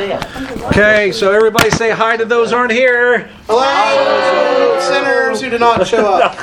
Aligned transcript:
Okay, 0.00 1.10
so 1.10 1.32
everybody 1.32 1.70
say 1.70 1.90
hi 1.90 2.18
to 2.18 2.26
those 2.26 2.50
who 2.50 2.56
aren't 2.56 2.72
here. 2.72 3.30
Hello, 3.46 4.78
sinners 4.80 5.40
who 5.40 5.48
did 5.48 5.60
not 5.60 5.86
show 5.86 6.06
up. 6.06 6.34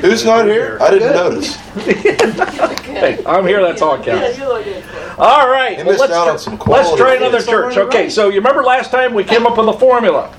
Who's 0.00 0.24
not 0.24 0.46
here? 0.46 0.78
I 0.80 0.90
didn't 0.90 1.12
notice. 1.12 1.56
Hey, 2.86 3.22
I'm 3.26 3.46
here. 3.46 3.60
That's 3.60 3.82
all 3.82 3.98
that 3.98 4.04
counts. 4.06 4.38
All 5.18 5.50
right. 5.50 5.76
He 5.76 5.82
well, 5.82 5.92
missed 5.92 6.00
let's, 6.00 6.12
out 6.12 6.24
tr- 6.24 6.30
on 6.30 6.38
some 6.38 6.52
let's 6.54 6.62
quality 6.64 6.96
try 7.02 7.14
another 7.16 7.38
things. 7.40 7.50
church. 7.50 7.76
Okay, 7.76 8.08
so 8.08 8.28
you 8.28 8.36
remember 8.36 8.62
last 8.62 8.90
time 8.90 9.12
we 9.12 9.24
came 9.24 9.46
up 9.46 9.58
with 9.58 9.68
a 9.68 9.72
formula. 9.78 10.34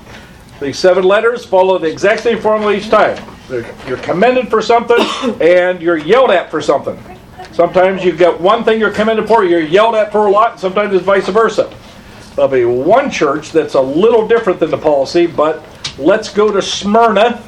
The 0.60 0.72
seven 0.72 1.04
letters 1.04 1.44
follow 1.44 1.78
the 1.78 1.90
exact 1.90 2.22
same 2.22 2.40
formula 2.40 2.74
each 2.74 2.88
time. 2.88 3.22
They're- 3.48 3.72
You're 3.86 3.98
commended 3.98 4.48
for 4.48 4.62
something, 4.62 4.98
and 5.40 5.80
you're 5.82 5.98
yelled 5.98 6.30
at 6.30 6.50
for 6.50 6.60
something. 6.62 6.98
Sometimes 7.52 8.04
you 8.04 8.12
get 8.12 8.40
one 8.40 8.64
thing 8.64 8.80
you're 8.80 8.90
commended 8.90 9.28
for, 9.28 9.44
you're 9.44 9.60
yelled 9.60 9.94
at 9.94 10.10
for 10.10 10.26
a 10.26 10.30
lot, 10.30 10.52
and 10.52 10.60
sometimes 10.60 10.94
it's 10.94 11.04
vice 11.04 11.28
versa. 11.28 11.72
There'll 12.34 12.50
be 12.50 12.64
one 12.64 13.10
church 13.10 13.52
that's 13.52 13.74
a 13.74 13.80
little 13.80 14.26
different 14.26 14.58
than 14.58 14.70
the 14.70 14.78
policy, 14.78 15.26
but 15.26 15.64
let's 15.98 16.32
go 16.32 16.50
to 16.50 16.60
Smyrna 16.60 17.42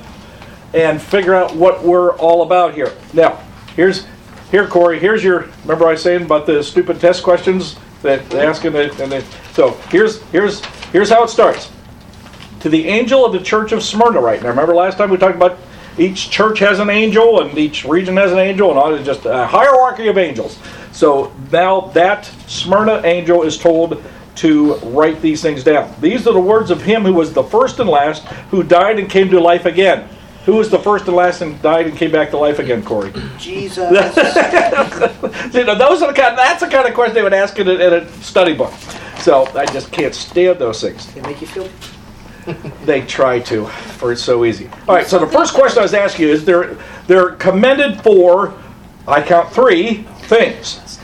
and 0.74 1.00
figure 1.02 1.34
out 1.34 1.56
what 1.56 1.82
we're 1.82 2.16
all 2.16 2.42
about 2.42 2.74
here. 2.74 2.92
Now, 3.12 3.40
here's 3.74 4.06
here, 4.50 4.66
Corey. 4.68 5.00
Here's 5.00 5.24
your. 5.24 5.48
Remember 5.62 5.88
I 5.88 5.92
was 5.92 6.02
saying 6.02 6.22
about 6.22 6.46
the 6.46 6.62
stupid 6.62 7.00
test 7.00 7.22
questions 7.22 7.76
that 8.02 8.28
they 8.30 8.46
ask 8.46 8.64
in 8.64 8.72
the, 8.72 8.90
and 9.02 9.10
the, 9.10 9.24
so 9.52 9.72
here's 9.90 10.22
here's 10.24 10.64
here's 10.92 11.10
how 11.10 11.24
it 11.24 11.28
starts. 11.28 11.70
To 12.60 12.68
the 12.68 12.86
angel 12.86 13.24
of 13.24 13.32
the 13.32 13.40
church 13.40 13.72
of 13.72 13.82
Smyrna, 13.82 14.20
right 14.20 14.40
now. 14.40 14.50
Remember 14.50 14.74
last 14.74 14.98
time 14.98 15.10
we 15.10 15.16
talked 15.16 15.36
about 15.36 15.58
each 15.98 16.30
church 16.30 16.58
has 16.58 16.78
an 16.78 16.90
angel 16.90 17.40
and 17.40 17.56
each 17.58 17.84
region 17.84 18.16
has 18.16 18.32
an 18.32 18.38
angel, 18.38 18.70
and 18.70 18.78
all 18.78 18.94
it's 18.94 19.04
just 19.04 19.24
a 19.24 19.46
hierarchy 19.46 20.08
of 20.08 20.18
angels. 20.18 20.58
So 20.92 21.32
now 21.52 21.80
that 21.92 22.24
Smyrna 22.46 23.02
angel 23.04 23.42
is 23.42 23.58
told 23.58 24.02
to 24.36 24.74
write 24.76 25.20
these 25.22 25.42
things 25.42 25.64
down. 25.64 25.92
These 26.00 26.26
are 26.26 26.32
the 26.32 26.40
words 26.40 26.70
of 26.70 26.82
him 26.82 27.02
who 27.02 27.14
was 27.14 27.32
the 27.32 27.42
first 27.42 27.80
and 27.80 27.88
last, 27.88 28.24
who 28.50 28.62
died 28.62 28.98
and 28.98 29.10
came 29.10 29.30
to 29.30 29.40
life 29.40 29.64
again. 29.64 30.08
Who 30.44 30.54
was 30.54 30.70
the 30.70 30.78
first 30.78 31.06
and 31.06 31.16
last 31.16 31.40
and 31.40 31.60
died 31.60 31.86
and 31.86 31.96
came 31.96 32.12
back 32.12 32.30
to 32.30 32.38
life 32.38 32.60
again, 32.60 32.84
Corey? 32.84 33.12
Jesus. 33.36 33.90
you 35.54 35.64
know, 35.64 35.74
those 35.74 36.02
are 36.02 36.12
the 36.12 36.14
kind. 36.14 36.38
That's 36.38 36.60
the 36.60 36.68
kind 36.68 36.86
of 36.86 36.94
question 36.94 37.14
they 37.14 37.22
would 37.22 37.34
ask 37.34 37.58
in 37.58 37.66
a, 37.66 37.72
in 37.72 37.92
a 37.94 38.08
study 38.22 38.54
book. 38.54 38.72
So 39.18 39.46
I 39.56 39.66
just 39.66 39.90
can't 39.90 40.14
stand 40.14 40.60
those 40.60 40.80
things. 40.80 41.12
They 41.14 41.20
make 41.22 41.40
you 41.40 41.48
feel. 41.48 41.68
They 42.84 43.02
try 43.02 43.40
to, 43.40 43.66
for 43.66 44.12
it's 44.12 44.22
so 44.22 44.44
easy. 44.44 44.68
All 44.88 44.94
right. 44.94 45.06
So 45.06 45.18
the 45.18 45.26
first 45.26 45.52
question 45.54 45.80
I 45.80 45.82
was 45.82 45.94
asking 45.94 46.26
you 46.26 46.32
is 46.32 46.44
they're 46.44 46.76
they're 47.06 47.30
commended 47.32 48.00
for. 48.02 48.54
I 49.08 49.22
count 49.22 49.52
three 49.52 50.02
things. 50.28 50.98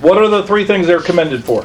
What 0.00 0.18
are 0.18 0.28
the 0.28 0.42
three 0.46 0.64
things 0.64 0.86
they're 0.86 1.00
commended 1.00 1.44
for? 1.44 1.64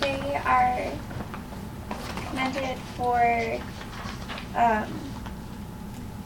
They 0.00 0.36
are 0.44 0.92
commended 2.28 2.78
for 2.96 3.60
um, 4.56 5.00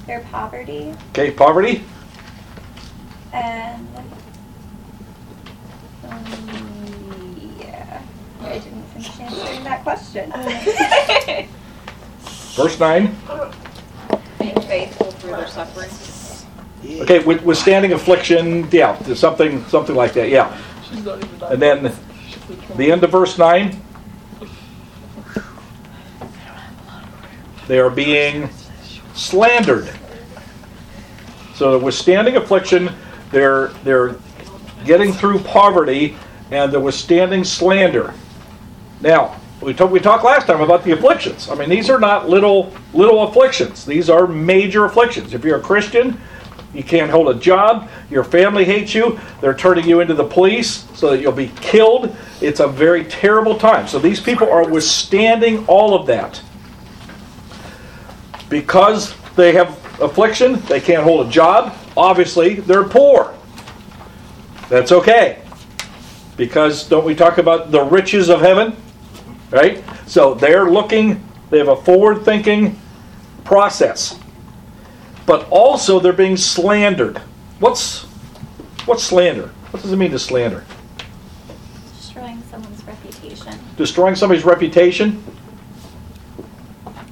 their 0.07 0.21
poverty 0.31 0.95
Okay, 1.11 1.31
poverty. 1.31 1.83
and 3.33 3.87
um, 6.09 7.57
yeah, 7.61 8.03
I 8.45 8.59
didn't 8.59 8.83
finish 8.85 9.21
answering 9.21 9.65
that 9.65 9.83
question. 9.83 10.33
Uh, 10.33 11.47
verse 12.55 12.79
nine. 12.79 13.17
Being 14.39 14.61
faithful 14.63 15.11
through 15.13 15.31
their 15.31 15.47
suffering. 15.47 15.91
Okay, 17.03 17.21
with, 17.21 17.43
withstanding 17.43 17.93
affliction. 17.93 18.69
Yeah, 18.71 19.01
something 19.15 19.65
something 19.67 19.97
like 19.97 20.13
that. 20.15 20.29
Yeah. 20.29 20.57
And 21.51 21.61
then 21.61 21.95
the 22.77 22.93
end 22.93 23.03
of 23.03 23.11
verse 23.11 23.39
nine. 23.39 23.81
They 27.67 27.79
are 27.79 27.89
being 27.89 28.51
slandered. 29.15 29.91
So 31.55 31.79
withstanding 31.79 32.37
affliction, 32.37 32.91
they're 33.31 33.69
they're 33.85 34.17
getting 34.85 35.13
through 35.13 35.39
poverty, 35.39 36.17
and 36.51 36.71
they're 36.71 36.81
withstanding 36.81 37.45
slander. 37.45 38.13
Now 39.05 39.39
we 39.61 39.75
talked 39.75 39.93
we 39.93 40.01
talked 40.01 40.25
last 40.25 40.47
time 40.47 40.63
about 40.63 40.83
the 40.83 40.93
afflictions. 40.93 41.51
I 41.51 41.55
mean, 41.55 41.69
these 41.69 41.91
are 41.91 42.01
not 42.01 42.31
little 42.31 42.73
little 42.95 43.29
afflictions. 43.29 43.85
These 43.85 44.09
are 44.09 44.27
major 44.27 44.87
afflictions. 44.87 45.35
If 45.35 45.45
you're 45.45 45.59
a 45.59 45.63
Christian, 45.63 46.19
you 46.73 46.83
can't 46.83 47.11
hold 47.11 47.29
a 47.29 47.39
job. 47.39 47.91
Your 48.09 48.25
family 48.25 48.65
hates 48.65 48.95
you. 48.95 49.21
They're 49.43 49.55
turning 49.55 49.87
you 49.87 50.01
into 50.01 50.15
the 50.15 50.25
police 50.25 50.89
so 50.95 51.11
that 51.11 51.21
you'll 51.21 51.33
be 51.33 51.53
killed. 51.57 52.17
It's 52.41 52.61
a 52.61 52.67
very 52.67 53.05
terrible 53.05 53.59
time. 53.59 53.87
So 53.89 53.99
these 53.99 54.21
people 54.21 54.51
are 54.51 54.67
withstanding 54.67 55.67
all 55.67 55.95
of 55.95 56.07
that 56.07 56.43
because 58.49 59.15
they 59.37 59.53
have 59.53 59.69
affliction, 60.01 60.61
they 60.63 60.81
can't 60.81 61.05
hold 61.05 61.27
a 61.27 61.31
job. 61.31 61.77
Obviously, 61.95 62.55
they're 62.55 62.85
poor. 62.85 63.35
That's 64.71 64.93
okay. 64.93 65.43
Because 66.39 66.89
don't 66.89 67.05
we 67.05 67.15
talk 67.15 67.37
about 67.37 67.71
the 67.71 67.83
riches 67.83 68.31
of 68.31 68.41
heaven? 68.41 68.77
Right? 69.55 69.85
So 70.09 70.35
they're 70.35 70.69
looking, 70.69 71.25
they 71.51 71.59
have 71.59 71.69
a 71.69 71.77
forward 71.77 72.25
thinking 72.25 72.77
process. 73.45 74.19
But 75.27 75.47
also 75.49 76.01
they're 76.01 76.13
being 76.13 76.37
slandered. 76.37 77.19
What's 77.61 78.03
what's 78.85 79.05
slander? 79.05 79.47
What 79.71 79.81
does 79.81 79.93
it 79.93 79.97
mean 79.97 80.11
to 80.11 80.19
slander? 80.19 80.65
Destroying 81.97 82.43
someone's 82.51 82.85
reputation. 82.85 83.59
Destroying 83.77 84.17
somebody's 84.17 84.45
reputation? 84.45 85.23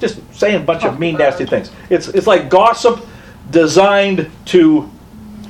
Just 0.00 0.20
saying 0.34 0.56
a 0.56 0.64
bunch 0.64 0.82
of 0.82 0.98
mean, 0.98 1.16
nasty 1.16 1.46
things. 1.46 1.70
It's 1.90 2.08
it's 2.08 2.26
like 2.26 2.50
gossip 2.50 3.06
designed 3.50 4.28
to 4.46 4.90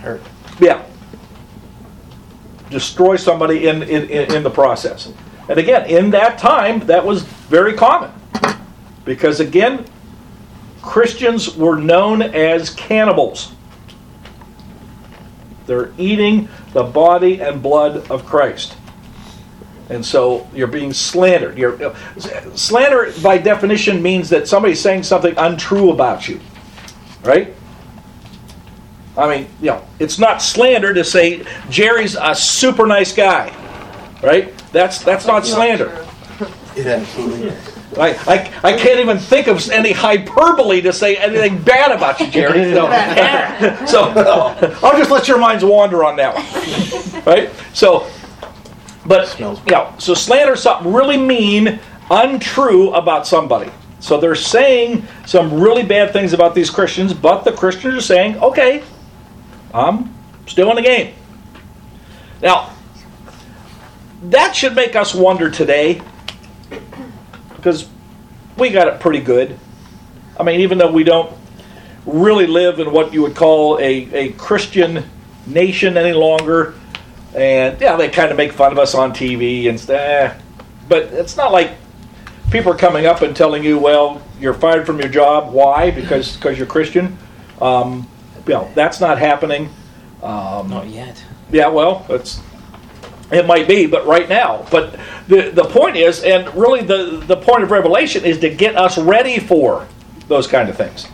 Hurt. 0.01 0.21
yeah. 0.61 0.85
Destroy 2.69 3.17
somebody 3.17 3.67
in, 3.67 3.83
in, 3.83 4.11
in, 4.11 4.35
in 4.35 4.43
the 4.43 4.51
process. 4.51 5.11
And 5.49 5.59
again, 5.59 5.87
in 5.89 6.11
that 6.11 6.39
time, 6.39 6.81
that 6.87 7.05
was 7.05 7.23
very 7.23 7.75
common. 7.75 8.11
Because 9.05 9.41
again, 9.41 9.85
Christians 10.81 11.57
were 11.57 11.77
known 11.77 12.23
as 12.23 12.71
cannibals. 12.71 13.53
They're 15.67 15.93
eating 15.99 16.49
the 16.73 16.83
body 16.83 17.41
and 17.41 17.63
blood 17.63 18.11
of 18.11 18.25
Christ. 18.27 18.77
And 19.89 20.05
so 20.05 20.49
you're 20.55 20.69
being 20.69 20.93
slandered. 20.93 21.59
You're, 21.59 21.95
slander, 22.55 23.13
by 23.23 23.39
definition, 23.39 24.03
means 24.03 24.31
that 24.31 24.49
somebody's 24.49 24.81
saying 24.81 25.03
something 25.03 25.35
untrue 25.37 25.91
about 25.93 26.29
you. 26.29 26.41
Right? 27.23 27.55
I 29.17 29.29
mean, 29.29 29.49
you 29.61 29.67
know, 29.67 29.87
it's 29.99 30.19
not 30.19 30.41
slander 30.41 30.95
to 30.95 31.05
say 31.05 31.45
Jerry's 31.69 32.17
a 32.19 32.35
super 32.35 32.87
nice 32.87 33.15
guy, 33.15 33.55
right? 34.23 34.57
That's 34.73 35.03
that's 35.03 35.27
not 35.27 35.47
slander. 35.47 36.07
It 36.77 36.87
absolutely 36.87 37.49
is. 37.49 37.73
I, 37.99 38.11
I, 38.27 38.71
I 38.71 38.77
can't 38.79 39.01
even 39.01 39.19
think 39.19 39.49
of 39.49 39.69
any 39.71 39.93
hyperbole 39.93 40.81
to 40.83 40.93
say 40.93 41.17
anything 41.17 41.61
bad 41.61 41.93
about 41.93 42.21
you, 42.21 42.29
Jerry. 42.29 42.73
So, 42.73 42.87
so 43.87 44.79
I'll 44.83 44.97
just 44.97 45.11
let 45.11 45.29
your 45.29 45.39
minds 45.39 45.65
wander 45.65 46.03
on 46.03 46.17
that 46.17 46.35
one, 46.35 47.25
right? 47.25 47.51
So, 47.75 48.11
but 49.05 49.29
Smells 49.29 49.61
you 49.67 49.73
know, 49.73 49.95
so 49.99 50.15
slander 50.15 50.55
is 50.55 50.63
something 50.63 50.93
really 50.93 51.19
mean, 51.19 51.81
untrue 52.11 52.93
about 52.95 53.27
somebody. 53.27 53.71
So 54.01 54.19
they're 54.19 54.35
saying 54.35 55.07
some 55.27 55.61
really 55.61 55.85
bad 55.85 56.13
things 56.13 56.33
about 56.33 56.55
these 56.55 56.71
Christians, 56.71 57.13
but 57.13 57.45
the 57.45 57.53
Christians 57.53 57.95
are 57.95 58.01
saying, 58.01 58.37
okay, 58.39 58.83
I'm 59.75 60.13
still 60.47 60.71
in 60.71 60.77
the 60.77 60.83
game. 60.83 61.15
Now, 62.41 62.75
that 64.23 64.55
should 64.55 64.75
make 64.75 64.97
us 64.97 65.15
wonder 65.15 65.51
today, 65.51 66.03
because 67.57 67.89
we 68.57 68.71
got 68.71 68.89
it 68.89 69.01
pretty 69.01 69.21
good. 69.21 69.59
I 70.39 70.43
mean, 70.43 70.61
even 70.61 70.79
though 70.79 70.91
we 70.91 71.05
don't 71.05 71.37
really 72.07 72.47
live 72.47 72.79
in 72.79 72.93
what 72.93 73.13
you 73.13 73.23
would 73.23 73.37
call 73.37 73.79
a, 73.79 74.09
a 74.13 74.33
Christian 74.33 75.05
nation 75.47 75.97
any 75.97 76.13
longer. 76.13 76.75
And 77.35 77.81
yeah, 77.81 77.97
they 77.97 78.09
kind 78.09 78.31
of 78.31 78.37
make 78.37 78.53
fun 78.53 78.73
of 78.73 78.79
us 78.79 78.95
on 78.95 79.13
TV 79.13 79.69
and 79.69 79.79
stuff. 79.79 80.41
But 80.89 81.05
it's 81.05 81.37
not 81.37 81.53
like 81.53 81.73
people 82.51 82.73
are 82.73 82.77
coming 82.77 83.07
up 83.07 83.23
and 83.23 83.35
telling 83.35 83.65
you, 83.65 83.79
well, 83.79 84.23
you're 84.41 84.55
fired 84.55 84.85
from 84.85 84.99
your 84.99 85.09
job. 85.09 85.53
Why? 85.53 85.91
Because 85.91 86.37
because 86.37 86.59
you're 86.59 86.67
Christian. 86.67 87.17
Um, 87.61 88.09
you 88.47 88.55
know, 88.55 88.71
that's 88.75 89.01
not 89.01 89.19
happening. 89.19 89.71
Um, 90.23 90.69
Not 90.69 90.89
yet. 90.89 91.23
yeah, 91.51 91.69
well, 91.69 92.07
it's 92.09 92.41
it 93.33 93.47
might 93.47 93.67
be, 93.67 93.87
but 93.87 94.07
right 94.07 94.29
now. 94.29 94.67
But 94.71 94.99
the 95.27 95.51
the 95.51 95.65
point 95.65 95.97
is, 95.97 96.23
and 96.23 96.55
really 96.55 96.83
the 96.83 97.23
the 97.27 97.37
point 97.37 97.63
of 97.63 97.71
Revelation 97.71 98.25
is 98.25 98.39
to 98.41 98.51
get 98.51 98.77
us 98.77 98.99
ready 98.99 99.39
for 99.39 99.87
those 100.29 100.47
kind 100.47 100.69
of 100.69 100.77
things. 100.77 101.07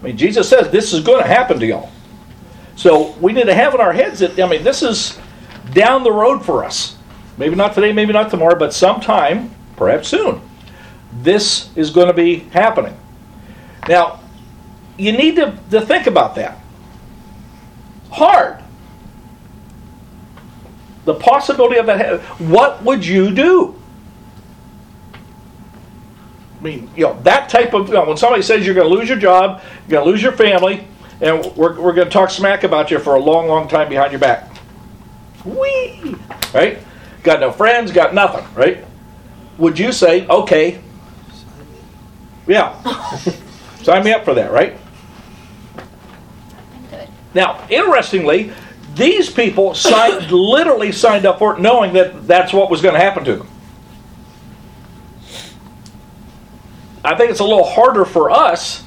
I 0.00 0.04
mean, 0.04 0.16
Jesus 0.16 0.48
says 0.48 0.70
this 0.70 0.92
is 0.92 1.02
going 1.02 1.20
to 1.20 1.28
happen 1.28 1.58
to 1.58 1.66
y'all. 1.66 1.90
So 2.76 3.12
we 3.20 3.32
need 3.32 3.46
to 3.46 3.54
have 3.54 3.74
in 3.74 3.80
our 3.80 3.92
heads 3.92 4.20
that 4.20 4.38
I 4.38 4.48
mean, 4.48 4.62
this 4.62 4.82
is 4.82 5.18
down 5.72 6.04
the 6.04 6.12
road 6.12 6.44
for 6.44 6.64
us. 6.64 6.96
Maybe 7.36 7.54
not 7.54 7.74
today, 7.74 7.92
maybe 7.92 8.12
not 8.12 8.30
tomorrow, 8.30 8.58
but 8.58 8.72
sometime, 8.72 9.54
perhaps 9.76 10.08
soon. 10.08 10.40
This 11.20 11.70
is 11.76 11.90
going 11.90 12.08
to 12.08 12.12
be 12.12 12.40
happening. 12.50 12.96
Now, 13.88 14.20
you 14.96 15.12
need 15.12 15.36
to, 15.36 15.58
to 15.70 15.80
think 15.80 16.06
about 16.06 16.34
that. 16.34 16.58
Hard 18.10 18.62
the 21.08 21.14
possibility 21.14 21.78
of 21.78 21.86
that. 21.86 22.20
ha- 22.20 22.34
What 22.36 22.84
would 22.84 23.04
you 23.04 23.34
do? 23.34 23.74
I 26.60 26.62
mean, 26.62 26.90
you 26.94 27.04
know, 27.06 27.18
that 27.22 27.48
type 27.48 27.72
of, 27.72 27.88
you 27.88 27.94
know, 27.94 28.04
when 28.04 28.16
somebody 28.18 28.42
says 28.42 28.66
you're 28.66 28.74
going 28.74 28.88
to 28.88 28.94
lose 28.94 29.08
your 29.08 29.18
job, 29.18 29.62
you're 29.88 29.92
going 30.00 30.04
to 30.04 30.10
lose 30.10 30.22
your 30.22 30.32
family, 30.32 30.86
and 31.20 31.44
we're, 31.56 31.80
we're 31.80 31.94
going 31.94 32.08
to 32.08 32.12
talk 32.12 32.30
smack 32.30 32.62
about 32.62 32.90
you 32.90 32.98
for 32.98 33.14
a 33.14 33.20
long, 33.20 33.48
long 33.48 33.68
time 33.68 33.88
behind 33.88 34.12
your 34.12 34.18
back. 34.20 34.50
Whee! 35.44 36.14
Right? 36.52 36.78
Got 37.22 37.40
no 37.40 37.52
friends, 37.52 37.90
got 37.90 38.12
nothing, 38.12 38.44
right? 38.54 38.84
Would 39.56 39.78
you 39.78 39.92
say, 39.92 40.26
okay, 40.26 40.80
yeah, 42.46 42.80
sign 43.82 44.04
me 44.04 44.12
up 44.12 44.24
for 44.24 44.34
that, 44.34 44.52
right? 44.52 44.76
Now, 47.34 47.66
interestingly, 47.70 48.52
these 48.98 49.30
people 49.30 49.74
signed, 49.74 50.30
literally 50.30 50.92
signed 50.92 51.24
up 51.24 51.38
for 51.38 51.54
it 51.54 51.60
knowing 51.60 51.94
that 51.94 52.26
that's 52.26 52.52
what 52.52 52.70
was 52.70 52.82
going 52.82 52.94
to 52.94 53.00
happen 53.00 53.24
to 53.24 53.36
them. 53.36 53.48
I 57.04 57.16
think 57.16 57.30
it's 57.30 57.40
a 57.40 57.44
little 57.44 57.64
harder 57.64 58.04
for 58.04 58.30
us, 58.30 58.84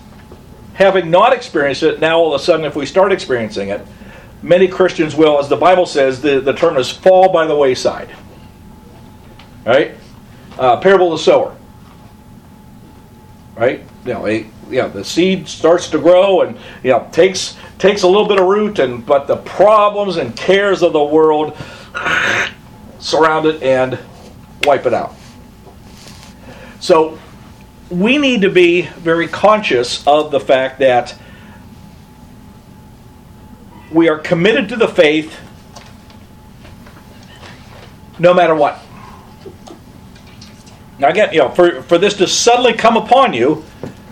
having 0.73 1.09
not 1.09 1.33
experienced 1.33 1.81
it, 1.81 1.99
now 1.99 2.19
all 2.19 2.35
of 2.35 2.39
a 2.39 2.43
sudden, 2.43 2.65
if 2.65 2.75
we 2.75 2.85
start 2.85 3.11
experiencing 3.11 3.69
it, 3.69 3.81
many 4.43 4.67
Christians 4.67 5.15
will, 5.15 5.39
as 5.39 5.49
the 5.49 5.55
Bible 5.55 5.85
says, 5.85 6.21
the, 6.21 6.39
the 6.41 6.53
term 6.53 6.77
is 6.77 6.91
fall 6.91 7.31
by 7.31 7.47
the 7.47 7.55
wayside. 7.55 8.09
Right? 9.65 9.95
Uh, 10.59 10.77
parable 10.81 11.13
of 11.13 11.19
the 11.19 11.23
sower. 11.23 11.55
Right? 13.55 13.83
You 14.05 14.13
know, 14.13 14.27
a, 14.27 14.45
yeah, 14.71 14.87
the 14.87 15.03
seed 15.03 15.47
starts 15.47 15.89
to 15.89 15.99
grow 15.99 16.41
and 16.41 16.57
you 16.83 16.91
know 16.91 17.07
takes 17.11 17.57
takes 17.77 18.03
a 18.03 18.07
little 18.07 18.27
bit 18.27 18.39
of 18.39 18.47
root, 18.47 18.79
and 18.79 19.05
but 19.05 19.27
the 19.27 19.37
problems 19.37 20.17
and 20.17 20.35
cares 20.35 20.81
of 20.81 20.93
the 20.93 21.03
world 21.03 21.57
surround 22.99 23.45
it 23.45 23.61
and 23.61 23.99
wipe 24.63 24.85
it 24.85 24.93
out. 24.93 25.13
So 26.79 27.19
we 27.89 28.17
need 28.17 28.41
to 28.41 28.49
be 28.49 28.83
very 28.83 29.27
conscious 29.27 30.05
of 30.07 30.31
the 30.31 30.39
fact 30.39 30.79
that 30.79 31.15
we 33.91 34.07
are 34.07 34.17
committed 34.17 34.69
to 34.69 34.77
the 34.77 34.87
faith 34.87 35.37
no 38.17 38.33
matter 38.33 38.55
what. 38.55 38.79
Now 40.99 41.09
again, 41.09 41.33
you 41.33 41.39
know, 41.39 41.49
for, 41.49 41.81
for 41.81 41.97
this 41.97 42.13
to 42.17 42.27
suddenly 42.27 42.73
come 42.73 42.95
upon 42.95 43.33
you 43.33 43.65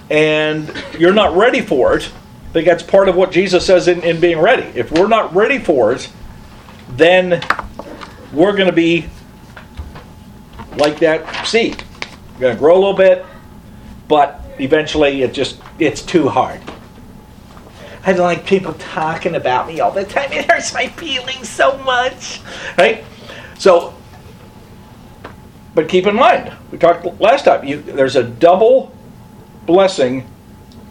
and 0.09 0.71
you're 0.97 1.13
not 1.13 1.35
ready 1.35 1.61
for 1.61 1.95
it, 1.97 2.11
I 2.49 2.51
think 2.51 2.65
that's 2.65 2.83
part 2.83 3.09
of 3.09 3.15
what 3.15 3.31
Jesus 3.31 3.65
says 3.65 3.87
in, 3.87 4.01
in 4.03 4.19
being 4.19 4.39
ready. 4.39 4.63
If 4.77 4.91
we're 4.91 5.07
not 5.07 5.33
ready 5.35 5.59
for 5.59 5.91
it, 5.93 6.09
then 6.89 7.43
we're 8.33 8.53
going 8.53 8.67
to 8.67 8.75
be 8.75 9.07
like 10.77 10.99
that 10.99 11.45
seed. 11.45 11.83
We're 12.33 12.39
going 12.39 12.55
to 12.55 12.59
grow 12.59 12.73
a 12.73 12.79
little 12.79 12.93
bit, 12.93 13.25
but 14.07 14.41
eventually 14.59 15.21
it 15.21 15.33
just 15.33 15.61
it's 15.77 16.01
too 16.01 16.27
hard. 16.27 16.61
I 18.05 18.13
don't 18.13 18.25
like 18.25 18.45
people 18.45 18.73
talking 18.73 19.35
about 19.35 19.67
me 19.67 19.79
all 19.79 19.91
the 19.91 20.05
time. 20.05 20.31
It 20.31 20.49
hurts 20.49 20.73
my 20.73 20.87
feelings 20.87 21.49
so 21.49 21.77
much. 21.79 22.41
Right? 22.77 23.03
So 23.57 23.93
but 25.79 25.87
keep 25.87 26.07
in 26.07 26.15
mind, 26.15 26.53
we 26.71 26.77
talked 26.77 27.05
last 27.21 27.45
time, 27.45 27.63
you, 27.63 27.81
there's 27.81 28.15
a 28.15 28.23
double 28.23 28.93
blessing 29.69 30.27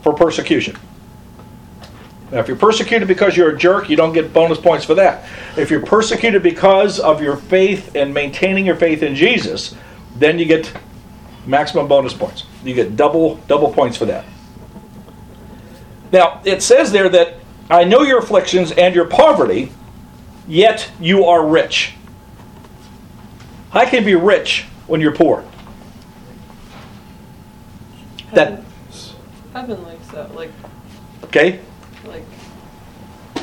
for 0.04 0.14
persecution. 0.14 0.76
Now, 2.30 2.38
if 2.38 2.46
you're 2.46 2.56
persecuted 2.56 3.08
because 3.08 3.36
you're 3.36 3.50
a 3.50 3.58
jerk, 3.58 3.90
you 3.90 3.96
don't 3.96 4.12
get 4.12 4.32
bonus 4.32 4.58
points 4.58 4.84
for 4.84 4.94
that. 4.94 5.28
If 5.56 5.68
you're 5.68 5.84
persecuted 5.84 6.44
because 6.44 7.00
of 7.00 7.20
your 7.20 7.36
faith 7.36 7.96
and 7.96 8.14
maintaining 8.14 8.64
your 8.64 8.76
faith 8.76 9.02
in 9.02 9.16
Jesus, 9.16 9.74
then 10.14 10.38
you 10.38 10.44
get 10.44 10.72
maximum 11.44 11.88
bonus 11.88 12.14
points. 12.14 12.44
You 12.62 12.72
get 12.72 12.96
double 12.96 13.36
double 13.48 13.72
points 13.72 13.96
for 13.96 14.04
that. 14.04 14.24
Now, 16.12 16.40
it 16.44 16.62
says 16.62 16.92
there 16.92 17.08
that 17.08 17.34
I 17.68 17.82
know 17.82 18.02
your 18.02 18.18
afflictions 18.18 18.70
and 18.70 18.94
your 18.94 19.06
poverty, 19.06 19.72
yet 20.46 20.88
you 21.00 21.24
are 21.24 21.44
rich. 21.44 21.94
I 23.72 23.86
can 23.86 24.04
be 24.04 24.14
rich 24.14 24.66
when 24.86 25.00
you're 25.00 25.14
poor. 25.14 25.44
That 28.32 28.62
Heaven 29.58 29.82
likes 29.82 30.06
that, 30.10 30.32
like, 30.36 30.52
okay? 31.24 31.58
like. 32.06 32.22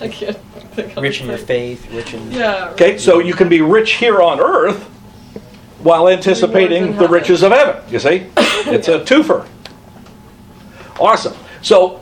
I 0.00 0.08
can't 0.08 0.36
think 0.72 0.96
Rich 0.96 1.20
in 1.20 1.28
your 1.28 1.38
faith, 1.38 1.88
rich 1.92 2.14
in. 2.14 2.32
Yeah. 2.32 2.70
Okay, 2.70 2.98
so 2.98 3.20
you 3.20 3.32
can 3.32 3.48
be 3.48 3.60
rich 3.60 3.92
here 3.92 4.20
on 4.20 4.40
earth 4.40 4.82
while 5.78 6.08
anticipating 6.08 6.96
the 6.96 7.06
riches 7.06 7.44
of 7.44 7.52
heaven. 7.52 7.80
You 7.92 8.00
see? 8.00 8.26
It's 8.66 8.88
a 8.88 8.98
twofer. 8.98 9.46
Awesome. 10.98 11.34
So 11.62 12.00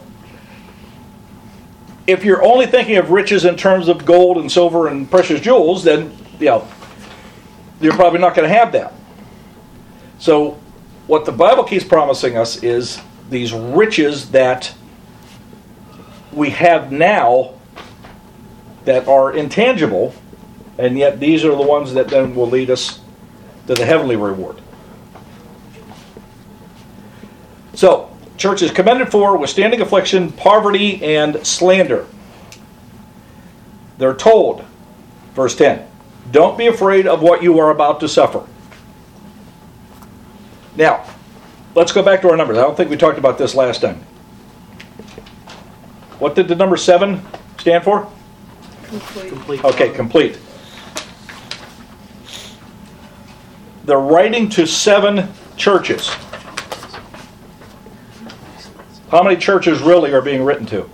if 2.06 2.24
you're 2.24 2.42
only 2.42 2.64
thinking 2.64 2.96
of 2.96 3.10
riches 3.10 3.44
in 3.44 3.56
terms 3.56 3.88
of 3.88 4.06
gold 4.06 4.38
and 4.38 4.50
silver 4.50 4.88
and 4.88 5.08
precious 5.10 5.38
jewels, 5.38 5.84
then 5.84 6.16
you 6.40 6.46
know 6.46 6.66
you're 7.78 7.92
probably 7.92 8.20
not 8.20 8.34
going 8.34 8.48
to 8.48 8.54
have 8.54 8.72
that. 8.72 8.94
So 10.18 10.58
what 11.06 11.24
the 11.24 11.32
Bible 11.32 11.64
keeps 11.64 11.84
promising 11.84 12.36
us 12.36 12.62
is 12.62 13.00
these 13.30 13.52
riches 13.52 14.30
that 14.30 14.74
we 16.32 16.50
have 16.50 16.92
now 16.92 17.54
that 18.84 19.06
are 19.08 19.32
intangible, 19.32 20.14
and 20.78 20.98
yet 20.98 21.18
these 21.20 21.44
are 21.44 21.54
the 21.54 21.62
ones 21.62 21.94
that 21.94 22.08
then 22.08 22.34
will 22.34 22.48
lead 22.48 22.70
us 22.70 23.00
to 23.66 23.74
the 23.74 23.84
heavenly 23.84 24.16
reward. 24.16 24.60
So, 27.74 28.10
church 28.36 28.62
is 28.62 28.70
commended 28.70 29.10
for 29.10 29.36
withstanding 29.36 29.80
affliction, 29.80 30.32
poverty, 30.32 31.04
and 31.04 31.44
slander. 31.46 32.06
They're 33.98 34.14
told, 34.14 34.64
verse 35.34 35.54
10, 35.56 35.86
don't 36.30 36.58
be 36.58 36.66
afraid 36.66 37.06
of 37.06 37.22
what 37.22 37.42
you 37.42 37.58
are 37.58 37.70
about 37.70 38.00
to 38.00 38.08
suffer. 38.08 38.46
Now, 40.76 41.04
let's 41.74 41.92
go 41.92 42.02
back 42.02 42.22
to 42.22 42.30
our 42.30 42.36
numbers. 42.36 42.58
I 42.58 42.62
don't 42.62 42.76
think 42.76 42.90
we 42.90 42.96
talked 42.96 43.18
about 43.18 43.38
this 43.38 43.54
last 43.54 43.80
time. 43.80 43.96
What 46.18 46.34
did 46.34 46.48
the 46.48 46.54
number 46.54 46.76
7 46.76 47.22
stand 47.58 47.84
for? 47.84 48.10
Complete. 48.84 49.28
Complete. 49.28 49.64
Okay, 49.64 49.90
complete. 49.90 50.38
They're 53.84 53.98
writing 53.98 54.48
to 54.50 54.66
seven 54.66 55.28
churches. 55.56 56.08
How 59.10 59.22
many 59.22 59.36
churches 59.36 59.80
really 59.80 60.12
are 60.12 60.20
being 60.20 60.42
written 60.42 60.66
to? 60.66 60.90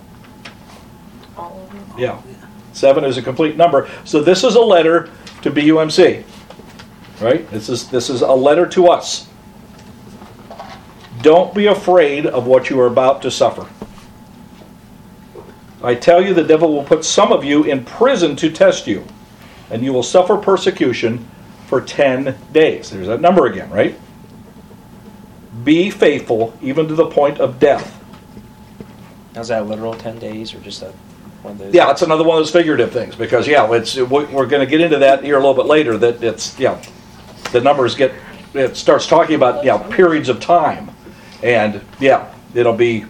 All 1.35 1.59
of 1.59 1.71
them. 1.71 1.93
Yeah. 1.97 2.21
Seven 2.73 3.03
is 3.03 3.17
a 3.17 3.21
complete 3.23 3.57
number. 3.57 3.89
So 4.05 4.21
this 4.21 4.43
is 4.43 4.55
a 4.55 4.61
letter 4.61 5.09
to 5.41 5.49
BUMC. 5.49 6.23
Right? 7.19 7.49
This 7.49 7.69
is 7.69 7.89
this 7.89 8.11
is 8.11 8.21
a 8.21 8.31
letter 8.31 8.67
to 8.67 8.87
us. 8.87 9.27
Don't 11.23 11.55
be 11.55 11.65
afraid 11.67 12.25
of 12.27 12.45
what 12.45 12.69
you 12.69 12.79
are 12.81 12.87
about 12.87 13.21
to 13.23 13.31
suffer. 13.31 13.65
I 15.81 15.95
tell 15.95 16.23
you, 16.23 16.33
the 16.33 16.43
devil 16.43 16.71
will 16.71 16.83
put 16.83 17.03
some 17.03 17.31
of 17.31 17.43
you 17.43 17.63
in 17.63 17.83
prison 17.83 18.35
to 18.37 18.51
test 18.51 18.85
you, 18.87 19.03
and 19.71 19.83
you 19.83 19.91
will 19.93 20.03
suffer 20.03 20.37
persecution 20.37 21.27
for 21.67 21.81
10 21.81 22.37
days. 22.51 22.89
There's 22.89 23.07
that 23.07 23.21
number 23.21 23.47
again, 23.47 23.69
right? 23.69 23.97
Be 25.63 25.89
faithful 25.89 26.57
even 26.61 26.87
to 26.89 26.93
the 26.93 27.07
point 27.07 27.39
of 27.39 27.57
death. 27.59 27.99
Is 29.35 29.47
that 29.47 29.65
literal 29.65 29.93
10 29.93 30.19
days 30.19 30.53
or 30.53 30.59
just 30.59 30.81
a. 30.83 30.93
One 31.41 31.57
day? 31.57 31.69
Yeah, 31.73 31.91
it's 31.91 32.01
another 32.01 32.23
one 32.23 32.37
of 32.37 32.41
those 32.41 32.51
figurative 32.51 32.91
things 32.91 33.15
because 33.15 33.47
yeah, 33.47 33.69
it's 33.73 33.95
we- 33.95 34.03
we're 34.25 34.45
going 34.45 34.61
to 34.61 34.65
get 34.65 34.79
into 34.81 34.99
that 34.99 35.23
here 35.23 35.35
a 35.35 35.39
little 35.39 35.53
bit 35.53 35.65
later. 35.65 35.97
That 35.97 36.23
it's 36.23 36.57
yeah, 36.59 36.81
the 37.51 37.59
numbers 37.59 37.95
get 37.95 38.13
it 38.53 38.77
starts 38.77 39.07
talking 39.07 39.35
about 39.35 39.65
yeah 39.65 39.77
periods 39.89 40.29
of 40.29 40.39
time, 40.39 40.89
and 41.43 41.81
yeah, 41.99 42.33
it'll 42.55 42.73
be 42.73 43.05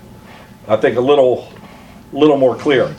I 0.68 0.76
think 0.76 0.98
a 0.98 1.02
little 1.02 1.48
little 2.12 2.38
more 2.38 2.56
clear. 2.56 2.94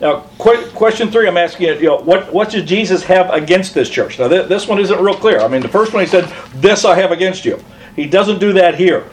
Now, 0.00 0.26
que- 0.38 0.68
question 0.74 1.10
three, 1.10 1.26
I'm 1.26 1.38
asking 1.38 1.68
you, 1.68 1.74
you 1.74 1.86
know, 1.86 1.98
what 1.98 2.32
what 2.32 2.50
does 2.50 2.64
Jesus 2.64 3.02
have 3.04 3.30
against 3.30 3.74
this 3.74 3.90
church? 3.90 4.18
Now, 4.18 4.28
th- 4.28 4.48
this 4.48 4.66
one 4.66 4.78
isn't 4.78 5.00
real 5.00 5.14
clear. 5.16 5.40
I 5.40 5.48
mean, 5.48 5.60
the 5.60 5.68
first 5.68 5.92
one 5.92 6.02
he 6.02 6.08
said, 6.08 6.32
"This 6.54 6.84
I 6.84 6.94
have 6.94 7.12
against 7.12 7.44
you." 7.44 7.62
He 7.96 8.06
doesn't 8.06 8.38
do 8.38 8.52
that 8.54 8.74
here, 8.76 9.04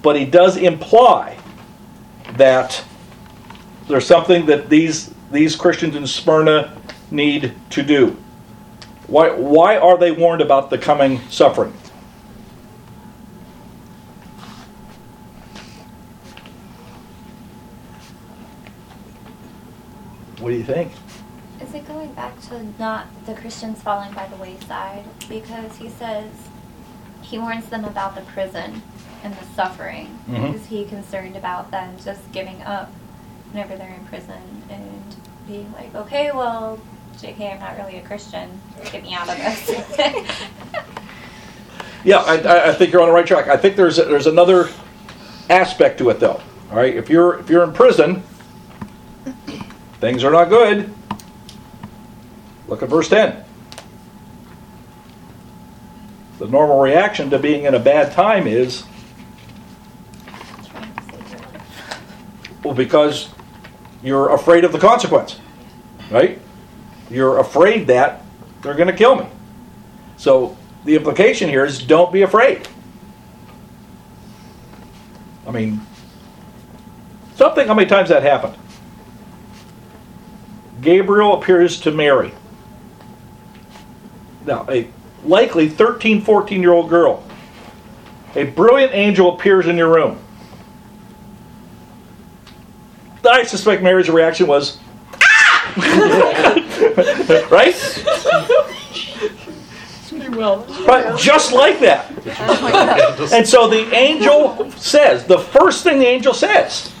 but 0.00 0.16
he 0.16 0.24
does 0.24 0.56
imply 0.56 1.36
that 2.36 2.82
there's 3.88 4.06
something 4.06 4.46
that 4.46 4.68
these 4.68 5.12
these 5.30 5.56
Christians 5.56 5.96
in 5.96 6.06
Smyrna 6.06 6.72
need 7.10 7.52
to 7.70 7.82
do. 7.82 8.16
Why 9.08 9.30
why 9.30 9.76
are 9.76 9.98
they 9.98 10.12
warned 10.12 10.40
about 10.40 10.70
the 10.70 10.78
coming 10.78 11.20
suffering? 11.28 11.74
Do 20.52 20.58
you 20.58 20.64
think? 20.64 20.92
Is 21.60 21.74
it 21.74 21.86
going 21.86 22.12
back 22.12 22.40
to 22.48 22.64
not 22.78 23.06
the 23.26 23.34
Christians 23.34 23.80
falling 23.82 24.12
by 24.12 24.26
the 24.26 24.36
wayside? 24.36 25.04
Because 25.28 25.76
he 25.76 25.88
says 25.88 26.30
he 27.22 27.38
warns 27.38 27.66
them 27.68 27.84
about 27.84 28.14
the 28.14 28.20
prison 28.22 28.82
and 29.24 29.34
the 29.34 29.44
suffering. 29.54 30.18
Mhm. 30.28 30.54
Is 30.54 30.66
he 30.66 30.84
concerned 30.84 31.36
about 31.36 31.70
them 31.70 31.94
just 32.04 32.20
giving 32.32 32.60
up 32.62 32.90
whenever 33.52 33.76
they're 33.76 33.94
in 33.94 34.04
prison 34.06 34.42
and 34.70 35.16
being 35.46 35.72
like, 35.72 35.94
okay, 35.94 36.30
well, 36.32 36.78
JK, 37.18 37.52
I'm 37.54 37.60
not 37.60 37.76
really 37.78 37.96
a 37.98 38.02
Christian. 38.02 38.48
Get 38.90 39.02
me 39.02 39.14
out 39.14 39.28
of 39.28 39.36
this. 39.36 39.70
Yeah, 42.04 42.16
I, 42.18 42.38
I- 42.38 42.68
I 42.70 42.74
think 42.74 42.92
you're 42.92 43.00
on 43.00 43.06
the 43.08 43.14
right 43.14 43.26
track. 43.26 43.46
I 43.48 43.56
think 43.56 43.76
there's 43.76 43.96
there's 43.96 44.26
another 44.26 44.68
aspect 45.48 45.98
to 45.98 46.10
it 46.10 46.18
though. 46.18 46.40
All 46.70 46.76
right, 46.76 46.94
if 46.96 47.08
you're 47.08 47.38
if 47.38 47.48
you're 47.48 47.62
in 47.62 47.72
prison, 47.72 48.24
things 50.02 50.24
are 50.24 50.32
not 50.32 50.48
good. 50.48 50.92
Look 52.66 52.82
at 52.82 52.88
verse 52.88 53.08
ten. 53.08 53.44
The 56.40 56.48
normal 56.48 56.80
reaction 56.80 57.30
to 57.30 57.38
being 57.38 57.66
in 57.66 57.74
a 57.76 57.78
bad 57.78 58.10
time 58.10 58.48
is 58.48 58.82
well 62.64 62.74
because 62.74 63.28
you're 64.02 64.34
afraid 64.34 64.64
of 64.64 64.72
the 64.72 64.80
consequence, 64.80 65.38
right? 66.10 66.40
You're 67.08 67.38
afraid 67.38 67.86
that 67.86 68.24
they're 68.60 68.74
going 68.74 68.88
to 68.88 68.96
kill 68.96 69.14
me. 69.14 69.28
So 70.16 70.56
the 70.84 70.96
implication 70.96 71.48
here 71.48 71.64
is 71.64 71.80
don't 71.80 72.12
be 72.12 72.22
afraid. 72.22 72.66
I 75.46 75.52
mean, 75.52 75.80
something, 77.36 77.68
how 77.68 77.74
many 77.74 77.88
times 77.88 78.08
that 78.08 78.24
happened? 78.24 78.56
Gabriel 80.82 81.40
appears 81.40 81.80
to 81.80 81.90
Mary. 81.92 82.32
Now, 84.44 84.66
a 84.68 84.88
likely 85.24 85.68
13, 85.68 86.20
14 86.20 86.60
year 86.60 86.72
old 86.72 86.90
girl. 86.90 87.24
A 88.34 88.44
brilliant 88.44 88.92
angel 88.92 89.34
appears 89.34 89.66
in 89.68 89.76
your 89.76 89.94
room. 89.94 90.18
I 93.28 93.44
suspect 93.44 93.82
Mary's 93.82 94.10
reaction 94.10 94.48
was, 94.48 94.78
"Ah!" 95.22 95.74
right? 97.50 97.74
Pretty 100.08 100.28
well. 100.30 100.66
Right, 100.86 101.16
just 101.18 101.52
like 101.52 101.78
that. 101.80 102.10
And 103.32 103.46
so 103.46 103.68
the 103.68 103.94
angel 103.94 104.70
says, 104.72 105.24
the 105.24 105.38
first 105.38 105.84
thing 105.84 106.00
the 106.00 106.06
angel 106.06 106.34
says, 106.34 106.92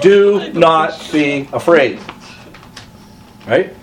do 0.00 0.52
not 0.54 1.08
be 1.12 1.48
afraid. 1.52 2.00
Right? 3.46 3.74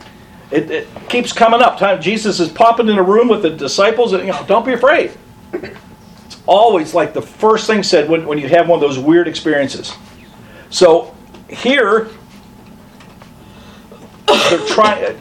It, 0.51 0.69
it 0.69 0.87
keeps 1.09 1.33
coming 1.33 1.61
up. 1.61 1.79
Time 1.79 2.01
Jesus 2.01 2.39
is 2.39 2.49
popping 2.49 2.89
in 2.89 2.97
a 2.97 3.03
room 3.03 3.27
with 3.27 3.41
the 3.41 3.49
disciples, 3.49 4.13
and 4.13 4.25
you 4.25 4.31
know, 4.31 4.45
don't 4.47 4.65
be 4.65 4.73
afraid. 4.73 5.11
It's 5.53 6.37
always 6.45 6.93
like 6.93 7.13
the 7.13 7.21
first 7.21 7.67
thing 7.67 7.81
said 7.81 8.09
when, 8.09 8.27
when 8.27 8.37
you 8.37 8.47
have 8.49 8.67
one 8.67 8.77
of 8.77 8.81
those 8.81 8.99
weird 8.99 9.27
experiences. 9.27 9.93
So 10.69 11.15
here, 11.49 12.09
they're 14.27 14.67
trying. 14.67 15.17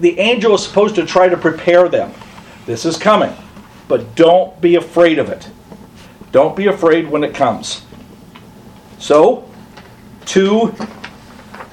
The 0.00 0.18
angel 0.18 0.54
is 0.54 0.64
supposed 0.64 0.94
to 0.96 1.06
try 1.06 1.28
to 1.28 1.36
prepare 1.36 1.88
them. 1.88 2.12
This 2.66 2.84
is 2.84 2.96
coming, 2.96 3.34
but 3.88 4.14
don't 4.14 4.60
be 4.60 4.76
afraid 4.76 5.18
of 5.18 5.28
it. 5.28 5.48
Don't 6.30 6.54
be 6.54 6.66
afraid 6.66 7.08
when 7.08 7.24
it 7.24 7.34
comes. 7.34 7.82
So, 8.98 9.50
to 10.26 10.74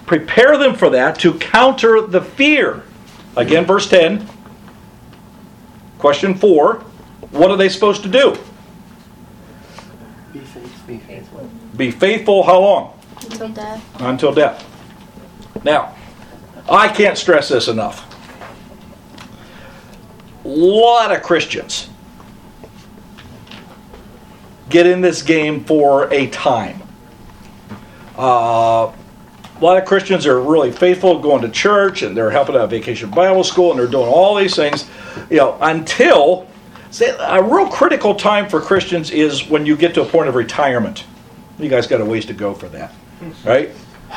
prepare 0.05 0.57
them 0.57 0.75
for 0.75 0.89
that, 0.91 1.19
to 1.19 1.33
counter 1.33 2.01
the 2.01 2.21
fear. 2.21 2.83
Again, 3.35 3.65
verse 3.65 3.89
10. 3.89 4.27
Question 5.97 6.35
4. 6.35 6.75
What 7.31 7.51
are 7.51 7.57
they 7.57 7.69
supposed 7.69 8.03
to 8.03 8.09
do? 8.09 8.37
Be 10.31 10.39
faithful. 10.39 10.87
Be 10.87 10.97
faithful. 10.97 11.49
Be 11.75 11.91
faithful 11.91 12.43
how 12.43 12.59
long? 12.59 12.99
Until 13.23 13.49
death. 13.49 14.01
Until 14.01 14.33
death. 14.33 15.63
Now, 15.63 15.95
I 16.69 16.87
can't 16.87 17.17
stress 17.17 17.49
this 17.49 17.67
enough. 17.67 18.11
A 20.43 20.47
lot 20.47 21.11
of 21.11 21.23
Christians 21.23 21.89
get 24.69 24.85
in 24.85 25.01
this 25.01 25.21
game 25.21 25.63
for 25.63 26.11
a 26.13 26.27
time. 26.27 26.81
Uh, 28.17 28.91
a 29.59 29.63
lot 29.63 29.77
of 29.77 29.85
Christians 29.85 30.25
are 30.25 30.41
really 30.41 30.71
faithful, 30.71 31.19
going 31.19 31.41
to 31.41 31.49
church, 31.49 32.01
and 32.01 32.15
they're 32.15 32.29
helping 32.29 32.55
out 32.55 32.69
Vacation 32.69 33.09
Bible 33.09 33.43
School, 33.43 33.71
and 33.71 33.79
they're 33.79 33.87
doing 33.87 34.07
all 34.07 34.35
these 34.35 34.55
things, 34.55 34.89
you 35.29 35.37
know, 35.37 35.57
until 35.61 36.47
see, 36.91 37.05
a 37.05 37.41
real 37.41 37.67
critical 37.67 38.15
time 38.15 38.49
for 38.49 38.59
Christians 38.59 39.11
is 39.11 39.47
when 39.47 39.65
you 39.65 39.77
get 39.77 39.93
to 39.93 40.01
a 40.01 40.05
point 40.05 40.27
of 40.27 40.35
retirement. 40.35 41.05
You 41.57 41.69
guys 41.69 41.87
got 41.87 42.01
a 42.01 42.05
ways 42.05 42.25
to 42.25 42.33
go 42.33 42.53
for 42.53 42.67
that, 42.69 42.91
hmm. 42.91 43.47
right? 43.47 43.71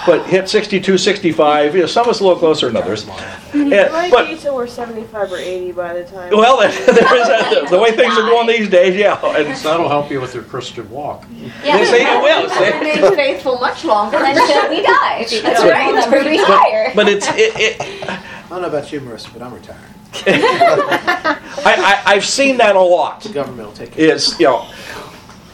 But 0.07 0.27
hit 0.27 0.49
62, 0.49 0.97
65, 0.97 1.75
you 1.75 1.81
know, 1.83 1.87
some 1.87 2.05
of 2.07 2.11
us 2.11 2.21
a 2.21 2.25
little 2.25 2.39
closer 2.39 2.67
than 2.67 2.77
others. 2.77 3.05
Mm-hmm. 3.05 3.61
And- 3.61 3.73
It 3.73 3.93
might 3.93 4.11
but 4.11 4.29
be 4.29 4.37
till 4.37 4.55
we're 4.55 4.67
75 4.67 5.33
or 5.33 5.37
80 5.37 5.73
by 5.73 5.93
the 5.95 6.05
time. 6.05 6.31
well, 6.37 6.59
there 6.61 6.69
is 6.71 6.87
that, 7.29 7.67
the 7.71 7.79
way 7.79 7.93
things 7.93 8.17
are 8.17 8.23
going 8.29 8.47
these 8.47 8.69
days, 8.69 8.97
yeah. 8.97 9.21
And 9.37 9.49
That'll 9.65 9.89
help 9.89 10.11
you 10.11 10.21
with 10.21 10.35
your 10.35 10.45
Christian 10.45 10.89
walk. 10.91 11.25
Yeah, 11.65 11.79
You 11.79 11.85
see, 11.87 11.97
it 11.97 12.23
will, 12.23 12.49
see? 12.51 12.79
Remain 12.79 13.15
faithful 13.17 13.59
much 13.59 13.85
longer 13.85 14.19
until 14.19 14.69
we 14.71 14.83
die. 14.83 15.19
Because 15.25 15.43
That's 15.43 15.63
we'll 15.63 15.73
right. 15.73 15.95
never 15.95 16.29
retire. 16.29 16.93
but 16.95 17.09
it's 17.09 17.27
it, 17.33 17.53
it 17.57 18.09
I 18.09 18.49
don't 18.51 18.63
know 18.63 18.69
about 18.69 18.91
you, 18.93 19.01
Marissa, 19.01 19.33
but 19.33 19.43
I'm 19.43 19.53
retired. 19.53 19.81
I, 20.27 22.01
I, 22.07 22.13
I've 22.15 22.25
seen 22.25 22.57
that 22.59 22.77
a 22.77 22.81
lot. 22.81 23.23
The 23.23 23.29
government 23.31 23.69
will 23.69 23.75
take 23.75 23.93
care 23.93 24.15
Is 24.15 24.39
you 24.41 24.47
know, 24.47 24.69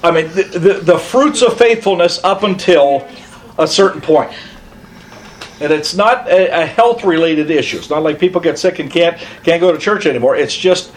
I 0.02 0.10
mean 0.10 0.28
the, 0.28 0.42
the 0.44 0.74
the 0.74 0.98
fruits 0.98 1.42
of 1.42 1.58
faithfulness 1.58 2.20
up 2.22 2.44
until 2.44 3.06
a 3.58 3.66
certain 3.66 4.00
point. 4.00 4.32
And 5.60 5.72
it's 5.72 5.94
not 5.94 6.28
a, 6.28 6.62
a 6.62 6.66
health 6.66 7.04
related 7.04 7.50
issue. 7.50 7.78
It's 7.78 7.90
not 7.90 8.02
like 8.02 8.18
people 8.18 8.40
get 8.40 8.58
sick 8.58 8.80
and 8.80 8.90
can't 8.90 9.16
can't 9.44 9.60
go 9.60 9.72
to 9.72 9.78
church 9.78 10.06
anymore. 10.06 10.36
It's 10.36 10.54
just 10.54 10.92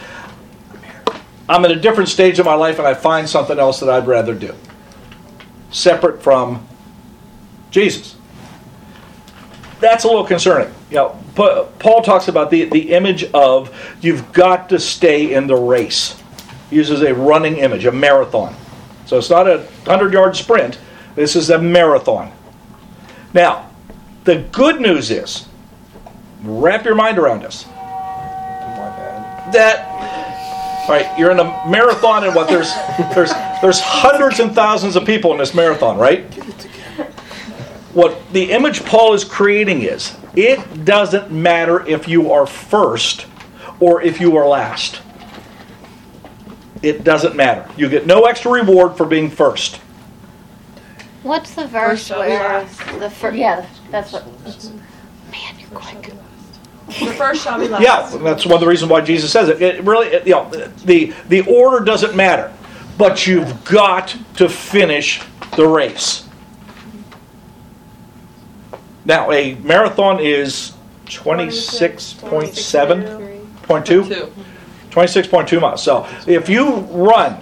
I'm 1.48 1.64
in 1.66 1.72
a 1.72 1.80
different 1.80 2.10
stage 2.10 2.40
of 2.40 2.46
my 2.46 2.56
life 2.56 2.80
and 2.80 2.88
I 2.88 2.94
find 2.94 3.30
something 3.30 3.58
else 3.58 3.80
that 3.80 3.90
I'd 3.90 4.08
rather 4.08 4.34
do. 4.34 4.54
Separate 5.72 6.22
from 6.22 6.68
Jesus. 7.72 8.16
That's 9.80 10.04
a 10.04 10.08
little 10.08 10.26
concerning. 10.26 10.74
You 10.90 10.96
know, 10.96 11.20
Paul 11.36 12.02
talks 12.02 12.28
about 12.28 12.50
the, 12.50 12.66
the 12.66 12.94
image 12.94 13.26
of 13.26 13.74
you've 14.02 14.34
got 14.34 14.70
to 14.70 14.80
stay 14.80 15.34
in 15.34 15.46
the 15.46 15.56
race. 15.56 16.22
He 16.70 16.78
uses 16.78 17.02
a 17.02 17.14
running 17.14 17.58
image, 17.58 17.86
a 17.86 17.92
marathon. 17.92 18.56
So 19.06 19.18
it's 19.18 19.30
not 19.30 19.48
a 19.48 19.58
100 19.58 20.12
yard 20.14 20.36
sprint, 20.36 20.80
this 21.16 21.36
is 21.36 21.50
a 21.50 21.60
marathon. 21.60 22.32
Now, 23.38 23.70
the 24.24 24.38
good 24.52 24.82
news 24.82 25.12
is, 25.12 25.48
wrap 26.42 26.86
your 26.86 26.96
mind 26.96 27.20
around 27.20 27.44
this. 27.44 27.66
That, 29.54 29.86
all 30.82 30.90
right, 30.90 31.20
you're 31.20 31.30
in 31.30 31.40
a 31.40 31.68
marathon, 31.68 32.24
and 32.24 32.34
what 32.34 32.50
there's 32.50 32.74
there's 33.14 33.32
there's 33.62 33.80
hundreds 33.80 34.40
and 34.40 34.56
thousands 34.56 34.96
of 34.96 35.06
people 35.06 35.34
in 35.34 35.38
this 35.38 35.54
marathon, 35.54 36.00
right? 36.00 36.24
What 37.94 38.20
the 38.34 38.52
image 38.52 38.84
Paul 38.84 39.14
is 39.14 39.24
creating 39.24 39.84
is, 39.84 40.18
it 40.36 40.84
doesn't 40.84 41.32
matter 41.32 41.86
if 41.86 42.08
you 42.08 42.32
are 42.32 42.48
first 42.48 43.28
or 43.80 44.02
if 44.02 44.20
you 44.20 44.36
are 44.38 44.48
last. 44.48 45.00
It 46.82 47.04
doesn't 47.04 47.36
matter. 47.36 47.70
You 47.78 47.88
get 47.88 48.08
no 48.08 48.24
extra 48.24 48.52
reward 48.52 48.98
for 48.98 49.06
being 49.06 49.30
first. 49.30 49.80
What's 51.28 51.56
the 51.56 51.68
verse 51.68 52.06
shall 52.06 52.24
be 52.24 52.30
where 52.30 52.40
last. 52.40 53.00
the 53.00 53.10
first? 53.10 53.38
Yeah, 53.38 53.66
that's 53.92 54.14
what. 54.14 54.26
Man, 55.30 55.60
you're 55.60 55.70
quick. 55.74 56.14
The 56.88 57.14
first 57.18 57.44
shall 57.44 57.60
be 57.60 57.68
last. 57.70 57.84
Yeah, 57.84 58.18
that's 58.24 58.46
one 58.46 58.56
of 58.56 58.62
the 58.62 58.68
reasons 58.68 58.90
why 58.90 59.02
Jesus 59.02 59.30
says 59.30 59.50
it. 59.50 59.62
It 59.62 59.84
really, 59.84 60.08
it, 60.08 60.26
you 60.26 60.34
know, 60.34 60.50
the 60.86 61.14
the 61.28 61.42
order 61.42 61.84
doesn't 61.84 62.16
matter, 62.16 62.54
but 62.98 63.28
you've 63.28 63.66
got 63.66 64.16
to 64.38 64.48
finish 64.48 65.22
the 65.58 65.68
race. 65.68 66.26
Now, 69.04 69.30
a 69.32 69.56
marathon 69.56 70.22
is 70.22 70.74
twenty 71.06 71.52
six 71.52 72.14
point 72.14 72.56
seven 72.56 73.46
point 73.64 73.86
two. 73.86 74.32
26.2 74.90 75.62
miles. 75.62 75.84
So 75.84 76.08
if 76.26 76.50
you 76.50 76.78
run, 76.78 77.38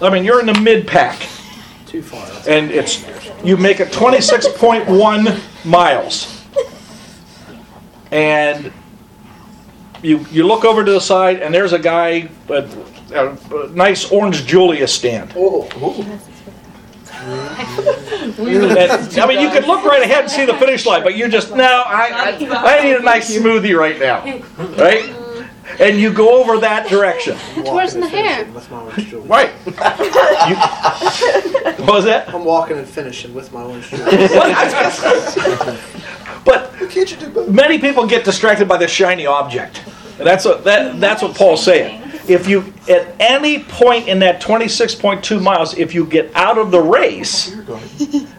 I 0.00 0.08
mean, 0.10 0.22
you're 0.22 0.38
in 0.38 0.46
the 0.46 0.60
mid 0.60 0.86
pack. 0.86 1.18
Too 1.92 2.00
far. 2.00 2.26
And 2.48 2.70
it's 2.70 3.04
you 3.44 3.58
make 3.58 3.78
it 3.78 3.88
26.1 3.88 5.66
miles. 5.66 6.42
And 8.10 8.72
you 10.02 10.24
you 10.30 10.46
look 10.46 10.64
over 10.64 10.86
to 10.86 10.90
the 10.90 11.02
side 11.02 11.42
and 11.42 11.54
there's 11.54 11.74
a 11.74 11.78
guy 11.78 12.30
with 12.48 12.74
a, 13.12 13.36
a 13.54 13.68
nice 13.74 14.10
orange 14.10 14.46
Julius 14.46 14.94
stand. 14.94 15.34
Oh, 15.36 15.68
oh. 15.76 16.20
And, 17.22 19.18
I 19.20 19.26
mean, 19.26 19.38
you 19.38 19.48
can 19.50 19.64
look 19.64 19.84
right 19.84 20.02
ahead 20.02 20.22
and 20.22 20.30
see 20.30 20.44
the 20.44 20.54
finish 20.54 20.84
line, 20.86 21.04
but 21.04 21.14
you 21.14 21.28
just 21.28 21.54
no. 21.54 21.84
I 21.86 22.36
I, 22.40 22.78
I 22.80 22.84
need 22.84 22.96
a 22.96 23.02
nice 23.02 23.30
smoothie 23.30 23.78
right 23.78 23.98
now, 24.00 24.24
right? 24.76 25.14
And 25.78 25.98
you 25.98 26.12
go 26.12 26.40
over 26.40 26.58
that 26.58 26.88
direction. 26.88 27.36
Where's 27.56 27.94
the 27.94 28.08
hair? 28.08 28.44
With 28.46 28.70
my 28.70 28.82
orange 28.82 29.08
Julius. 29.08 29.28
Right. 29.28 29.50
You, 29.66 29.72
what 31.84 31.94
was 31.94 32.04
that? 32.04 32.32
I'm 32.34 32.44
walking 32.44 32.78
and 32.78 32.86
finishing 32.86 33.32
with 33.32 33.52
my 33.52 33.62
orange 33.62 33.86
Julius. 33.88 34.32
But 36.44 37.48
many 37.48 37.78
people 37.78 38.06
get 38.06 38.24
distracted 38.24 38.68
by 38.68 38.76
the 38.76 38.88
shiny 38.88 39.26
object. 39.26 39.82
That's 40.18 40.44
what 40.44 40.64
that, 40.64 41.00
that's 41.00 41.22
what 41.22 41.36
Paul's 41.36 41.64
saying. 41.64 42.00
If 42.28 42.48
you 42.48 42.72
at 42.88 43.14
any 43.18 43.64
point 43.64 44.08
in 44.08 44.20
that 44.20 44.40
26.2 44.40 45.42
miles, 45.42 45.76
if 45.76 45.94
you 45.94 46.06
get 46.06 46.34
out 46.34 46.58
of 46.58 46.70
the 46.70 46.80
race 46.80 47.56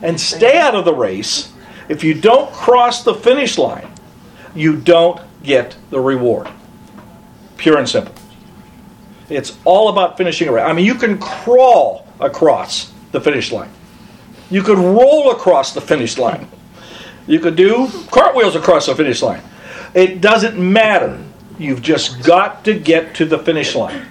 and 0.01 0.19
stay 0.19 0.57
out 0.57 0.75
of 0.75 0.85
the 0.85 0.93
race, 0.93 1.51
if 1.89 2.03
you 2.03 2.13
don't 2.13 2.51
cross 2.53 3.03
the 3.03 3.13
finish 3.13 3.57
line, 3.57 3.91
you 4.55 4.77
don't 4.77 5.19
get 5.43 5.75
the 5.89 5.99
reward. 5.99 6.49
Pure 7.63 7.77
and 7.77 7.87
simple. 7.87 8.13
It's 9.29 9.57
all 9.63 9.87
about 9.87 10.17
finishing 10.17 10.49
a 10.49 10.51
race. 10.51 10.65
I 10.67 10.73
mean, 10.73 10.85
you 10.85 10.95
can 10.95 11.17
crawl 11.17 12.05
across 12.19 12.91
the 13.13 13.21
finish 13.21 13.53
line. 13.53 13.69
You 14.51 14.61
could 14.61 14.77
roll 14.77 15.31
across 15.31 15.73
the 15.73 15.79
finish 15.79 16.17
line. 16.17 16.49
You 17.25 17.39
could 17.39 17.55
do 17.55 17.87
cartwheels 18.11 18.57
across 18.57 18.87
the 18.87 18.95
finish 18.95 19.21
line. 19.21 19.41
It 19.93 20.19
doesn't 20.19 20.59
matter. 20.59 21.23
You've 21.57 21.81
just 21.81 22.21
got 22.21 22.65
to 22.65 22.77
get 22.77 23.15
to 23.15 23.25
the 23.25 23.39
finish 23.39 23.75
line. 23.75 24.07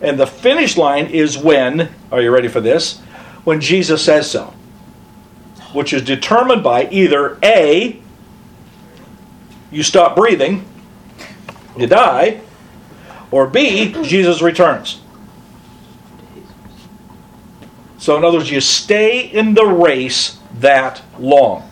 And 0.00 0.18
the 0.18 0.26
finish 0.26 0.76
line 0.76 1.06
is 1.06 1.38
when, 1.38 1.88
are 2.10 2.20
you 2.20 2.32
ready 2.32 2.48
for 2.48 2.60
this? 2.60 2.98
When 3.44 3.60
Jesus 3.60 4.04
says 4.04 4.28
so. 4.28 4.52
Which 5.72 5.92
is 5.92 6.02
determined 6.02 6.64
by 6.64 6.88
either 6.90 7.38
A, 7.44 8.02
you 9.70 9.84
stop 9.84 10.16
breathing, 10.16 10.68
you 11.76 11.86
die, 11.86 12.40
or 13.32 13.48
B, 13.48 13.92
Jesus 14.04 14.40
returns. 14.40 15.00
So, 17.98 18.16
in 18.16 18.24
other 18.24 18.38
words, 18.38 18.50
you 18.50 18.60
stay 18.60 19.20
in 19.20 19.54
the 19.54 19.64
race 19.64 20.38
that 20.60 21.02
long. 21.18 21.68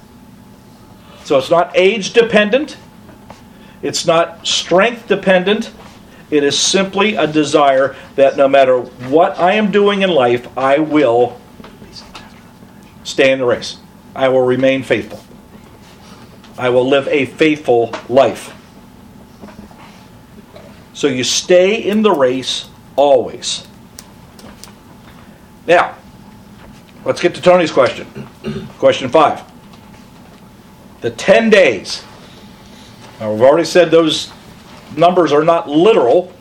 So, 1.24 1.38
it's 1.38 1.50
not 1.50 1.70
age 1.74 2.12
dependent, 2.12 2.76
it's 3.82 4.06
not 4.06 4.46
strength 4.46 5.06
dependent. 5.06 5.70
It 6.30 6.44
is 6.44 6.56
simply 6.56 7.16
a 7.16 7.26
desire 7.26 7.96
that 8.14 8.36
no 8.36 8.46
matter 8.46 8.78
what 8.78 9.36
I 9.40 9.54
am 9.54 9.72
doing 9.72 10.02
in 10.02 10.10
life, 10.10 10.46
I 10.56 10.78
will 10.78 11.40
stay 13.02 13.32
in 13.32 13.40
the 13.40 13.44
race. 13.44 13.78
I 14.14 14.28
will 14.28 14.42
remain 14.42 14.84
faithful. 14.84 15.24
I 16.56 16.70
will 16.70 16.88
live 16.88 17.08
a 17.08 17.26
faithful 17.26 17.92
life. 18.08 18.54
So 21.00 21.06
you 21.06 21.24
stay 21.24 21.76
in 21.76 22.02
the 22.02 22.10
race 22.10 22.68
always. 22.94 23.66
Now, 25.66 25.96
let's 27.06 27.22
get 27.22 27.34
to 27.36 27.40
Tony's 27.40 27.70
question. 27.70 28.06
Question 28.78 29.08
five. 29.08 29.42
The 31.00 31.10
10 31.10 31.48
days. 31.48 32.04
Now, 33.18 33.32
we've 33.32 33.40
already 33.40 33.64
said 33.64 33.90
those 33.90 34.30
numbers 34.94 35.32
are 35.32 35.42
not 35.42 35.70
literal. 35.70 36.34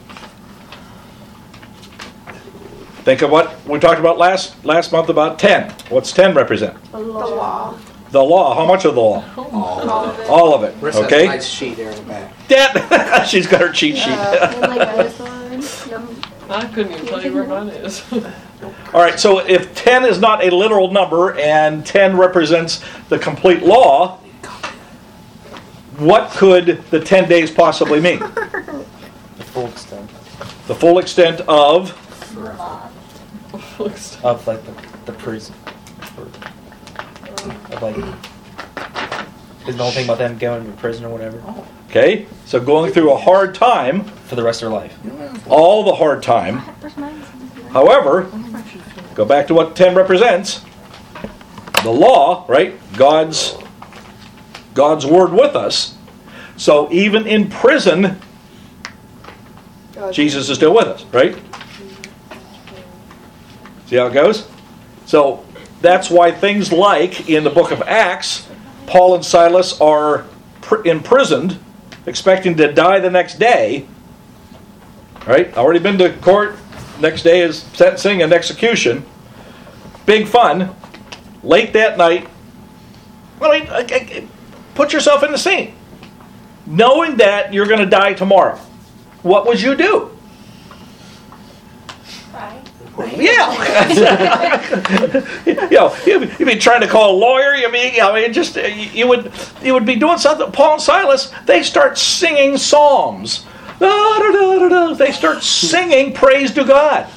Think 3.05 3.21
of 3.21 3.31
what 3.31 3.65
we 3.65 3.79
talked 3.79 4.01
about 4.01 4.17
last 4.17 4.65
last 4.65 4.91
month 4.91 5.07
about 5.07 5.39
10. 5.39 5.71
What's 5.87 6.11
10 6.11 6.35
represent? 6.35 6.91
The 6.91 6.99
law. 6.99 7.77
The 8.11 8.23
law. 8.23 8.55
How 8.55 8.65
much 8.65 8.85
of 8.85 8.95
the 8.95 9.01
law? 9.01 9.23
All 9.37 9.81
of 9.81 10.19
it. 10.19 10.29
All 10.29 10.53
of 10.55 10.63
it. 10.63 10.73
Riss 10.81 10.93
has 10.93 11.01
a 11.01 11.05
Okay? 11.05 11.25
nice 11.27 11.47
sheet 11.47 11.77
there 11.77 11.91
in 11.91 11.95
the 11.97 12.01
back. 12.03 12.47
That, 12.47 13.27
she's 13.29 13.45
got 13.45 13.61
her 13.61 13.71
cheat 13.71 13.97
sheet. 13.97 14.07
I 16.49 16.65
couldn't 16.73 16.93
even 16.93 17.05
tell 17.05 17.23
you 17.23 17.33
where 17.33 17.43
mine 17.45 17.69
is. 17.69 18.03
All 18.93 19.01
right, 19.01 19.19
so 19.19 19.39
if 19.39 19.75
10 19.75 20.05
is 20.05 20.19
not 20.19 20.43
a 20.43 20.49
literal 20.49 20.91
number 20.91 21.37
and 21.37 21.85
10 21.85 22.17
represents 22.17 22.83
the 23.07 23.19
complete 23.19 23.61
law, 23.61 24.17
what 25.97 26.31
could 26.31 26.83
the 26.89 26.99
10 26.99 27.29
days 27.29 27.51
possibly 27.51 28.01
mean? 28.01 28.19
The 28.19 29.45
full 29.45 29.67
extent 29.67 30.09
The 30.67 30.75
full 30.75 30.97
extent 30.99 31.41
of 31.41 31.95
of 34.23 34.47
like 34.47 34.63
the, 34.65 34.73
the 35.05 35.13
prison. 35.13 35.55
Or, 37.45 37.51
of 37.75 37.81
like, 37.81 37.95
is 39.67 39.77
the 39.77 39.83
whole 39.83 39.91
thing 39.91 40.05
about 40.05 40.17
them 40.17 40.37
going 40.37 40.65
to 40.65 40.71
prison 40.77 41.05
or 41.05 41.09
whatever 41.09 41.41
Okay, 41.89 42.27
so 42.45 42.59
going 42.59 42.91
through 42.93 43.11
a 43.11 43.17
hard 43.17 43.55
time, 43.55 44.03
for 44.03 44.35
the 44.35 44.43
rest 44.43 44.61
of 44.61 44.69
their 44.69 44.79
life. 44.79 45.47
all 45.49 45.83
the 45.83 45.95
hard 45.95 46.21
time. 46.21 46.57
However, 47.71 48.29
go 49.15 49.25
back 49.25 49.47
to 49.47 49.55
what 49.55 49.75
10 49.75 49.95
represents. 49.95 50.61
The 51.83 51.89
law, 51.89 52.45
right? 52.47 52.75
God's 52.95 53.57
God's 54.75 55.05
word 55.05 55.31
with 55.31 55.55
us. 55.55 55.95
So 56.57 56.91
even 56.91 57.25
in 57.25 57.49
prison, 57.49 58.19
Jesus 60.11 60.49
is 60.49 60.57
still 60.57 60.75
with 60.75 60.87
us, 60.87 61.05
right? 61.05 61.35
See 63.87 63.95
how 63.95 64.07
it 64.07 64.13
goes? 64.13 64.47
So 65.05 65.43
that's 65.81 66.09
why 66.09 66.31
things 66.31 66.71
like 66.71 67.29
in 67.29 67.43
the 67.43 67.49
book 67.49 67.71
of 67.71 67.81
Acts, 67.83 68.47
Paul 68.87 69.15
and 69.15 69.25
Silas 69.25 69.79
are 69.79 70.25
pr- 70.61 70.85
imprisoned, 70.87 71.59
expecting 72.05 72.55
to 72.57 72.71
die 72.73 72.99
the 72.99 73.09
next 73.09 73.39
day. 73.39 73.85
Right? 75.25 75.55
Already 75.57 75.79
been 75.79 75.97
to 75.99 76.11
court. 76.17 76.55
Next 76.99 77.23
day 77.23 77.41
is 77.41 77.59
sentencing 77.73 78.21
and 78.21 78.33
execution. 78.33 79.05
Big 80.05 80.27
fun. 80.27 80.75
Late 81.43 81.71
that 81.73 81.97
night. 81.97 82.27
Well, 83.39 83.51
I 83.51 83.57
I- 83.71 83.85
I- 83.89 84.27
put 84.75 84.91
yourself 84.91 85.23
in 85.23 85.31
the 85.31 85.37
scene. 85.37 85.75
Knowing 86.65 87.17
that 87.17 87.53
you're 87.53 87.65
going 87.67 87.79
to 87.79 87.85
die 87.85 88.13
tomorrow, 88.13 88.57
what 89.23 89.45
would 89.47 89.61
you 89.61 89.75
do? 89.75 90.11
Yeah. 93.07 94.65
you 95.45 95.69
know, 95.69 95.95
you'd 96.05 96.21
be, 96.21 96.35
you'd 96.39 96.45
be 96.45 96.55
trying 96.55 96.81
to 96.81 96.87
call 96.87 97.15
a 97.15 97.17
lawyer. 97.17 97.55
You 97.55 97.71
mean, 97.71 98.01
I 98.01 98.13
mean, 98.13 98.33
just 98.33 98.57
uh, 98.57 98.61
you, 98.61 98.89
you 98.91 99.07
would 99.07 99.31
you 99.61 99.73
would 99.73 99.85
be 99.85 99.95
doing 99.95 100.17
something. 100.17 100.51
Paul 100.51 100.73
and 100.73 100.81
Silas, 100.81 101.33
they 101.45 101.63
start 101.63 101.97
singing 101.97 102.57
psalms. 102.57 103.45
Da, 103.79 103.87
da, 104.19 104.31
da, 104.31 104.59
da, 104.59 104.69
da. 104.69 104.93
They 104.93 105.11
start 105.11 105.41
singing 105.41 106.13
praise 106.13 106.51
to 106.53 106.65
God. 106.65 107.09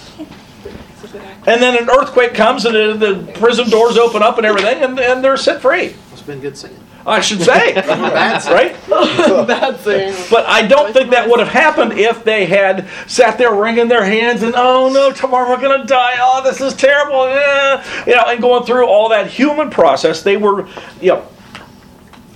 And 1.44 1.60
then 1.60 1.76
an 1.76 1.90
earthquake 1.90 2.34
comes 2.34 2.64
and 2.64 2.74
the, 2.74 3.14
the 3.14 3.32
prison 3.32 3.68
doors 3.68 3.98
open 3.98 4.22
up 4.22 4.38
and 4.38 4.46
everything, 4.46 4.82
and, 4.82 4.98
and 5.00 5.24
they're 5.24 5.36
set 5.36 5.60
free. 5.60 5.96
It's 6.12 6.22
been 6.22 6.40
good 6.40 6.56
singing. 6.56 6.78
I 7.04 7.20
should 7.20 7.40
say, 7.40 7.74
right? 7.74 8.76
Bad 8.88 9.76
thing. 9.78 10.14
But 10.30 10.46
I 10.46 10.66
don't 10.66 10.92
think 10.92 11.10
that 11.10 11.28
would 11.28 11.40
have 11.40 11.48
happened 11.48 11.94
if 11.94 12.22
they 12.22 12.46
had 12.46 12.88
sat 13.08 13.38
there 13.38 13.54
wringing 13.54 13.88
their 13.88 14.04
hands 14.04 14.42
and 14.42 14.54
oh 14.56 14.90
no, 14.92 15.12
tomorrow 15.12 15.48
we're 15.48 15.60
gonna 15.60 15.84
die. 15.86 16.14
Oh, 16.18 16.42
this 16.44 16.60
is 16.60 16.74
terrible. 16.74 17.24
Eh. 17.24 18.04
You 18.06 18.14
know, 18.14 18.24
and 18.26 18.40
going 18.40 18.64
through 18.64 18.86
all 18.86 19.08
that 19.08 19.28
human 19.28 19.70
process, 19.70 20.22
they 20.22 20.36
were, 20.36 20.68
you 21.00 21.08
know, 21.08 21.26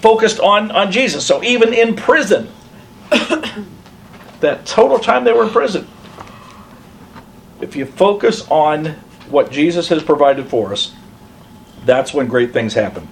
focused 0.01 0.41
on 0.41 0.71
on 0.73 0.91
Jesus. 0.91 1.25
So 1.25 1.43
even 1.45 1.73
in 1.73 1.95
prison, 1.95 2.49
that 4.41 4.67
total 4.67 4.99
time 4.99 5.23
they 5.23 5.33
were 5.33 5.45
in 5.45 5.51
prison, 5.51 5.87
if 7.61 7.77
you 7.77 7.87
focus 7.87 8.47
on 8.49 8.97
what 9.31 9.51
Jesus 9.51 9.89
has 9.89 10.03
provided 10.03 10.49
for 10.49 10.73
us, 10.73 10.93
that's 11.85 12.13
when 12.13 12.27
great 12.27 12.53
things 12.53 12.75
happen. 12.75 13.09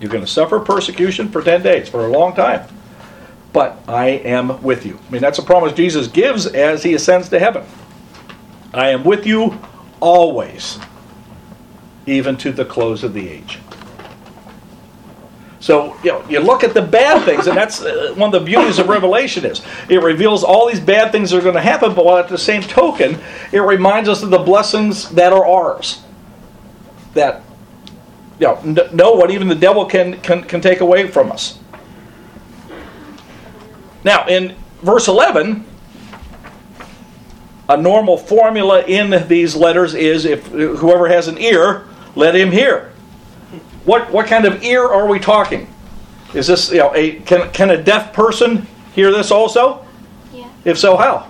You're 0.00 0.10
going 0.10 0.24
to 0.24 0.30
suffer 0.30 0.60
persecution 0.60 1.28
for 1.28 1.42
10 1.42 1.62
days, 1.62 1.88
for 1.88 2.06
a 2.06 2.08
long 2.08 2.34
time. 2.34 2.68
But 3.52 3.82
I 3.88 4.08
am 4.08 4.62
with 4.62 4.86
you. 4.86 4.98
I 5.08 5.12
mean, 5.12 5.22
that's 5.22 5.38
a 5.38 5.42
promise 5.42 5.72
Jesus 5.72 6.06
gives 6.06 6.46
as 6.46 6.82
he 6.82 6.94
ascends 6.94 7.28
to 7.30 7.38
heaven. 7.38 7.64
I 8.72 8.90
am 8.90 9.04
with 9.04 9.26
you 9.26 9.58
always, 10.00 10.78
even 12.06 12.36
to 12.38 12.52
the 12.52 12.64
close 12.64 13.02
of 13.02 13.14
the 13.14 13.28
age. 13.28 13.58
So 15.60 15.96
you 16.04 16.12
know, 16.12 16.24
you 16.28 16.40
look 16.40 16.62
at 16.62 16.72
the 16.72 16.82
bad 16.82 17.24
things, 17.24 17.46
and 17.46 17.56
that's 17.56 17.82
uh, 17.82 18.14
one 18.16 18.32
of 18.32 18.40
the 18.40 18.46
beauties 18.46 18.78
of 18.78 18.88
Revelation 18.88 19.44
is 19.44 19.60
it 19.88 20.02
reveals 20.02 20.44
all 20.44 20.68
these 20.68 20.80
bad 20.80 21.10
things 21.10 21.30
that 21.30 21.38
are 21.38 21.42
going 21.42 21.56
to 21.56 21.60
happen, 21.60 21.94
but 21.94 22.06
at 22.18 22.28
the 22.28 22.38
same 22.38 22.62
token, 22.62 23.18
it 23.50 23.60
reminds 23.60 24.08
us 24.08 24.22
of 24.22 24.30
the 24.30 24.38
blessings 24.38 25.10
that 25.10 25.32
are 25.32 25.44
ours. 25.44 26.02
That 27.14 27.42
you 28.38 28.46
know, 28.46 28.88
know 28.92 29.12
what 29.12 29.30
even 29.30 29.48
the 29.48 29.54
devil 29.54 29.84
can, 29.84 30.20
can 30.20 30.42
can 30.44 30.60
take 30.60 30.80
away 30.80 31.08
from 31.08 31.32
us. 31.32 31.58
Now, 34.04 34.26
in 34.26 34.54
verse 34.82 35.08
eleven, 35.08 35.64
a 37.68 37.76
normal 37.76 38.16
formula 38.16 38.82
in 38.84 39.26
these 39.28 39.56
letters 39.56 39.94
is 39.94 40.24
if 40.24 40.46
whoever 40.46 41.08
has 41.08 41.28
an 41.28 41.38
ear, 41.38 41.86
let 42.14 42.34
him 42.34 42.50
hear. 42.52 42.92
What 43.84 44.10
what 44.10 44.26
kind 44.26 44.44
of 44.44 44.62
ear 44.62 44.84
are 44.84 45.08
we 45.08 45.18
talking? 45.18 45.66
Is 46.34 46.46
this 46.46 46.70
you 46.70 46.78
know 46.78 46.94
a 46.94 47.20
can 47.20 47.50
can 47.52 47.70
a 47.70 47.82
deaf 47.82 48.12
person 48.12 48.66
hear 48.94 49.10
this 49.10 49.30
also? 49.30 49.84
Yeah. 50.32 50.48
If 50.64 50.78
so, 50.78 50.96
how? 50.96 51.26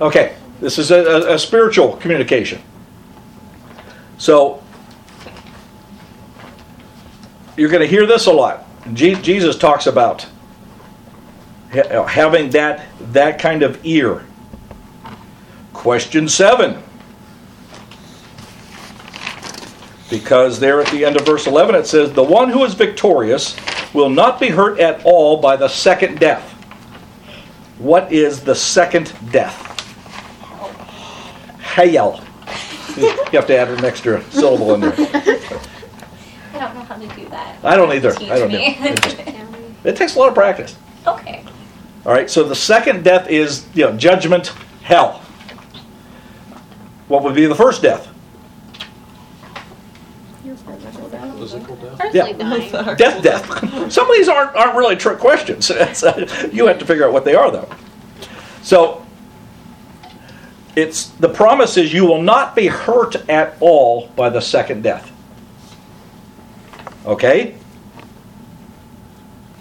Okay, 0.00 0.36
this 0.60 0.78
is 0.78 0.90
a, 0.90 0.98
a, 0.98 1.34
a 1.34 1.38
spiritual 1.38 1.96
communication. 1.96 2.62
So 4.16 4.62
you're 7.60 7.68
going 7.68 7.82
to 7.82 7.86
hear 7.86 8.06
this 8.06 8.24
a 8.24 8.32
lot. 8.32 8.64
Je- 8.94 9.20
Jesus 9.20 9.54
talks 9.58 9.86
about 9.86 10.26
ha- 11.70 11.80
uh, 11.80 12.06
having 12.06 12.48
that 12.50 12.86
that 13.12 13.38
kind 13.38 13.62
of 13.62 13.78
ear. 13.84 14.24
Question 15.74 16.26
seven. 16.26 16.82
Because 20.08 20.58
there 20.58 20.80
at 20.80 20.90
the 20.90 21.04
end 21.04 21.16
of 21.16 21.26
verse 21.26 21.46
11 21.46 21.74
it 21.74 21.86
says, 21.86 22.10
The 22.12 22.22
one 22.22 22.48
who 22.48 22.64
is 22.64 22.72
victorious 22.72 23.54
will 23.92 24.08
not 24.08 24.40
be 24.40 24.48
hurt 24.48 24.80
at 24.80 25.04
all 25.04 25.36
by 25.36 25.56
the 25.56 25.68
second 25.68 26.18
death. 26.18 26.50
What 27.78 28.10
is 28.10 28.40
the 28.42 28.54
second 28.54 29.12
death? 29.30 29.66
Hayel. 31.74 32.24
You 32.96 33.38
have 33.38 33.46
to 33.46 33.56
add 33.56 33.68
an 33.68 33.84
extra 33.84 34.22
syllable 34.32 34.74
in 34.74 34.80
there. 34.80 35.60
I 36.52 36.58
don't 36.58 36.74
know 36.74 36.82
how 36.82 36.96
to 36.96 37.06
do 37.06 37.28
that. 37.28 37.64
I 37.64 37.76
don't 37.76 37.92
either. 37.92 38.12
Teach 38.12 38.30
I 38.30 38.38
don't 38.38 38.48
me. 38.52 38.76
know. 38.78 38.86
It, 38.86 39.76
it 39.84 39.96
takes 39.96 40.16
a 40.16 40.18
lot 40.18 40.28
of 40.28 40.34
practice. 40.34 40.76
okay. 41.06 41.44
All 42.06 42.12
right, 42.12 42.30
so 42.30 42.44
the 42.44 42.54
second 42.56 43.04
death 43.04 43.28
is 43.28 43.66
you 43.74 43.84
know 43.84 43.96
judgment, 43.96 44.48
hell. 44.82 45.22
What 47.08 47.22
would 47.24 47.34
be 47.34 47.46
the 47.46 47.54
first 47.54 47.82
death? 47.82 48.08
Physical 51.38 51.76
death? 51.76 52.14
Yeah. 52.14 52.32
dying. 52.32 52.96
Death, 52.96 53.22
death. 53.22 53.90
Some 53.92 54.10
of 54.10 54.16
these 54.16 54.28
aren't 54.28 54.54
aren't 54.54 54.76
really 54.76 54.96
trick 54.96 55.18
questions. 55.18 55.70
Uh, 56.02 56.48
you 56.52 56.66
have 56.66 56.78
to 56.78 56.86
figure 56.86 57.04
out 57.06 57.12
what 57.12 57.24
they 57.24 57.34
are, 57.34 57.50
though. 57.50 57.68
So, 58.62 59.04
it's 60.76 61.08
the 61.08 61.28
promise 61.28 61.76
is 61.76 61.92
you 61.92 62.06
will 62.06 62.22
not 62.22 62.54
be 62.54 62.68
hurt 62.68 63.16
at 63.28 63.56
all 63.60 64.08
by 64.16 64.28
the 64.30 64.40
second 64.40 64.82
death. 64.82 65.10
Okay. 67.06 67.56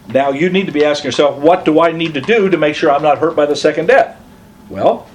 Now 0.08 0.32
you 0.32 0.50
need 0.50 0.66
to 0.66 0.72
be 0.72 0.84
asking 0.84 1.10
yourself, 1.10 1.38
what 1.38 1.66
do 1.66 1.80
I 1.80 1.92
need 1.92 2.16
to 2.16 2.22
do 2.22 2.50
to 2.50 2.58
make 2.58 2.76
sure 2.76 2.92
I'm 2.92 3.04
not 3.04 3.20
hurt 3.20 3.36
by 3.36 3.46
the 3.46 3.56
second 3.56 3.88
death? 3.88 4.20
Well, 4.70 5.08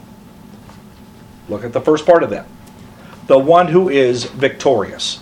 look 1.49 1.65
at 1.65 1.73
the 1.73 1.81
first 1.81 2.07
part 2.07 2.23
of 2.23 2.31
that. 2.31 2.47
The 3.27 3.39
one 3.39 3.69
who 3.69 3.89
is 3.89 4.25
victorious 4.25 5.21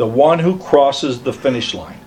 the 0.00 0.06
one 0.06 0.38
who 0.38 0.58
crosses 0.58 1.20
the 1.20 1.30
finish 1.30 1.74
line. 1.74 2.00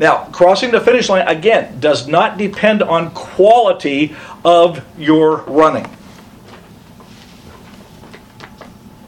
Now, 0.00 0.24
crossing 0.32 0.72
the 0.72 0.80
finish 0.80 1.08
line, 1.08 1.24
again, 1.28 1.78
does 1.78 2.08
not 2.08 2.36
depend 2.36 2.82
on 2.82 3.12
quality 3.12 4.16
of 4.44 4.84
your 4.98 5.42
running. 5.42 5.88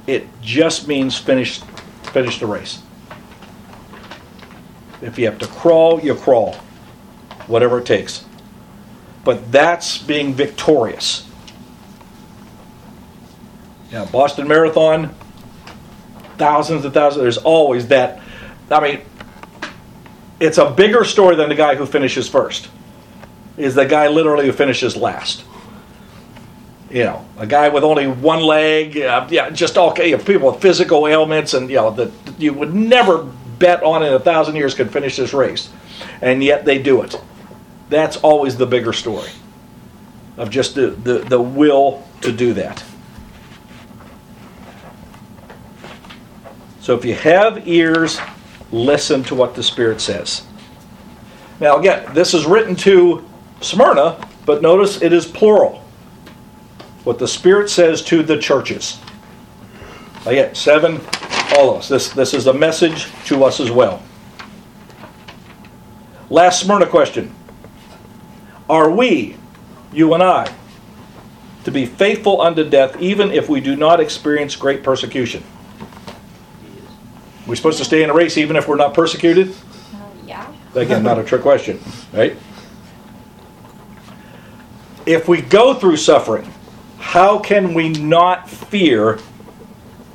It 0.06 0.28
just 0.42 0.86
means 0.86 1.18
finish, 1.18 1.60
finish 2.08 2.38
the 2.38 2.46
race. 2.46 2.82
If 5.00 5.18
you 5.18 5.26
have 5.26 5.38
to 5.38 5.46
crawl, 5.46 6.00
you 6.00 6.14
crawl, 6.14 6.54
whatever 7.46 7.78
it 7.78 7.86
takes. 7.86 8.24
But 9.24 9.52
that's 9.52 9.98
being 9.98 10.34
victorious. 10.34 11.28
Yeah, 13.90 14.04
Boston 14.06 14.48
Marathon, 14.48 15.14
thousands 16.36 16.84
and 16.84 16.92
thousands. 16.92 17.22
There's 17.22 17.38
always 17.38 17.88
that. 17.88 18.20
I 18.70 18.80
mean, 18.80 19.00
it's 20.40 20.58
a 20.58 20.70
bigger 20.70 21.04
story 21.04 21.36
than 21.36 21.48
the 21.48 21.54
guy 21.54 21.74
who 21.74 21.86
finishes 21.86 22.28
first. 22.28 22.68
Is 23.56 23.74
the 23.74 23.86
guy 23.86 24.08
literally 24.08 24.46
who 24.46 24.52
finishes 24.52 24.96
last? 24.96 25.44
You 26.90 27.04
know, 27.04 27.26
a 27.36 27.46
guy 27.46 27.68
with 27.68 27.84
only 27.84 28.06
one 28.06 28.40
leg. 28.40 28.96
Uh, 28.96 29.26
yeah, 29.30 29.50
just 29.50 29.76
all 29.76 29.94
you 29.98 30.16
know, 30.16 30.22
people 30.24 30.50
with 30.50 30.62
physical 30.62 31.06
ailments, 31.06 31.54
and 31.54 31.68
you 31.68 31.76
know 31.76 31.90
that 31.90 32.10
you 32.38 32.54
would 32.54 32.74
never 32.74 33.24
bet 33.58 33.82
on 33.82 34.02
in 34.02 34.12
a 34.12 34.20
thousand 34.20 34.56
years 34.56 34.74
could 34.74 34.90
finish 34.90 35.16
this 35.16 35.34
race, 35.34 35.70
and 36.22 36.42
yet 36.42 36.64
they 36.64 36.80
do 36.80 37.02
it. 37.02 37.20
That's 37.90 38.16
always 38.18 38.56
the 38.56 38.66
bigger 38.66 38.92
story 38.92 39.30
of 40.36 40.50
just 40.50 40.74
the, 40.74 40.88
the, 40.90 41.18
the 41.18 41.40
will 41.40 42.06
to 42.20 42.32
do 42.32 42.54
that. 42.54 42.84
So 46.80 46.96
if 46.96 47.04
you 47.04 47.14
have 47.14 47.66
ears, 47.66 48.20
listen 48.70 49.22
to 49.24 49.34
what 49.34 49.54
the 49.54 49.62
Spirit 49.62 50.00
says. 50.00 50.42
Now, 51.60 51.78
again, 51.78 52.14
this 52.14 52.34
is 52.34 52.46
written 52.46 52.76
to 52.76 53.28
Smyrna, 53.60 54.26
but 54.46 54.62
notice 54.62 55.02
it 55.02 55.12
is 55.12 55.26
plural. 55.26 55.84
What 57.08 57.18
the 57.18 57.26
Spirit 57.26 57.70
says 57.70 58.02
to 58.02 58.22
the 58.22 58.36
churches. 58.36 59.00
Again, 60.26 60.54
seven, 60.54 61.00
all 61.56 61.70
of 61.70 61.78
us. 61.78 61.88
This, 61.88 62.10
this 62.10 62.34
is 62.34 62.46
a 62.46 62.52
message 62.52 63.06
to 63.28 63.44
us 63.44 63.60
as 63.60 63.70
well. 63.70 64.02
Last 66.28 66.60
Smyrna 66.60 66.84
question 66.84 67.34
Are 68.68 68.90
we, 68.90 69.38
you 69.90 70.12
and 70.12 70.22
I, 70.22 70.52
to 71.64 71.70
be 71.70 71.86
faithful 71.86 72.42
unto 72.42 72.62
death 72.68 73.00
even 73.00 73.30
if 73.30 73.48
we 73.48 73.62
do 73.62 73.74
not 73.74 74.00
experience 74.00 74.54
great 74.54 74.82
persecution? 74.82 75.42
We're 77.46 77.56
supposed 77.56 77.78
to 77.78 77.86
stay 77.86 78.02
in 78.02 78.10
a 78.10 78.14
race 78.14 78.36
even 78.36 78.54
if 78.54 78.68
we're 78.68 78.76
not 78.76 78.92
persecuted? 78.92 79.48
Uh, 79.94 80.10
yeah. 80.26 80.52
Again, 80.74 81.04
not 81.04 81.18
a 81.18 81.24
trick 81.24 81.40
question, 81.40 81.80
right? 82.12 82.36
If 85.06 85.26
we 85.26 85.40
go 85.40 85.72
through 85.72 85.96
suffering, 85.96 86.52
how 86.98 87.38
can 87.38 87.74
we 87.74 87.88
not 87.88 88.48
fear 88.48 89.18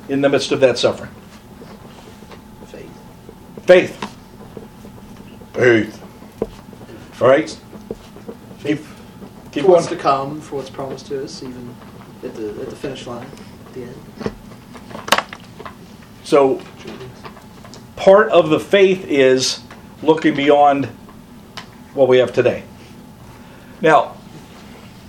in 0.08 0.20
the 0.20 0.28
midst 0.28 0.52
of 0.52 0.60
that 0.60 0.78
suffering? 0.78 1.10
Faith. 2.66 2.90
Faith. 3.66 4.10
Faith. 5.52 7.22
All 7.22 7.28
right? 7.28 7.58
Keep, 8.62 8.80
keep 9.52 9.64
for 9.64 9.70
what's 9.70 9.86
to 9.86 9.96
come, 9.96 10.40
for 10.40 10.56
what's 10.56 10.70
promised 10.70 11.06
to 11.06 11.22
us, 11.22 11.42
even 11.42 11.74
at 12.22 12.34
the 12.34 12.48
at 12.60 12.70
the 12.70 12.76
finish 12.76 13.06
line, 13.06 13.26
at 13.66 13.74
the 13.74 13.82
end. 13.82 14.32
So, 16.24 16.62
part 17.96 18.30
of 18.30 18.48
the 18.48 18.58
faith 18.58 19.06
is 19.06 19.60
looking 20.02 20.34
beyond 20.34 20.86
what 21.92 22.08
we 22.08 22.18
have 22.18 22.32
today. 22.32 22.64
Now, 23.80 24.16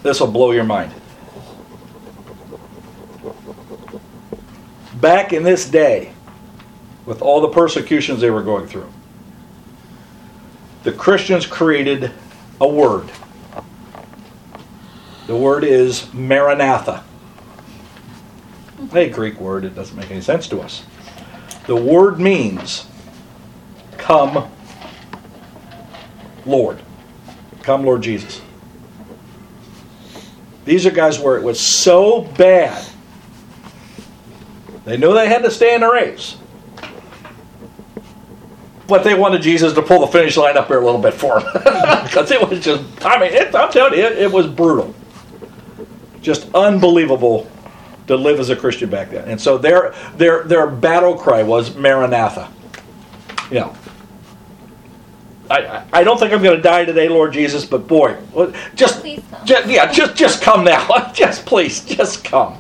this 0.04 0.20
will 0.20 0.28
blow 0.28 0.52
your 0.52 0.66
mind. 0.66 0.94
Back 5.06 5.34
in 5.34 5.44
this 5.44 5.70
day, 5.70 6.12
with 7.06 7.22
all 7.22 7.39
the 7.39 7.50
persecutions 7.50 8.22
they 8.22 8.32
were 8.32 8.41
going 8.41 8.65
through, 8.65 8.91
the 10.82 10.91
Christians 10.91 11.46
created 11.46 12.12
a 12.60 12.68
word. 12.68 13.12
The 15.28 15.36
word 15.36 15.63
is 15.63 16.12
Maranatha. 16.12 17.04
A 18.94 19.10
Greek 19.12 19.39
word, 19.39 19.63
it 19.63 19.76
doesn't 19.76 19.96
make 19.96 20.10
any 20.10 20.22
sense 20.22 20.48
to 20.48 20.60
us. 20.62 20.84
The 21.68 21.76
word 21.76 22.20
means, 22.20 22.88
Come, 24.00 24.50
Lord. 26.48 26.82
Come, 27.62 27.86
Lord 27.86 28.02
Jesus. 28.02 28.41
These 30.65 30.88
are 30.88 30.91
guys 30.91 31.20
where 31.20 31.38
it 31.38 31.44
was 31.44 31.60
so 31.60 32.22
bad 32.39 32.84
They 34.86 34.98
knew 34.98 35.13
they 35.13 35.28
had 35.28 35.43
to 35.43 35.52
stay 35.52 35.76
in 35.76 35.82
the 35.82 35.89
race. 35.91 36.38
But 38.88 39.04
they 39.04 39.15
wanted 39.15 39.41
Jesus 39.41 39.74
to 39.74 39.82
pull 39.82 40.02
the 40.02 40.08
finish 40.08 40.38
line 40.38 40.58
up 40.58 40.67
here 40.67 40.80
a 40.80 40.86
little 40.86 41.02
bit 41.02 41.13
for 41.13 41.41
them. 41.41 41.52
Because 42.06 42.30
it 42.32 42.48
was 42.50 42.63
just, 42.63 42.84
I 43.04 43.19
mean, 43.19 43.34
it, 43.34 43.54
I'm 43.56 43.71
telling 43.71 43.93
you, 43.98 44.06
it, 44.06 44.17
it 44.19 44.32
was 44.32 44.45
brutal. 44.48 44.93
Just 46.21 46.48
unbelievable 46.54 47.50
to 48.08 48.15
live 48.15 48.39
as 48.39 48.50
a 48.52 48.56
Christian 48.56 48.89
back 48.89 49.10
then. 49.10 49.28
And 49.28 49.41
so 49.41 49.58
their, 49.58 49.93
their, 50.15 50.43
their 50.43 50.67
battle 50.67 51.15
cry 51.17 51.41
was 51.43 51.76
Maranatha. 51.76 52.52
You 53.50 53.62
know, 53.62 53.76
I, 55.50 55.58
I- 55.65 55.86
I 55.93 56.04
don't 56.04 56.19
think 56.19 56.32
I'm 56.32 56.43
going 56.43 56.56
to 56.58 56.62
die 56.62 56.86
today, 56.86 57.10
Lord 57.10 57.34
Jesus, 57.34 57.65
but 57.65 57.88
boy, 57.88 58.15
just, 58.76 59.04
just 59.45 59.67
yeah, 59.67 59.91
just 59.91 60.15
just 60.15 60.41
come 60.43 60.63
now, 60.63 61.12
just 61.13 61.45
please, 61.45 61.84
just 61.84 62.24
come. 62.24 62.58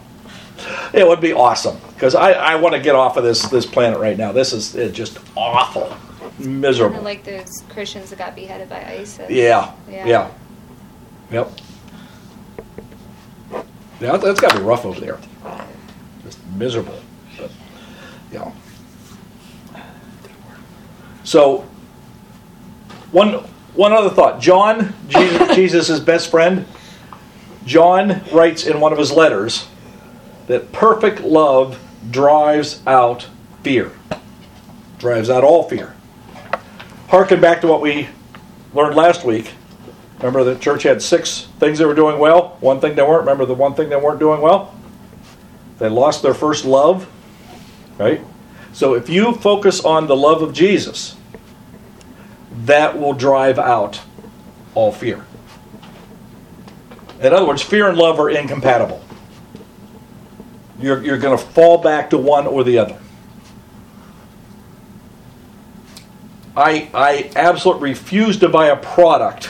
It 0.93 1.07
would 1.07 1.19
be 1.21 1.33
awesome 1.33 1.77
because 1.93 2.15
I, 2.15 2.31
I 2.31 2.55
want 2.55 2.75
to 2.75 2.81
get 2.81 2.95
off 2.95 3.17
of 3.17 3.23
this 3.23 3.43
this 3.49 3.65
planet 3.65 3.99
right 3.99 4.17
now. 4.17 4.31
This 4.31 4.53
is 4.53 4.75
it's 4.75 4.95
just 4.95 5.19
awful, 5.35 5.95
miserable. 6.39 7.01
Like 7.01 7.23
those 7.23 7.63
Christians 7.69 8.09
that 8.11 8.19
got 8.19 8.35
beheaded 8.35 8.69
by 8.69 8.83
ISIS. 8.85 9.29
Yeah, 9.29 9.73
Yeah. 9.89 10.05
yeah, 10.07 10.31
yep. 11.31 11.51
Yeah, 13.99 14.17
that's 14.17 14.39
got 14.41 14.51
to 14.51 14.57
be 14.59 14.63
rough 14.63 14.85
over 14.85 14.99
there. 14.99 15.19
Just 16.23 16.45
miserable. 16.55 16.99
But, 17.37 17.51
yeah. 18.31 18.51
So, 21.23 21.65
one 23.11 23.33
one 23.73 23.93
other 23.93 24.09
thought. 24.09 24.39
John, 24.39 24.93
Jesus, 25.07 25.55
Jesus' 25.55 25.99
best 25.99 26.29
friend, 26.31 26.65
John 27.65 28.21
writes 28.31 28.65
in 28.65 28.79
one 28.79 28.91
of 28.93 28.99
his 28.99 29.11
letters 29.11 29.67
that 30.47 30.71
perfect 30.71 31.21
love 31.21 31.79
drives 32.11 32.81
out 32.85 33.27
fear. 33.63 33.91
Drives 34.99 35.29
out 35.29 35.43
all 35.43 35.63
fear. 35.63 35.95
Harken 37.07 37.39
back 37.39 37.61
to 37.61 37.67
what 37.67 37.81
we 37.81 38.07
learned 38.73 38.95
last 38.95 39.23
week. 39.23 39.51
Remember 40.17 40.43
the 40.43 40.59
church 40.59 40.83
had 40.83 41.01
six 41.01 41.47
things 41.59 41.79
they 41.79 41.85
were 41.85 41.95
doing 41.95 42.19
well, 42.19 42.57
one 42.59 42.79
thing 42.79 42.95
they 42.95 43.03
weren't. 43.03 43.21
Remember 43.21 43.45
the 43.45 43.53
one 43.53 43.75
thing 43.75 43.89
they 43.89 43.95
weren't 43.95 44.19
doing 44.19 44.41
well? 44.41 44.73
They 45.77 45.89
lost 45.89 46.23
their 46.23 46.33
first 46.33 46.65
love, 46.65 47.09
right? 47.97 48.21
So 48.73 48.93
if 48.93 49.09
you 49.09 49.33
focus 49.33 49.83
on 49.83 50.07
the 50.07 50.15
love 50.15 50.41
of 50.41 50.53
Jesus, 50.53 51.15
that 52.63 52.97
will 52.97 53.13
drive 53.13 53.59
out 53.59 54.01
all 54.73 54.91
fear. 54.91 55.25
In 57.21 57.33
other 57.33 57.45
words, 57.45 57.61
fear 57.61 57.87
and 57.87 57.97
love 57.97 58.19
are 58.19 58.29
incompatible. 58.29 59.04
You're, 60.85 61.03
you're 61.03 61.17
going 61.17 61.35
to 61.35 61.43
fall 61.43 61.79
back 61.79 62.11
to 62.11 62.17
one 62.19 62.45
or 62.45 62.63
the 62.63 62.77
other. 62.77 62.99
I, 66.55 66.87
I 66.93 67.31
absolutely 67.35 67.89
refuse 67.89 68.37
to 68.41 68.49
buy 68.49 68.67
a 68.67 68.75
product 68.77 69.49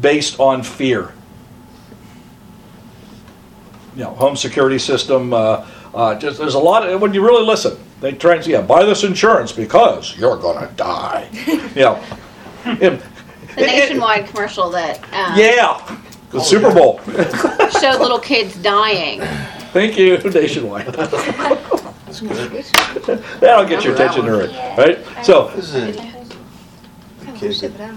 based 0.00 0.38
on 0.38 0.62
fear. 0.62 1.12
You 3.96 4.04
know, 4.04 4.10
home 4.10 4.36
security 4.36 4.78
system. 4.78 5.34
Uh, 5.34 5.66
uh, 5.92 6.14
just 6.14 6.38
there's 6.38 6.54
a 6.54 6.58
lot 6.60 6.88
of 6.88 7.00
when 7.00 7.12
you 7.12 7.20
really 7.26 7.44
listen, 7.44 7.76
they 8.00 8.12
try 8.12 8.36
and 8.36 8.44
say, 8.44 8.52
yeah, 8.52 8.60
buy 8.60 8.84
this 8.84 9.02
insurance 9.02 9.50
because 9.50 10.16
you're 10.16 10.36
gonna 10.36 10.70
die. 10.76 11.28
you 11.48 11.80
know, 11.82 12.00
it- 12.64 13.02
The 13.56 13.62
nationwide 13.62 14.28
commercial 14.28 14.70
that 14.70 15.02
um, 15.12 15.36
yeah, 15.36 16.00
the 16.30 16.40
Super 16.40 16.72
Bowl. 16.72 17.00
showed 17.80 18.00
little 18.00 18.18
kids 18.18 18.56
dying. 18.62 19.20
Thank 19.72 19.98
you, 19.98 20.18
Nationwide. 20.24 20.86
That's 20.86 22.20
good. 22.20 23.22
That'll 23.40 23.66
get 23.66 23.84
your 23.84 23.94
attention, 23.94 24.26
right? 24.26 24.76
Right. 24.78 25.24
So 25.24 25.50
This 25.54 25.74
is 25.74 25.96
a 25.96 26.02
kid 27.36 27.52
that- 27.60 27.94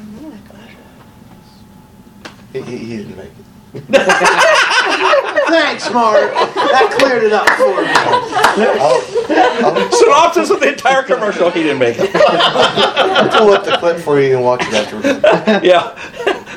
he, 2.53 2.61
he, 2.61 2.77
he 2.77 2.97
didn't 2.97 3.15
make 3.15 3.27
it. 3.27 3.45
Thanks, 5.47 5.89
Mark. 5.93 6.33
That 6.33 6.93
cleared 6.99 7.23
it 7.23 7.31
up 7.31 7.47
for 7.51 7.81
me. 7.81 7.87
Oh, 7.95 9.07
oh. 9.63 9.89
synopsis 9.97 10.49
of 10.49 10.59
the 10.59 10.73
entire 10.73 11.03
commercial. 11.03 11.49
He 11.49 11.63
didn't 11.63 11.79
make 11.79 11.95
it. 11.97 12.11
I'll 12.13 13.29
pull 13.39 13.53
up 13.53 13.63
the 13.63 13.77
clip 13.77 13.99
for 13.99 14.19
you 14.19 14.35
and 14.35 14.43
watch 14.43 14.63
it 14.65 14.73
afterwards. 14.73 15.63
yeah. 15.63 15.95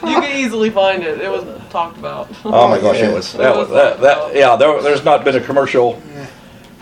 You 0.11 0.21
can 0.21 0.37
easily 0.37 0.71
find 0.71 1.03
it. 1.03 1.21
It 1.21 1.31
was 1.31 1.45
talked 1.71 1.99
about. 1.99 2.29
Oh 2.45 2.69
my 2.69 2.81
gosh, 2.81 3.01
it 3.01 3.13
was 3.13 3.33
that 3.35 3.57
was 3.57 3.69
that, 3.71 4.01
that 4.01 4.35
yeah. 4.35 4.57
There, 4.57 4.81
there's 4.83 5.05
not 5.05 5.25
been 5.25 5.37
a 5.37 5.41
commercial 5.41 6.01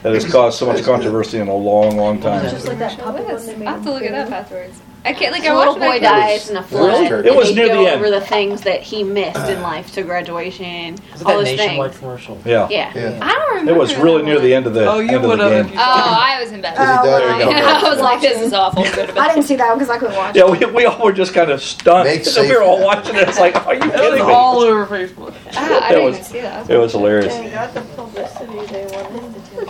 that 0.02 0.12
has 0.14 0.30
caused 0.30 0.58
so 0.58 0.66
much 0.66 0.82
controversy 0.85 1.38
in 1.38 1.48
a 1.48 1.54
long, 1.54 1.96
long 1.96 2.20
time. 2.20 2.44
like 2.44 2.78
that 2.78 2.98
puppet 2.98 3.24
one 3.24 3.46
they 3.46 3.56
made. 3.56 3.68
I 3.68 3.72
have 3.72 3.85
to 3.85 3.92
look 3.92 4.02
it 4.02 4.12
up 4.12 4.30
afterwards. 4.30 4.82
I 5.05 5.12
can't 5.15 5.33
like 5.33 5.43
The 5.43 5.49
I 5.49 5.57
little 5.57 5.75
watched 5.75 5.85
it, 5.85 5.87
boy 5.88 5.93
couldn't- 5.95 6.03
dies 6.12 6.51
in 6.51 6.57
a 6.57 6.62
flood. 6.62 7.05
It 7.12 7.27
and 7.27 7.37
was 7.37 7.49
they 7.49 7.55
near 7.57 7.69
go 7.69 7.83
the 7.85 7.91
end. 7.91 8.01
over 8.01 8.11
the 8.11 8.21
things 8.21 8.61
that 8.62 8.83
he 8.83 9.03
missed 9.03 9.49
in 9.49 9.61
life 9.61 9.93
to 9.95 10.03
graduation, 10.03 10.95
Was 11.12 11.21
it 11.23 11.27
all 11.27 11.38
that 11.38 11.45
those 11.47 11.57
nationwide 11.57 11.91
things. 11.91 12.01
commercial? 12.01 12.38
Yeah. 12.45 12.69
Yeah. 12.71 12.93
Yeah. 12.95 13.19
I 13.21 13.33
don't 13.33 13.51
remember. 13.51 13.73
It 13.73 13.77
was 13.79 13.97
really 13.97 14.23
near 14.23 14.38
the 14.38 14.55
end 14.55 14.67
of 14.69 14.75
the 14.75 14.87
Oh, 14.88 15.01
you 15.01 15.09
end 15.09 15.17
of 15.17 15.23
the 15.23 15.29
would 15.29 15.38
have 15.41 15.67
game. 15.67 15.77
Oh, 15.77 15.81
I 16.21 16.41
was 16.41 16.53
in 16.53 16.61
bed. 16.61 16.77
Did 16.77 16.81
he? 16.87 17.09
There 17.09 17.38
you 17.38 17.45
go. 17.45 17.51
I 17.51 17.91
was 17.91 18.01
like, 18.01 18.21
this 18.21 18.41
is 18.41 18.53
awful. 18.53 18.85
Go 18.85 18.91
to 18.91 18.97
bed. 19.12 19.19
I 19.19 19.29
didn't 19.35 19.43
see 19.45 19.57
that 19.57 19.69
one 19.71 19.79
because 19.79 19.91
I 19.91 19.99
couldn't 19.99 20.15
watch 20.17 20.37
Yeah, 20.37 20.45
we, 20.49 20.65
we 20.67 20.85
all 20.87 21.03
were 21.05 21.12
just 21.12 21.35
kind 21.35 21.51
of 21.51 21.61
stunned. 21.61 22.05
Make 22.09 22.25
we 22.37 22.55
were 22.55 22.62
all 22.62 22.85
watching 22.85 23.17
it. 23.17 23.29
It's 23.29 23.41
like, 23.41 23.57
are 23.67 23.75
you 23.75 23.81
It 23.81 23.87
was 23.87 24.01
kidding 24.01 24.27
me? 24.27 24.33
all 24.33 24.61
over 24.61 24.87
Facebook. 24.87 25.35
Ah, 25.57 25.85
I 25.85 25.88
didn't 25.88 26.05
was- 26.05 26.15
even 26.15 26.25
see 26.27 26.41
that. 26.43 26.71
It 26.71 26.79
was 26.79 26.93
hilarious. 26.93 27.35
A 27.35 27.38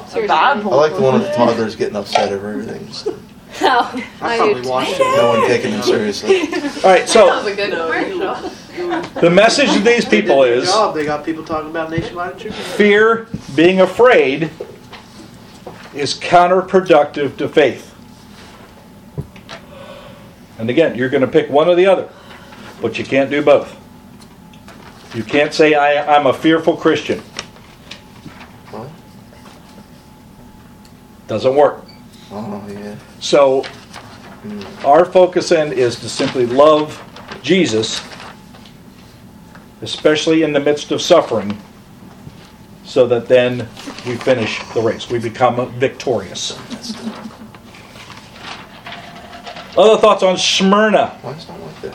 Seriously. 0.09 0.29
I 0.31 0.55
like 0.55 0.95
the 0.95 1.01
one 1.01 1.15
of 1.15 1.23
the 1.23 1.33
toddlers 1.35 1.75
getting 1.77 1.97
upset 1.97 2.33
over 2.33 2.51
everything. 2.51 3.19
Just 3.53 3.63
Oh, 3.63 4.05
I 4.21 4.37
probably 4.39 4.69
watched 4.69 4.95
it. 4.95 5.17
no 5.17 5.29
one 5.39 5.49
taking 5.49 5.73
him 5.73 5.83
seriously. 5.83 6.41
All 6.85 6.91
right, 6.91 7.09
so 7.09 7.47
a 7.47 7.55
good 7.55 7.71
commercial. 7.73 8.51
the 9.21 9.31
message 9.31 9.73
to 9.73 9.81
these 9.81 10.05
people 10.05 10.41
They 10.43 10.49
did 10.51 10.59
a 10.59 10.61
good 10.61 10.63
is 10.65 10.69
job. 10.69 10.95
They 10.95 11.05
got 11.05 11.25
people 11.25 11.45
talking 11.45 11.71
about 11.71 11.91
nationwide 11.91 12.33
insurance. 12.35 12.57
fear, 12.75 13.29
being 13.55 13.81
afraid, 13.81 14.51
is 15.95 16.15
counterproductive 16.15 17.37
to 17.37 17.49
faith. 17.49 17.95
And 20.59 20.71
again, 20.71 20.97
you're 20.97 21.09
going 21.11 21.23
to 21.23 21.27
pick 21.27 21.51
one 21.51 21.69
or 21.69 21.75
the 21.75 21.87
other, 21.87 22.09
but 22.81 22.99
you 22.99 23.05
can't 23.05 23.31
do 23.31 23.43
both. 23.43 23.77
You 25.15 25.23
can't 25.25 25.53
say, 25.53 25.75
I, 25.75 26.17
I'm 26.17 26.27
a 26.27 26.33
fearful 26.33 26.77
Christian. 26.77 27.21
Doesn't 31.29 31.55
work. 31.55 31.85
Oh 32.33 32.65
yeah. 32.69 32.97
So, 33.21 33.65
our 34.85 35.05
focus 35.05 35.51
then 35.51 35.73
is 35.73 36.01
to 36.01 36.09
simply 36.09 36.47
love 36.47 37.01
Jesus, 37.43 38.01
especially 39.83 40.43
in 40.43 40.53
the 40.55 40.61
midst 40.61 40.91
of 40.93 41.03
suffering, 41.03 41.61
so 42.85 43.07
that 43.07 43.29
then 43.29 43.69
we 44.07 44.17
finish 44.17 44.63
the 44.73 44.81
race. 44.81 45.11
We 45.11 45.19
become 45.19 45.71
victorious. 45.79 46.59
Other 49.77 49.99
thoughts 50.01 50.23
on 50.23 50.37
Smyrna, 50.39 51.09
Why 51.23 51.33
is 51.33 51.49
not 51.49 51.61
like 51.61 51.81
that? 51.83 51.95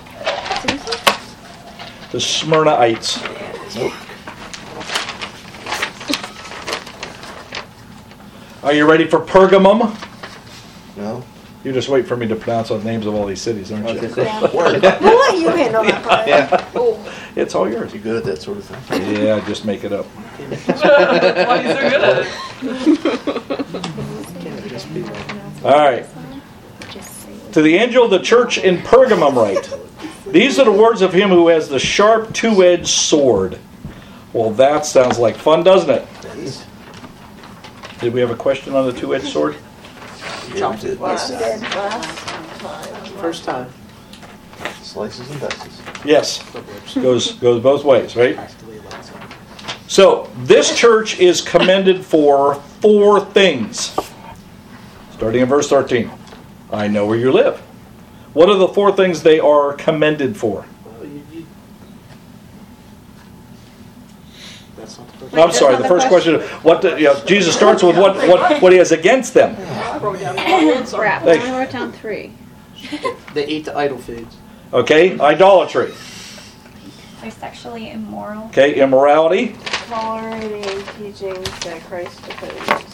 the 2.11 2.19
Smyrnaites. 2.19 3.19
Are 8.63 8.73
you 8.73 8.89
ready 8.89 9.07
for 9.07 9.19
Pergamum? 9.19 9.95
No. 10.97 11.23
You 11.63 11.73
just 11.73 11.89
wait 11.89 12.07
for 12.07 12.15
me 12.15 12.27
to 12.27 12.35
pronounce 12.35 12.69
the 12.69 12.77
names 12.79 13.05
of 13.05 13.13
all 13.13 13.25
these 13.25 13.41
cities, 13.41 13.71
aren't 13.71 13.87
you? 13.89 14.01
Word. 14.53 14.81
We'll 15.01 15.19
let 15.19 15.37
you 15.37 15.49
handle 15.49 15.83
that 15.83 16.03
part. 16.03 16.27
Yeah. 16.27 16.63
It's 17.35 17.55
all 17.55 17.69
yours. 17.69 17.93
You're 17.93 18.03
good 18.03 18.15
at 18.17 18.23
that 18.25 18.41
sort 18.41 18.57
of 18.57 18.65
thing? 18.65 19.25
Yeah, 19.25 19.43
just 19.45 19.65
make 19.65 19.83
it 19.83 19.91
up. 19.93 20.05
That's 20.37 20.83
why 21.47 21.61
you're 21.61 21.75
so 21.75 21.89
good 21.89 22.03
at 22.03 22.25
it. 25.59 25.65
All 25.65 25.71
right. 25.71 26.05
To 27.53 27.61
the 27.61 27.75
angel 27.75 28.05
of 28.05 28.11
the 28.11 28.19
church 28.19 28.57
in 28.57 28.77
Pergamum 28.77 29.35
write, 29.35 29.69
These 30.31 30.59
are 30.59 30.65
the 30.65 30.71
words 30.71 31.01
of 31.01 31.13
him 31.13 31.29
who 31.29 31.47
has 31.49 31.69
the 31.69 31.79
sharp 31.79 32.33
two-edged 32.33 32.87
sword. 32.87 33.59
Well, 34.33 34.51
that 34.51 34.85
sounds 34.85 35.17
like 35.19 35.35
fun, 35.35 35.63
doesn't 35.63 35.89
it? 35.89 36.07
Did 37.99 38.13
we 38.13 38.19
have 38.19 38.29
a 38.31 38.35
question 38.35 38.73
on 38.75 38.85
the 38.85 38.93
two-edged 38.93 39.27
sword? 39.27 39.55
Yeah, 40.55 40.69
we 40.71 40.77
did. 40.77 40.97
First 43.19 43.43
time. 43.43 43.69
Slices 44.81 45.29
and 45.29 45.41
dices. 45.41 45.81
Yes. 46.05 46.43
Goes 46.95 47.33
goes 47.33 47.61
both 47.61 47.83
ways, 47.83 48.15
right? 48.15 48.39
So, 49.87 50.29
this 50.39 50.77
church 50.77 51.19
is 51.19 51.41
commended 51.41 52.05
for 52.05 52.55
four 52.81 53.21
things. 53.21 53.97
Starting 55.13 55.41
in 55.41 55.47
verse 55.47 55.69
13. 55.69 56.11
I 56.71 56.87
know 56.87 57.05
where 57.05 57.17
you 57.17 57.31
live. 57.31 57.59
What 58.33 58.49
are 58.49 58.55
the 58.55 58.67
four 58.67 58.91
things 58.91 59.23
they 59.23 59.39
are 59.39 59.73
commended 59.73 60.35
for? 60.37 60.65
Well, 60.85 61.05
you, 61.05 61.23
you, 61.31 61.45
That's 64.75 64.97
not 64.99 65.07
the 65.07 65.13
first. 65.13 65.16
No, 65.33 65.43
I'm 65.43 65.51
sorry. 65.51 65.75
The 65.75 65.87
first 65.87 66.07
question, 66.07 66.41
what 66.63 66.81
the, 66.81 66.97
you 66.97 67.05
know, 67.05 67.19
Jesus 67.25 67.55
starts 67.55 67.83
with 67.83 67.97
what, 67.97 68.15
what, 68.27 68.61
what 68.61 68.71
he 68.71 68.77
has 68.77 68.91
against 68.91 69.33
them. 69.33 69.55
Crap. 69.55 71.23
I 71.23 71.59
wrote 71.59 71.71
down 71.71 71.91
three. 71.91 72.31
They 73.33 73.45
ate 73.45 73.65
the 73.65 73.75
idol 73.77 73.97
foods. 73.97 74.35
Okay, 74.73 75.19
idolatry. 75.19 75.93
They're 77.21 77.31
sexually 77.31 77.91
immoral. 77.91 78.45
Okay, 78.47 78.75
immorality. 78.75 79.47
Following 79.87 80.63
teachings 80.97 81.59
that 81.61 81.81
Christ 81.87 82.19
opposes. 82.27 82.93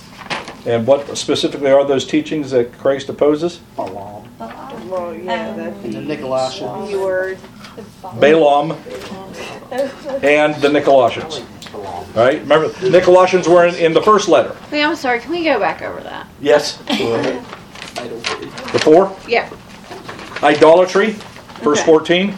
And 0.65 0.88
what 0.88 1.17
specifically 1.17 1.72
are 1.72 1.86
those 1.86 2.06
teachings 2.06 2.52
that 2.52 2.72
Christ 2.78 3.10
opposes? 3.10 3.58
Balaam. 3.76 4.24
Well, 4.39 5.13
yeah, 5.13 5.50
Um, 5.50 5.58
that'd 5.58 5.84
be 5.84 5.89
The 5.89 6.00
Nicolaitans. 6.00 6.88
B 6.88 6.96
word. 6.96 7.38
Balaam 8.19 8.72
and 10.22 10.56
the 10.62 10.69
Nicolaitans. 10.69 11.43
All 11.74 12.06
right, 12.16 12.40
remember, 12.42 12.68
the 12.68 12.90
Nicolaitans 12.90 13.48
were 13.48 13.66
in, 13.66 13.76
in 13.76 13.94
the 13.94 14.02
first 14.02 14.28
letter. 14.28 14.56
Wait, 14.72 14.84
I'm 14.84 14.96
sorry. 14.96 15.20
Can 15.20 15.32
we 15.32 15.44
go 15.44 15.60
back 15.60 15.82
over 15.82 16.02
that? 16.02 16.28
Yes, 16.40 16.82
Idol 16.90 18.20
the 18.72 18.80
four. 18.84 19.16
Yeah. 19.28 19.50
Idolatry, 20.42 21.12
verse 21.62 21.80
Okay. 21.80 21.86
14. 21.86 22.38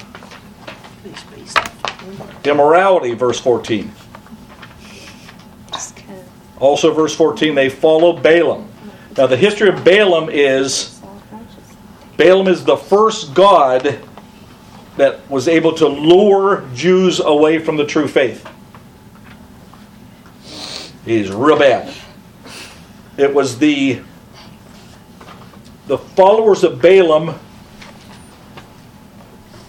Immorality, 2.45 3.13
verse 3.15 3.39
14. 3.39 3.91
Also, 6.59 6.93
verse 6.93 7.15
14, 7.15 7.55
they 7.55 7.69
follow 7.69 8.13
Balaam. 8.13 8.69
Now, 9.17 9.27
the 9.27 9.35
history 9.37 9.69
of 9.69 9.83
Balaam 9.83 10.29
is 10.29 11.01
Balaam 12.17 12.47
is 12.47 12.63
the 12.63 12.77
first 12.77 13.33
god 13.33 13.99
that 14.95 15.29
was 15.29 15.47
able 15.49 15.73
to 15.73 15.87
lure 15.87 16.63
Jews 16.73 17.19
away 17.19 17.59
from 17.59 17.75
the 17.75 17.85
true 17.85 18.07
faith. 18.07 18.47
He's 21.05 21.31
real 21.31 21.57
bad. 21.59 21.93
It 23.17 23.33
was 23.33 23.57
the 23.59 24.01
the 25.87 25.97
followers 25.97 26.63
of 26.63 26.81
Balaam. 26.81 27.35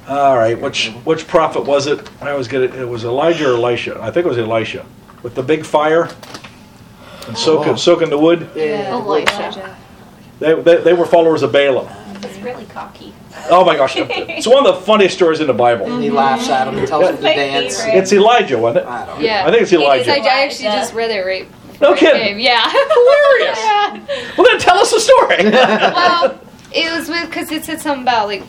All 0.09 0.37
right, 0.37 0.59
which 0.61 0.89
which 1.05 1.27
prophet 1.27 1.65
was 1.65 1.87
it? 1.87 2.09
I 2.21 2.31
always 2.31 2.49
get 2.49 2.63
it. 2.63 2.75
It 2.75 2.87
was 2.89 3.05
Elijah 3.05 3.51
or 3.51 3.55
Elisha. 3.57 3.99
I 4.01 4.11
think 4.11 4.25
it 4.25 4.29
was 4.29 4.39
Elisha 4.39 4.87
with 5.23 5.35
the 5.35 5.43
big 5.43 5.65
fire 5.65 6.09
and 7.27 7.37
soaking 7.37 7.73
Oh. 7.73 7.77
soaking 7.77 8.11
the 8.11 8.19
wood. 8.19 8.49
Yeah. 8.55 8.89
Elisha. 8.91 9.77
They, 10.39 10.55
they, 10.61 10.77
they 10.83 10.93
were 10.93 11.07
followers 11.07 11.43
of 11.43 11.53
Balaam. 11.53 11.89
He's 12.23 12.39
really 12.41 12.65
cocky. 12.67 13.13
Oh 13.49 13.65
my 13.65 13.77
gosh, 13.77 13.95
it's 13.97 14.47
one 14.47 14.67
of 14.67 14.75
the 14.75 14.81
funniest 14.83 15.15
stories 15.17 15.41
in 15.41 15.47
the 15.47 15.53
Bible. 15.55 15.87
And 15.93 16.03
he 16.03 16.11
laughs 16.11 16.49
at 16.49 16.67
him 16.67 16.77
and 16.79 16.89
tells 16.89 17.09
him 17.11 17.17
to 17.17 17.23
dance. 17.23 17.77
favorite. 17.83 17.99
It's 17.99 18.13
Elijah, 18.13 18.59
wasn't 18.59 18.85
it? 18.85 18.89
I 18.89 19.07
don't 19.07 19.19
know. 19.21 19.25
Yeah. 19.25 19.45
I 19.47 19.51
think 19.51 19.63
it's 19.63 19.73
Elijah. 19.73 20.11
I, 20.13 20.17
I 20.17 20.45
actually 20.45 20.65
just 20.65 20.95
read 20.95 21.11
it 21.11 21.25
right. 21.25 21.49
No 21.81 21.93
before 21.93 22.09
I 22.09 22.13
kidding. 22.13 22.23
came. 22.23 22.39
Yeah. 22.39 22.63
Hilarious. 22.71 23.59
yeah. 23.59 24.33
Well, 24.37 24.47
then 24.49 24.59
tell 24.59 24.79
us 24.79 24.91
the 24.91 25.01
story. 25.01 25.51
Well, 25.51 26.41
it 26.73 26.99
was 26.99 27.09
with 27.09 27.27
because 27.29 27.51
it 27.53 27.65
said 27.65 27.81
something 27.81 28.03
about 28.03 28.27
like 28.27 28.43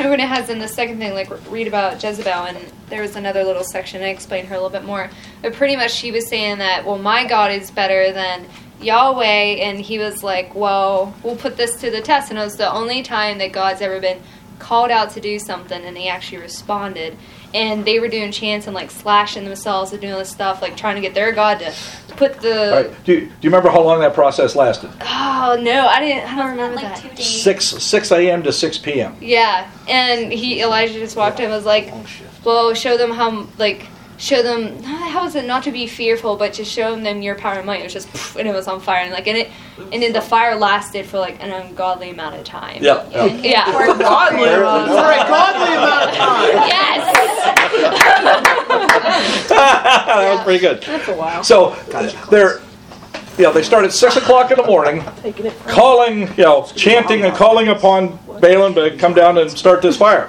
everyone 0.00 0.18
has 0.18 0.48
in 0.50 0.58
the 0.58 0.66
second 0.68 0.98
thing 0.98 1.14
like 1.14 1.28
read 1.50 1.68
about 1.68 2.02
Jezebel 2.02 2.32
and 2.32 2.58
there 2.88 3.02
was 3.02 3.14
another 3.16 3.44
little 3.44 3.62
section 3.64 4.02
I 4.02 4.08
explained 4.08 4.48
her 4.48 4.54
a 4.56 4.58
little 4.58 4.70
bit 4.70 4.84
more. 4.84 5.10
But 5.42 5.52
pretty 5.54 5.76
much 5.76 5.92
she 5.92 6.10
was 6.10 6.26
saying 6.28 6.58
that 6.58 6.84
well 6.84 6.98
my 6.98 7.26
God 7.26 7.52
is 7.52 7.70
better 7.70 8.12
than 8.12 8.46
Yahweh 8.80 9.24
and 9.24 9.80
he 9.80 9.98
was 9.98 10.22
like 10.22 10.54
well 10.54 11.14
we'll 11.22 11.36
put 11.36 11.56
this 11.56 11.80
to 11.80 11.90
the 11.90 12.00
test 12.00 12.30
and 12.30 12.38
it 12.38 12.42
was 12.42 12.56
the 12.56 12.70
only 12.70 13.02
time 13.02 13.38
that 13.38 13.52
God's 13.52 13.80
ever 13.80 14.00
been 14.00 14.20
called 14.58 14.90
out 14.90 15.10
to 15.10 15.20
do 15.20 15.38
something 15.38 15.82
and 15.82 15.96
he 15.96 16.08
actually 16.08 16.38
responded 16.38 17.16
and 17.54 17.84
they 17.84 17.98
were 18.00 18.08
doing 18.08 18.32
chants 18.32 18.66
and 18.66 18.74
like 18.74 18.90
slashing 18.90 19.44
themselves 19.44 19.92
and 19.92 20.00
doing 20.00 20.14
this 20.14 20.30
stuff 20.30 20.62
like 20.62 20.76
trying 20.76 20.94
to 20.94 21.00
get 21.00 21.14
their 21.14 21.32
God 21.32 21.58
to 21.58 21.72
put 22.16 22.40
the 22.40 22.74
All 22.74 22.82
right. 22.82 23.04
Do, 23.04 23.12
you, 23.12 23.20
do 23.20 23.26
you 23.26 23.50
remember 23.50 23.68
how 23.68 23.82
long 23.82 24.00
that 24.00 24.14
process 24.14 24.56
lasted? 24.56 24.90
oh 25.02 25.58
no 25.60 25.86
I 25.86 26.00
didn't 26.00 26.32
I 26.32 26.36
don't 26.36 26.50
remember 26.50 26.76
like 26.76 26.84
that 26.84 26.96
two 26.96 27.08
days. 27.10 27.42
Six 27.42 27.66
six 27.66 28.10
a.m. 28.12 28.42
to 28.44 28.52
six 28.52 28.78
p.m. 28.78 29.16
Yeah, 29.20 29.70
and 29.88 30.32
he 30.32 30.62
Elijah 30.62 30.98
just 30.98 31.16
walked 31.16 31.38
in 31.38 31.46
and 31.46 31.54
was 31.54 31.66
like, 31.66 31.90
oh, 31.92 32.06
"Well, 32.44 32.74
show 32.74 32.96
them 32.96 33.10
how 33.10 33.46
like 33.58 33.86
show 34.18 34.42
them 34.42 34.82
how 34.82 35.26
is 35.26 35.34
it 35.34 35.44
not 35.44 35.62
to 35.64 35.72
be 35.72 35.86
fearful, 35.86 36.36
but 36.36 36.52
just 36.52 36.70
show 36.72 36.96
them 36.96 37.22
your 37.22 37.34
power 37.34 37.54
and 37.54 37.66
might." 37.66 37.80
It 37.80 37.84
was 37.84 37.92
just 37.92 38.10
poof, 38.10 38.36
and 38.36 38.48
it 38.48 38.54
was 38.54 38.68
on 38.68 38.80
fire 38.80 39.02
and 39.02 39.12
like 39.12 39.26
and 39.26 39.38
it 39.38 39.50
and 39.92 40.02
then 40.02 40.12
the 40.12 40.20
fire 40.20 40.54
lasted 40.56 41.06
for 41.06 41.18
like 41.18 41.42
an 41.42 41.50
ungodly 41.50 42.10
amount 42.10 42.36
of 42.36 42.44
time. 42.44 42.82
Yeah. 42.82 43.08
yeah. 43.10 43.26
Yeah. 43.46 43.66
Godly 43.66 44.48
amount 44.48 44.90
of 44.90 44.96
time. 44.96 45.28
godly 45.28 45.76
amount 45.76 46.10
of 46.10 46.16
time. 46.16 46.68
yes. 46.68 47.16
that 49.48 50.34
was 50.34 50.44
pretty 50.44 50.58
good. 50.58 50.82
That's 50.82 51.08
a 51.08 51.14
while. 51.14 51.44
So 51.44 51.76
they're, 52.30 52.60
you 53.38 53.44
know, 53.44 53.52
they 53.52 53.62
start 53.62 53.84
at 53.84 53.92
six 53.92 54.16
o'clock 54.16 54.50
in 54.50 54.56
the 54.56 54.66
morning, 54.66 55.04
Taking 55.22 55.46
it 55.46 55.52
from 55.52 55.72
calling, 55.72 56.20
you 56.36 56.44
know, 56.44 56.66
chanting 56.74 57.22
and 57.24 57.34
calling 57.36 57.68
upon 57.68 58.18
Balaam 58.40 58.74
to 58.74 58.96
come 58.96 59.14
down 59.14 59.38
and 59.38 59.50
start 59.50 59.82
this 59.82 59.96
fire. 59.96 60.28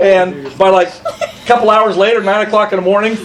And 0.00 0.56
by 0.58 0.70
like 0.70 0.92
a 1.46 1.48
couple 1.48 1.70
hours 1.70 1.96
later, 1.96 2.20
nine 2.24 2.44
o'clock 2.44 2.72
in 2.72 2.76
the 2.76 2.82
morning, 2.82 3.16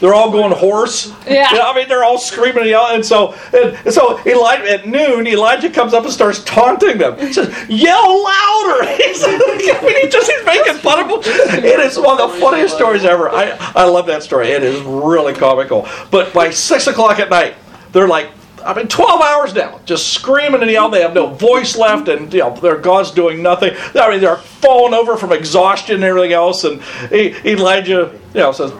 they're 0.00 0.14
all 0.14 0.30
going 0.32 0.52
hoarse. 0.52 1.12
Yeah. 1.28 1.46
I 1.50 1.74
mean, 1.74 1.88
they're 1.88 2.04
all 2.04 2.16
screaming 2.16 2.62
and 2.62 2.70
yelling. 2.70 2.94
And 2.96 3.04
so, 3.04 3.34
and, 3.52 3.76
and 3.84 3.92
so 3.92 4.18
Elijah, 4.24 4.70
at 4.70 4.88
noon, 4.88 5.26
Elijah 5.26 5.68
comes 5.68 5.92
up 5.92 6.04
and 6.04 6.12
starts 6.12 6.42
taunting 6.44 6.96
them. 6.96 7.18
He 7.18 7.34
says, 7.34 7.48
"Yell 7.68 8.24
louder!" 8.24 8.84
He's, 8.96 9.22
I 9.22 9.80
mean, 9.82 10.02
he 10.02 10.08
just 10.08 10.30
he's 10.30 10.46
making 10.46 10.74
fun 10.76 11.00
of 11.00 11.08
them. 11.22 11.32
It 11.62 11.80
is 11.80 11.98
one 11.98 12.18
of 12.18 12.32
the 12.32 12.40
funniest 12.40 12.76
stories 12.76 13.04
ever. 13.04 13.28
I 13.28 13.50
I 13.76 13.84
love 13.84 14.06
that 14.06 14.22
story. 14.22 14.48
It 14.48 14.62
is 14.62 14.80
really 14.80 15.34
comical. 15.34 15.86
But 16.10 16.32
by 16.32 16.48
six 16.50 16.86
o'clock 16.86 17.18
at 17.18 17.28
night, 17.28 17.54
they're 17.92 18.08
like. 18.08 18.30
I 18.64 18.74
mean, 18.74 18.88
12 18.88 19.20
hours 19.20 19.54
now, 19.54 19.80
just 19.84 20.12
screaming 20.12 20.62
and 20.62 20.70
yelling. 20.70 20.92
They 20.92 21.02
have 21.02 21.14
no 21.14 21.28
voice 21.28 21.76
left, 21.76 22.08
and 22.08 22.32
you 22.32 22.40
know 22.40 22.54
their 22.56 22.78
God's 22.78 23.10
doing 23.10 23.42
nothing. 23.42 23.74
I 23.94 24.10
mean, 24.10 24.20
they're 24.20 24.36
falling 24.36 24.94
over 24.94 25.16
from 25.16 25.32
exhaustion 25.32 25.96
and 25.96 26.04
everything 26.04 26.32
else. 26.32 26.64
And 26.64 26.82
Elijah, 27.12 28.18
you 28.34 28.40
know, 28.40 28.52
says, 28.52 28.72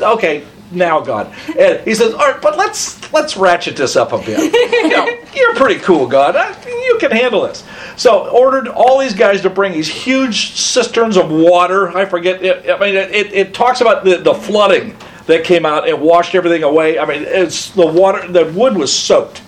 okay, 0.00 0.44
now 0.70 1.00
God. 1.00 1.32
And 1.58 1.80
he 1.80 1.94
says, 1.94 2.14
all 2.14 2.20
right, 2.20 2.40
but 2.40 2.56
let's 2.56 3.12
let's 3.12 3.36
ratchet 3.36 3.76
this 3.76 3.96
up 3.96 4.12
a 4.12 4.18
bit. 4.18 4.52
You 4.52 4.88
know, 4.88 5.06
you're 5.34 5.54
pretty 5.54 5.80
cool, 5.80 6.06
God. 6.06 6.34
You 6.66 6.96
can 6.98 7.10
handle 7.10 7.42
this. 7.42 7.64
So 7.96 8.28
ordered 8.28 8.68
all 8.68 8.98
these 8.98 9.14
guys 9.14 9.42
to 9.42 9.50
bring 9.50 9.72
these 9.72 9.88
huge 9.88 10.52
cisterns 10.54 11.16
of 11.16 11.30
water. 11.30 11.96
I 11.96 12.04
forget. 12.04 12.42
It, 12.42 12.70
I 12.70 12.78
mean, 12.78 12.94
it, 12.94 13.10
it, 13.10 13.32
it 13.32 13.54
talks 13.54 13.80
about 13.80 14.04
the, 14.04 14.18
the 14.18 14.34
flooding 14.34 14.96
that 15.26 15.44
came 15.44 15.64
out 15.64 15.88
and 15.88 16.00
washed 16.00 16.34
everything 16.34 16.62
away. 16.62 16.98
I 16.98 17.04
mean, 17.04 17.22
it's 17.22 17.70
the 17.70 17.86
water. 17.86 18.26
The 18.26 18.46
wood 18.46 18.76
was 18.76 18.96
soaked, 18.96 19.42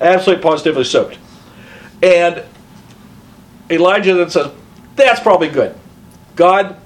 absolutely 0.00 0.42
positively 0.42 0.84
soaked. 0.84 1.18
And 2.02 2.42
Elijah 3.70 4.14
then 4.14 4.30
says, 4.30 4.52
"That's 4.96 5.20
probably 5.20 5.48
good, 5.48 5.74
God." 6.34 6.76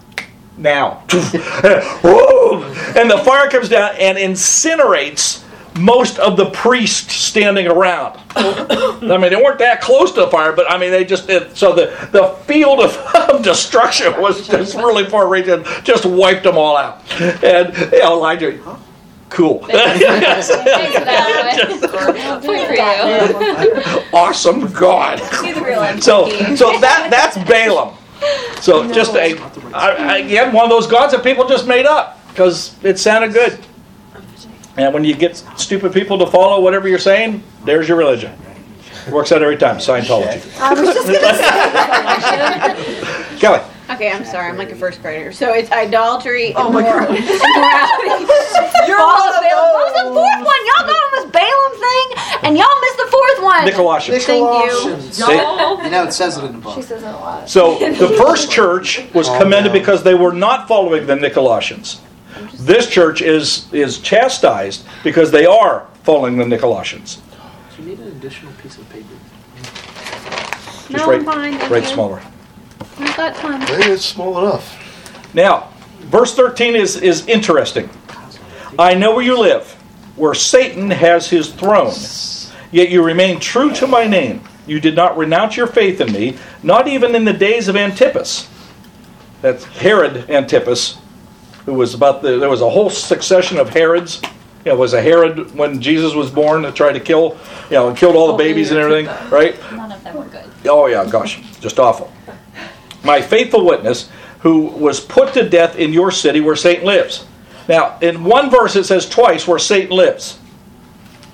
Now, 0.57 1.05
and 1.11 3.11
the 3.11 3.23
fire 3.25 3.49
comes 3.49 3.71
down 3.71 3.95
and 3.99 4.19
incinerates 4.19 5.43
most 5.81 6.19
of 6.19 6.37
the 6.37 6.51
priests 6.51 7.13
standing 7.15 7.67
around. 7.67 8.21
I 8.37 8.99
mean, 9.01 9.31
they 9.31 9.37
weren't 9.37 9.59
that 9.61 9.81
close 9.81 10.13
to 10.13 10.21
the 10.21 10.29
fire, 10.29 10.53
but 10.53 10.71
I 10.71 10.79
mean, 10.79 10.91
they 10.91 11.05
just 11.05 11.29
it, 11.29 11.57
so 11.57 11.73
the 11.75 11.87
the 12.13 12.29
field 12.45 12.81
of, 12.81 12.97
of 13.31 13.43
destruction 13.43 14.21
was 14.21 14.47
just 14.47 14.75
really 14.77 15.05
far 15.07 15.29
reaching, 15.29 15.65
just 15.85 16.05
wiped 16.07 16.45
them 16.45 16.57
all 16.59 16.77
out. 16.77 17.01
And 17.21 17.77
you 17.93 17.99
know, 18.01 18.15
Elijah, 18.17 18.59
cool, 19.29 19.59
Thanks 19.67 20.49
for 20.49 21.05
that. 21.05 22.41
Point 22.45 22.67
for 22.67 22.75
you. 22.75 24.03
awesome 24.13 24.67
God. 24.73 25.19
He's 25.45 25.57
a 25.57 25.65
real 25.65 25.81
MVP. 25.81 26.03
So 26.03 26.29
so 26.57 26.79
that 26.81 27.09
that's 27.11 27.37
Balaam. 27.49 27.97
So 28.61 28.91
just 28.93 29.15
a 29.17 29.39
I- 29.73 29.91
I- 29.97 30.17
again 30.19 30.53
one 30.53 30.65
of 30.65 30.71
those 30.71 30.87
gods 30.87 31.13
that 31.13 31.23
people 31.23 31.49
just 31.49 31.67
made 31.67 31.87
up 31.87 32.19
because 32.29 32.77
it 32.85 32.99
sounded 32.99 33.33
good. 33.33 33.59
And 34.77 34.95
when 34.95 35.05
you 35.05 35.15
get 35.15 35.37
stupid 35.57 35.93
people 35.93 36.19
to 36.19 36.27
follow 36.27 36.61
whatever 36.61 36.89
you're 36.89 36.99
saying, 36.99 37.43
there's 37.65 37.89
your 37.89 37.99
religion. 37.99 38.33
Works 39.11 39.33
out 39.33 39.43
every 39.43 39.57
time. 39.57 39.77
Scientology. 39.79 40.61
I 40.61 40.75
was 40.75 40.95
just 40.95 41.07
gonna 41.07 41.35
say. 43.35 43.39
Kelly. 43.41 43.61
Okay, 43.91 44.11
I'm 44.13 44.25
sorry. 44.25 44.49
I'm 44.49 44.57
like 44.57 44.71
a 44.71 44.77
first 44.77 45.03
grader. 45.03 45.33
So 45.33 45.53
it's 45.53 45.71
idolatry, 45.73 46.55
Oh 46.55 46.71
my 46.71 46.83
God. 46.83 47.09
You're 47.11 48.97
false 48.99 49.21
one 49.21 49.35
of 49.35 49.41
Balaam. 49.43 49.73
What 49.73 49.85
was 49.85 49.95
the 49.95 50.09
fourth 50.15 50.47
one? 50.47 50.61
Y'all 50.67 50.87
got 50.87 50.95
on 50.95 51.11
this 51.17 51.27
Balaam 51.33 51.75
thing, 51.81 52.07
and 52.45 52.57
y'all 52.57 52.81
missed 52.81 52.99
the 52.99 53.09
fourth 53.11 53.43
one. 53.43 53.67
Nicolaitans. 53.67 54.23
Thank 54.23 54.41
you. 54.41 54.47
Colossians. 54.47 55.17
See? 55.17 55.33
You 55.33 55.91
know, 55.91 56.05
it 56.07 56.13
says 56.13 56.37
it 56.39 56.45
in 56.45 56.53
the 56.53 56.59
book. 56.59 56.77
She 56.77 56.83
says 56.83 57.03
it 57.03 57.07
a 57.07 57.13
lot. 57.13 57.49
So 57.49 57.79
the 57.79 58.09
first 58.17 58.51
church 58.53 59.03
was 59.13 59.29
commended 59.29 59.73
because 59.73 60.05
they 60.05 60.15
were 60.15 60.33
not 60.33 60.69
following 60.69 61.07
the 61.07 61.15
Nicolaitans. 61.17 61.99
This 62.55 62.89
church 62.89 63.23
is 63.23 63.73
is 63.73 63.99
chastised 63.99 64.85
because 65.05 65.31
they 65.31 65.47
are 65.47 65.87
following 66.03 66.37
the 66.37 66.45
Nicolaitans. 66.45 67.19
You 67.79 67.85
need 67.87 67.99
an 67.99 68.09
additional 68.09 68.53
piece 68.63 68.77
of 68.77 68.89
paper. 68.91 69.07
Just 69.63 70.91
No, 70.91 71.07
write, 71.07 71.21
I'm 71.21 71.25
fine. 71.25 71.59
Thank 71.59 71.71
write 71.71 71.83
you. 71.85 71.89
smaller. 71.89 72.23
I've 72.99 73.17
got 73.17 73.35
time. 73.37 73.61
Maybe 73.61 73.93
it's 73.93 74.05
small 74.05 74.39
enough. 74.39 75.35
Now, 75.35 75.69
verse 76.01 76.35
13 76.35 76.77
is, 76.77 76.97
is 76.97 77.27
interesting. 77.27 77.89
I 78.79 78.95
know 78.95 79.15
where 79.15 79.25
you 79.25 79.39
live, 79.39 79.71
where 80.17 80.35
Satan 80.35 80.91
has 80.91 81.31
his 81.31 81.53
throne. 81.53 81.95
Yet 82.73 82.91
you 82.91 83.03
remain 83.03 83.41
true 83.41 83.73
to 83.75 83.87
my 83.87 84.07
name. 84.07 84.43
You 84.67 84.81
did 84.81 84.95
not 84.95 85.17
renounce 85.17 85.57
your 85.57 85.67
faith 85.67 86.01
in 86.01 86.13
me, 86.13 86.37
not 86.63 86.87
even 86.89 87.15
in 87.15 87.25
the 87.25 87.33
days 87.33 87.69
of 87.69 87.77
Antipas. 87.77 88.49
That's 89.43 89.65
Herod 89.65 90.29
Antipas, 90.31 90.99
who 91.65 91.75
was 91.75 91.95
about 91.95 92.23
the. 92.23 92.39
There 92.39 92.49
was 92.49 92.63
a 92.63 92.71
whole 92.71 92.91
succession 92.91 93.59
of 93.59 93.69
Herods. 93.71 94.21
You 94.65 94.73
know, 94.73 94.77
was 94.77 94.93
a 94.93 95.01
Herod 95.01 95.55
when 95.55 95.81
Jesus 95.81 96.13
was 96.13 96.31
born 96.31 96.63
that 96.63 96.75
tried 96.75 96.93
to 96.93 97.01
kill, 97.01 97.39
you 97.71 97.77
know, 97.77 97.89
and 97.89 97.97
killed 97.97 98.15
all 98.15 98.27
the 98.33 98.37
babies 98.37 98.71
and 98.71 98.79
everything, 98.79 99.07
right? 99.31 99.59
None 99.73 99.91
of 99.91 100.05
them 100.05 100.17
were 100.17 100.27
good. 100.27 100.45
Oh 100.67 100.87
yeah, 100.87 101.09
gosh, 101.09 101.41
just 101.61 101.79
awful. 101.79 102.13
My 103.03 103.23
faithful 103.23 103.65
witness, 103.65 104.11
who 104.41 104.67
was 104.67 105.01
put 105.01 105.33
to 105.35 105.49
death 105.49 105.77
in 105.77 105.93
your 105.93 106.11
city 106.11 106.41
where 106.41 106.57
Satan 106.57 106.85
lives. 106.85 107.27
Now, 107.69 107.99
in 108.01 108.25
one 108.25 108.51
verse 108.51 108.77
it 108.77 108.85
says 108.85 109.09
twice 109.09 109.47
where 109.47 109.59
Satan 109.59 109.97
lives. 109.97 110.39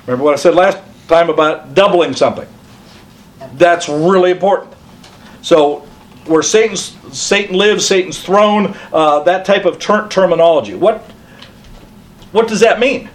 Remember 0.07 0.25
what 0.25 0.35
I 0.35 0.37
said 0.37 0.55
last 0.55 0.79
time 1.09 1.31
about 1.31 1.75
doubling 1.75 2.15
something? 2.15 2.47
That's 3.55 3.89
really 3.89 4.31
important. 4.31 4.75
So, 5.43 5.86
where 6.27 6.43
Satan's 6.43 6.97
Satan 7.13 7.57
lives, 7.57 7.87
Satan's 7.87 8.23
throne, 8.23 8.77
uh, 8.93 9.21
that 9.25 9.45
type 9.45 9.65
of 9.65 9.79
ter- 9.79 10.09
terminology. 10.09 10.75
What 10.75 11.03
what 12.33 12.49
does 12.49 12.61
that 12.61 12.81
mean? 12.81 13.09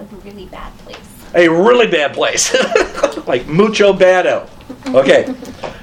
A 0.00 0.04
really 0.04 0.46
bad 0.46 0.76
place. 0.78 1.24
a 1.34 1.48
really 1.48 1.86
bad 1.86 2.12
place, 2.12 2.52
like 3.26 3.46
mucho 3.46 3.92
bado. 3.92 4.48
Okay, 4.88 5.32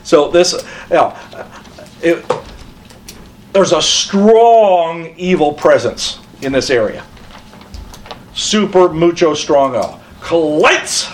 so 0.04 0.30
this, 0.30 0.54
yeah, 0.90 1.48
it, 2.02 2.26
there's 3.54 3.72
a 3.72 3.82
strong 3.82 5.14
evil 5.18 5.54
presence 5.54 6.20
in 6.42 6.52
this 6.52 6.70
area. 6.70 7.06
Super 8.34 8.90
mucho 8.90 9.34
strongo. 9.34 10.00
Colites. 10.20 11.12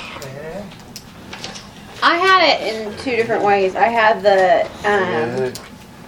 I 2.03 2.17
had 2.17 2.43
it 2.49 2.75
in 2.75 2.97
two 2.97 3.15
different 3.15 3.43
ways. 3.45 3.77
I 3.77 3.87
had 3.87 4.21
the 4.21 4.69
um, 4.85 5.53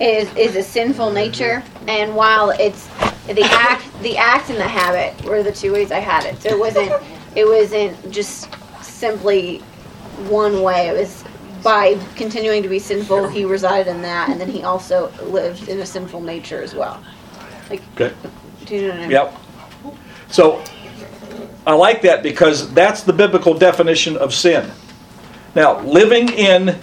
is 0.01 0.33
is 0.35 0.57
a 0.57 0.61
sinful 0.61 1.11
nature, 1.11 1.63
and 1.87 2.13
while 2.13 2.49
it's 2.49 2.87
the 3.27 3.43
act, 3.43 3.85
the 4.01 4.17
act 4.17 4.49
and 4.49 4.59
the 4.59 4.67
habit 4.67 5.23
were 5.23 5.41
the 5.41 5.53
two 5.53 5.71
ways 5.71 5.93
I 5.93 5.99
had 5.99 6.25
it. 6.25 6.41
So 6.41 6.49
it 6.49 6.59
wasn't 6.59 6.91
it 7.35 7.45
wasn't 7.45 8.11
just 8.11 8.49
simply 8.81 9.59
one 10.27 10.61
way. 10.61 10.89
It 10.89 10.99
was 10.99 11.23
by 11.63 11.97
continuing 12.15 12.61
to 12.61 12.69
be 12.69 12.77
sinful, 12.77 13.29
he 13.29 13.45
resided 13.45 13.87
in 13.87 14.01
that, 14.03 14.29
and 14.29 14.39
then 14.39 14.49
he 14.49 14.63
also 14.63 15.11
lived 15.23 15.67
in 15.67 15.79
a 15.79 15.85
sinful 15.85 16.21
nature 16.21 16.61
as 16.61 16.75
well. 16.75 17.03
Like, 17.71 17.81
Okay. 17.99 18.13
do 18.65 18.75
you 18.75 18.81
know 18.83 18.87
what 18.89 18.97
I 18.97 19.01
mean? 19.01 19.11
Yep. 19.11 19.37
So 20.27 20.63
I 21.65 21.73
like 21.73 22.03
that 22.03 22.21
because 22.21 22.71
that's 22.73 23.01
the 23.01 23.13
biblical 23.13 23.55
definition 23.55 24.15
of 24.17 24.31
sin. 24.31 24.71
Now, 25.55 25.79
living 25.81 26.29
in 26.29 26.77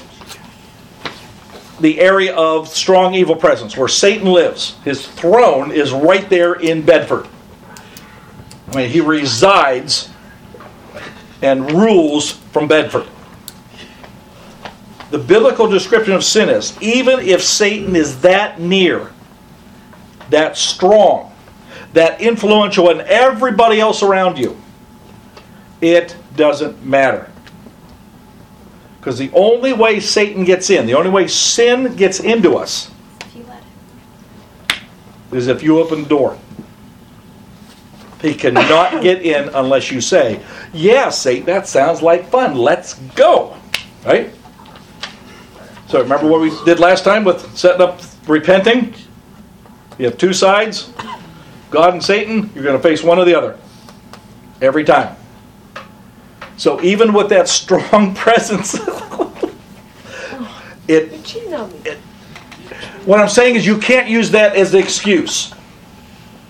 the 1.81 2.01
area 2.01 2.35
of 2.35 2.68
strong 2.68 3.14
evil 3.14 3.37
presence 3.37 3.77
where 3.77 3.89
Satan 3.89 4.33
lives, 4.33 4.77
his 4.85 5.07
throne 5.07 5.73
is 5.73 5.93
right 5.93 6.29
there 6.31 6.55
in 6.55 6.83
Bedford. 6.83 7.29
I 8.68 8.77
mean, 8.77 8.89
he 8.89 9.01
resides 9.01 10.09
and 11.43 11.70
rules 11.73 12.31
from 12.31 12.68
Bedford. 12.68 13.07
The 15.11 15.18
biblical 15.18 15.68
description 15.68 16.14
of 16.14 16.25
sin 16.25 16.49
is 16.49 16.81
even 16.81 17.20
if 17.20 17.43
Satan 17.43 17.97
is 17.97 18.20
that 18.23 18.61
near, 18.61 19.11
that 20.31 20.57
strong, 20.57 21.35
that 21.93 22.20
influential 22.20 22.91
in 22.91 23.03
everybody 23.03 23.81
else 23.81 24.03
around 24.03 24.39
you, 24.39 24.57
it 25.83 26.16
doesn't 26.37 26.83
matter. 26.83 27.32
Because 29.03 29.18
the 29.18 29.32
only 29.32 29.72
way 29.72 29.98
Satan 29.98 30.44
gets 30.44 30.70
in, 30.70 30.86
the 30.86 30.94
only 30.94 31.11
way 31.11 31.26
sin 31.26 31.96
gets 31.96 32.20
into 32.20 32.55
us, 32.55 32.88
If 33.22 33.34
you 33.34 33.42
let 33.48 33.61
it. 35.32 35.36
is 35.36 35.48
if 35.48 35.61
you 35.61 35.80
open 35.80 36.05
the 36.05 36.09
door. 36.09 36.38
He 38.20 38.32
cannot 38.32 39.03
get 39.03 39.22
in 39.22 39.48
unless 39.48 39.90
you 39.90 40.00
say, 40.00 40.40
Yeah, 40.72 41.11
Satan, 41.11 41.46
that 41.46 41.66
sounds 41.66 42.00
like 42.00 42.28
fun. 42.28 42.55
Let's 42.55 42.94
go. 43.16 43.57
Right? 44.07 44.32
So 45.88 46.00
remember 46.00 46.28
what 46.28 46.40
we 46.40 46.53
did 46.64 46.78
last 46.78 47.03
time 47.03 47.24
with 47.24 47.59
setting 47.59 47.82
up 47.82 48.00
repenting? 48.28 48.94
You 49.98 50.05
have 50.05 50.16
two 50.16 50.32
sides 50.32 50.92
God 51.72 51.94
and 51.94 52.05
Satan, 52.05 52.53
you're 52.55 52.62
going 52.62 52.76
to 52.76 52.82
face 52.82 53.03
one 53.03 53.18
or 53.18 53.24
the 53.24 53.34
other. 53.34 53.59
Every 54.61 54.84
time. 54.84 55.16
So 56.63 56.81
even 56.81 57.13
with 57.13 57.29
that 57.31 57.49
strong 57.49 58.15
presence, 58.25 58.75
it 60.87 61.11
You 61.11 61.19
cheated 61.25 61.55
on 61.55 61.73
me. 61.73 61.91
what 63.05 63.19
I'm 63.19 63.29
saying 63.29 63.57
is 63.57 63.67
you 63.67 63.79
can't 63.79 64.09
use 64.09 64.31
that 64.31 64.55
as 64.55 64.71
the 64.71 64.79
excuse. 64.79 65.53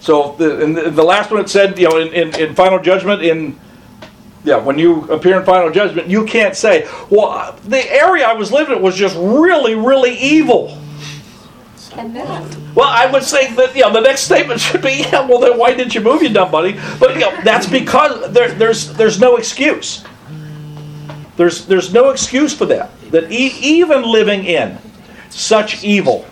So 0.01 0.35
the, 0.37 0.61
in 0.61 0.75
the, 0.75 0.91
the 0.91 1.03
last 1.03 1.31
one 1.31 1.41
it 1.41 1.49
said, 1.49 1.79
you 1.79 1.89
know, 1.89 1.97
in, 1.97 2.13
in, 2.13 2.39
in 2.39 2.55
final 2.55 2.79
judgment, 2.79 3.23
in 3.23 3.59
yeah, 4.45 4.59
when 4.59 4.79
you 4.79 5.05
appear 5.05 5.41
in 5.41 5.47
final 5.47 5.71
judgment, 5.71 6.09
you 6.09 6.27
can't 6.27 6.55
say, 6.55 6.87
well, 7.09 7.57
the 7.65 7.91
area 7.91 8.27
I 8.27 8.35
was 8.35 8.53
living 8.53 8.77
in 8.77 8.83
was 8.83 8.95
just 8.95 9.17
really, 9.17 9.75
really 9.75 10.15
evil. 10.19 10.79
Well, 12.74 12.88
I 12.88 13.11
would 13.11 13.22
say 13.22 13.53
that 13.55 13.74
you 13.74 13.82
know 13.82 13.93
the 13.93 14.01
next 14.01 14.22
statement 14.22 14.61
should 14.61 14.82
be, 14.82 14.93
yeah, 15.12 15.26
well 15.26 15.38
then 15.38 15.59
why 15.59 15.74
didn't 15.74 15.95
you 15.95 16.01
move, 16.01 16.22
you 16.22 16.28
dumb 16.30 16.51
buddy? 16.51 16.78
But 16.99 17.14
you 17.14 17.20
know 17.20 17.43
that's 17.43 17.66
because 17.66 18.32
there, 18.32 18.53
there's 18.53 18.93
there's 18.95 19.20
no 19.20 19.36
excuse. 19.36 20.05
There's 21.36 21.66
there's 21.66 21.93
no 21.93 22.11
excuse 22.11 22.55
for 22.55 22.66
that. 22.66 22.90
That 23.11 23.30
e- 23.30 23.59
even 23.61 24.03
living 24.03 24.45
in 24.45 24.78
such 25.30 25.82
evil, 25.84 26.26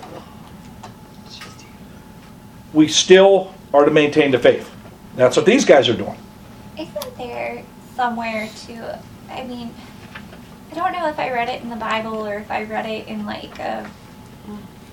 we 2.73 2.89
still 2.89 3.55
are 3.73 3.85
to 3.85 3.91
maintain 3.91 4.31
the 4.31 4.39
faith. 4.39 4.71
That's 5.17 5.37
what 5.37 5.47
these 5.47 5.65
guys 5.65 5.89
are 5.89 5.97
doing. 5.97 6.17
Isn't 6.79 7.19
there 7.19 7.63
somewhere 7.95 8.49
to, 8.67 8.99
I 9.31 9.45
mean, 9.45 9.75
I 10.71 10.75
don't 10.75 10.93
know 10.93 11.09
if 11.09 11.19
I 11.19 11.31
read 11.31 11.49
it 11.49 11.63
in 11.63 11.69
the 11.69 11.77
Bible 11.77 12.27
or 12.27 12.39
if 12.39 12.51
I 12.51 12.65
read 12.65 12.87
it 12.87 13.09
in 13.09 13.27
like 13.27 13.59
a, 13.59 13.91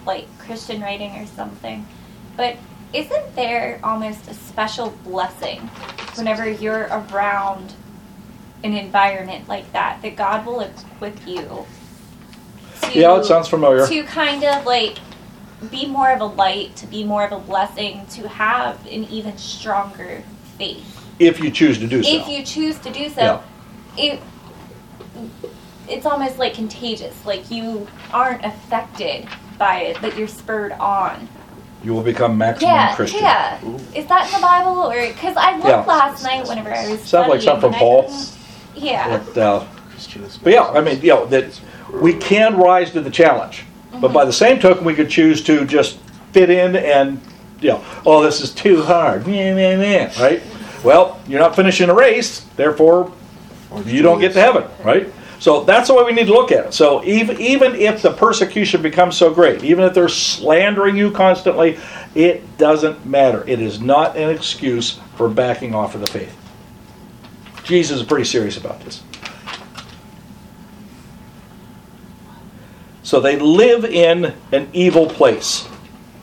like 0.07 0.25
Christian 0.39 0.81
writing 0.81 1.11
or 1.17 1.27
something, 1.27 1.85
but 2.35 2.55
isn't 2.93 3.35
there 3.35 3.79
almost 3.83 4.27
a 4.27 4.33
special 4.33 4.91
blessing 5.03 5.59
whenever 6.15 6.49
you're 6.49 6.87
around 6.89 7.73
an 8.63 8.73
environment 8.73 9.47
like 9.47 9.71
that 9.73 10.01
that 10.01 10.15
God 10.15 10.45
will 10.45 10.61
equip 10.61 11.27
you 11.27 11.65
to 12.81 12.99
Yeah, 12.99 13.19
it 13.19 13.25
sounds 13.25 13.47
familiar. 13.47 13.85
to 13.87 14.03
kind 14.03 14.43
of 14.43 14.65
like 14.65 14.97
be 15.71 15.85
more 15.85 16.11
of 16.11 16.21
a 16.21 16.25
light, 16.25 16.75
to 16.77 16.87
be 16.87 17.03
more 17.03 17.25
of 17.25 17.31
a 17.31 17.39
blessing, 17.39 18.05
to 18.11 18.27
have 18.27 18.83
an 18.85 19.03
even 19.05 19.37
stronger 19.37 20.23
faith. 20.57 20.93
If 21.19 21.39
you 21.39 21.49
choose 21.49 21.79
to 21.79 21.87
do 21.87 22.03
so. 22.03 22.09
If 22.09 22.27
you 22.27 22.43
choose 22.43 22.77
to 22.79 22.91
do 22.91 23.09
so, 23.09 23.43
yeah. 23.95 24.03
it 24.03 24.19
it's 25.89 26.05
almost 26.05 26.37
like 26.37 26.53
contagious. 26.53 27.25
Like 27.25 27.49
you 27.49 27.87
aren't 28.13 28.45
affected 28.45 29.27
by 29.57 29.81
it, 29.81 29.97
but 30.01 30.17
you're 30.17 30.27
spurred 30.27 30.71
on. 30.73 31.27
you 31.83 31.93
will 31.93 32.03
become 32.03 32.37
maximum 32.37 32.71
yeah, 32.71 32.95
Christian. 32.95 33.21
yeah. 33.21 33.59
Is 33.95 34.07
that 34.07 34.25
in 34.27 34.33
the 34.33 34.41
Bible, 34.41 34.91
or 34.91 35.07
because 35.07 35.37
I 35.37 35.53
looked 35.53 35.67
Yeah. 35.67 35.83
last 35.83 36.23
night 36.23 36.47
whenever 36.47 36.73
I 36.73 36.89
was 36.89 37.01
Sounds 37.01 37.29
like 37.29 37.41
something 37.41 37.71
from 37.71 37.79
Paul. 37.79 38.11
Yeah. 38.75 39.21
But, 39.33 39.37
uh, 39.37 39.63
but 40.43 40.53
yeah, 40.53 40.63
I 40.69 40.81
mean, 40.81 40.99
you 41.01 41.09
know, 41.09 41.25
that 41.27 41.59
we 41.93 42.13
can 42.13 42.57
rise 42.57 42.91
to 42.91 43.01
the 43.01 43.09
challenge. 43.11 43.63
But 44.01 44.11
by 44.11 44.25
the 44.25 44.33
same 44.33 44.59
token, 44.59 44.83
we 44.85 44.93
could 44.95 45.09
choose 45.09 45.41
to 45.43 45.65
just 45.65 45.97
fit 46.33 46.49
in 46.49 46.75
and, 46.75 47.19
you 47.61 47.69
know, 47.69 47.83
oh, 48.05 48.21
this 48.21 48.41
is 48.41 48.51
too 48.51 48.83
hard. 48.83 49.25
Right? 50.19 50.41
Well, 50.83 51.19
you're 51.27 51.39
not 51.39 51.55
finishing 51.55 51.89
a 51.89 51.93
race, 51.93 52.41
therefore, 52.55 53.11
you 53.85 54.01
don't 54.01 54.19
get 54.19 54.33
to 54.33 54.39
heaven, 54.39 54.65
right? 54.83 55.11
So 55.39 55.63
that's 55.63 55.87
the 55.87 55.93
way 55.93 56.03
we 56.03 56.13
need 56.13 56.27
to 56.27 56.33
look 56.33 56.51
at 56.51 56.65
it. 56.65 56.73
So 56.73 57.03
even, 57.03 57.39
even 57.39 57.75
if 57.75 58.01
the 58.01 58.11
persecution 58.11 58.81
becomes 58.81 59.15
so 59.15 59.33
great, 59.33 59.63
even 59.63 59.83
if 59.83 59.93
they're 59.93 60.09
slandering 60.09 60.97
you 60.97 61.11
constantly, 61.11 61.77
it 62.15 62.57
doesn't 62.57 63.05
matter. 63.05 63.47
It 63.47 63.61
is 63.61 63.79
not 63.79 64.17
an 64.17 64.29
excuse 64.29 64.99
for 65.15 65.29
backing 65.29 65.75
off 65.75 65.93
of 65.93 66.01
the 66.01 66.07
faith. 66.07 66.35
Jesus 67.63 67.99
is 67.99 68.05
pretty 68.05 68.25
serious 68.25 68.57
about 68.57 68.79
this. 68.81 69.03
So 73.03 73.19
they 73.19 73.37
live 73.37 73.85
in 73.85 74.33
an 74.51 74.69
evil 74.73 75.05
place. 75.07 75.67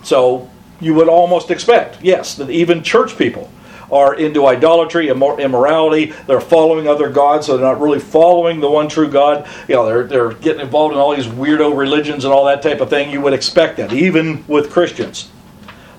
So 0.02 0.50
you 0.80 0.92
would 0.94 1.08
almost 1.08 1.50
expect, 1.50 2.02
yes, 2.02 2.34
that 2.34 2.50
even 2.50 2.82
church 2.82 3.16
people 3.16 3.50
are 3.94 4.14
into 4.16 4.44
idolatry, 4.46 5.06
immor- 5.06 5.38
immorality. 5.38 6.12
They're 6.26 6.40
following 6.40 6.88
other 6.88 7.08
gods, 7.08 7.46
so 7.46 7.56
they're 7.56 7.64
not 7.64 7.80
really 7.80 8.00
following 8.00 8.58
the 8.58 8.68
one 8.68 8.88
true 8.88 9.08
God. 9.08 9.48
You 9.68 9.76
know, 9.76 9.86
they're, 9.86 10.04
they're 10.04 10.32
getting 10.32 10.62
involved 10.62 10.94
in 10.94 11.00
all 11.00 11.14
these 11.14 11.28
weirdo 11.28 11.76
religions 11.76 12.24
and 12.24 12.34
all 12.34 12.44
that 12.46 12.60
type 12.60 12.80
of 12.80 12.90
thing. 12.90 13.10
You 13.10 13.20
would 13.20 13.32
expect 13.32 13.76
that, 13.76 13.92
even 13.92 14.44
with 14.48 14.72
Christians. 14.72 15.30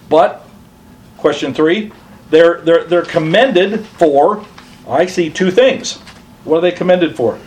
But, 0.10 0.46
question 1.18 1.54
three, 1.54 1.94
they're, 2.30 2.60
they're, 2.62 2.84
they're 2.84 3.06
commended 3.06 3.86
for, 3.86 4.46
I 4.88 5.06
see 5.06 5.30
two 5.30 5.50
things. 5.50 5.94
What 6.44 6.58
are 6.58 6.62
they 6.62 6.74
commended 6.74 7.16
for? 7.16 7.40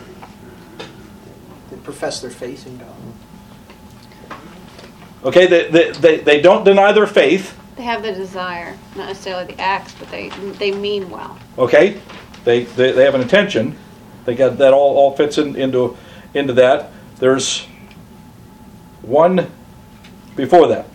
They 1.69 1.77
profess 1.77 2.21
their 2.21 2.31
faith 2.31 2.65
in 2.65 2.79
God. 2.79 2.87
Okay, 5.23 5.45
they, 5.45 5.69
they, 5.69 5.91
they, 5.91 6.17
they 6.17 6.41
don't 6.41 6.63
deny 6.63 6.91
their 6.91 7.07
faith. 7.07 7.55
They 7.79 7.85
have 7.85 8.03
the 8.03 8.11
desire, 8.11 8.77
not 8.97 9.07
necessarily 9.07 9.53
the 9.53 9.61
acts, 9.61 9.95
but 9.97 10.11
they 10.11 10.27
they 10.57 10.73
mean 10.73 11.09
well. 11.09 11.39
Okay, 11.57 12.01
they, 12.43 12.65
they, 12.65 12.91
they 12.91 13.05
have 13.05 13.15
an 13.15 13.21
intention. 13.21 13.73
They 14.25 14.35
got 14.35 14.57
that 14.57 14.73
all, 14.73 14.97
all 14.97 15.15
fits 15.15 15.37
in, 15.37 15.55
into 15.55 15.95
into 16.33 16.51
that. 16.55 16.91
There's 17.19 17.65
one 19.01 19.49
before 20.35 20.67
that. 20.67 20.87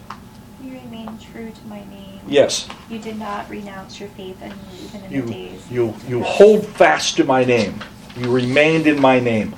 You 0.62 0.72
remain 0.72 1.18
true 1.32 1.51
to 1.51 1.66
my 1.68 1.78
name. 1.87 2.20
Yes, 2.28 2.68
You 2.91 2.99
did 2.99 3.18
not 3.18 3.49
renounce 3.49 3.99
your 3.99 4.11
faith 4.11 4.43
in 4.43 4.51
me, 4.51 4.57
even 4.85 5.05
in 5.05 5.11
you 5.11 5.22
the 5.22 5.32
days. 5.32 5.70
you 5.70 5.95
you 6.07 6.22
hold 6.22 6.66
fast 6.66 7.16
to 7.16 7.24
my 7.24 7.45
name. 7.45 7.82
You 8.14 8.30
remained 8.30 8.87
in 8.87 9.01
my 9.01 9.20
name. 9.20 9.55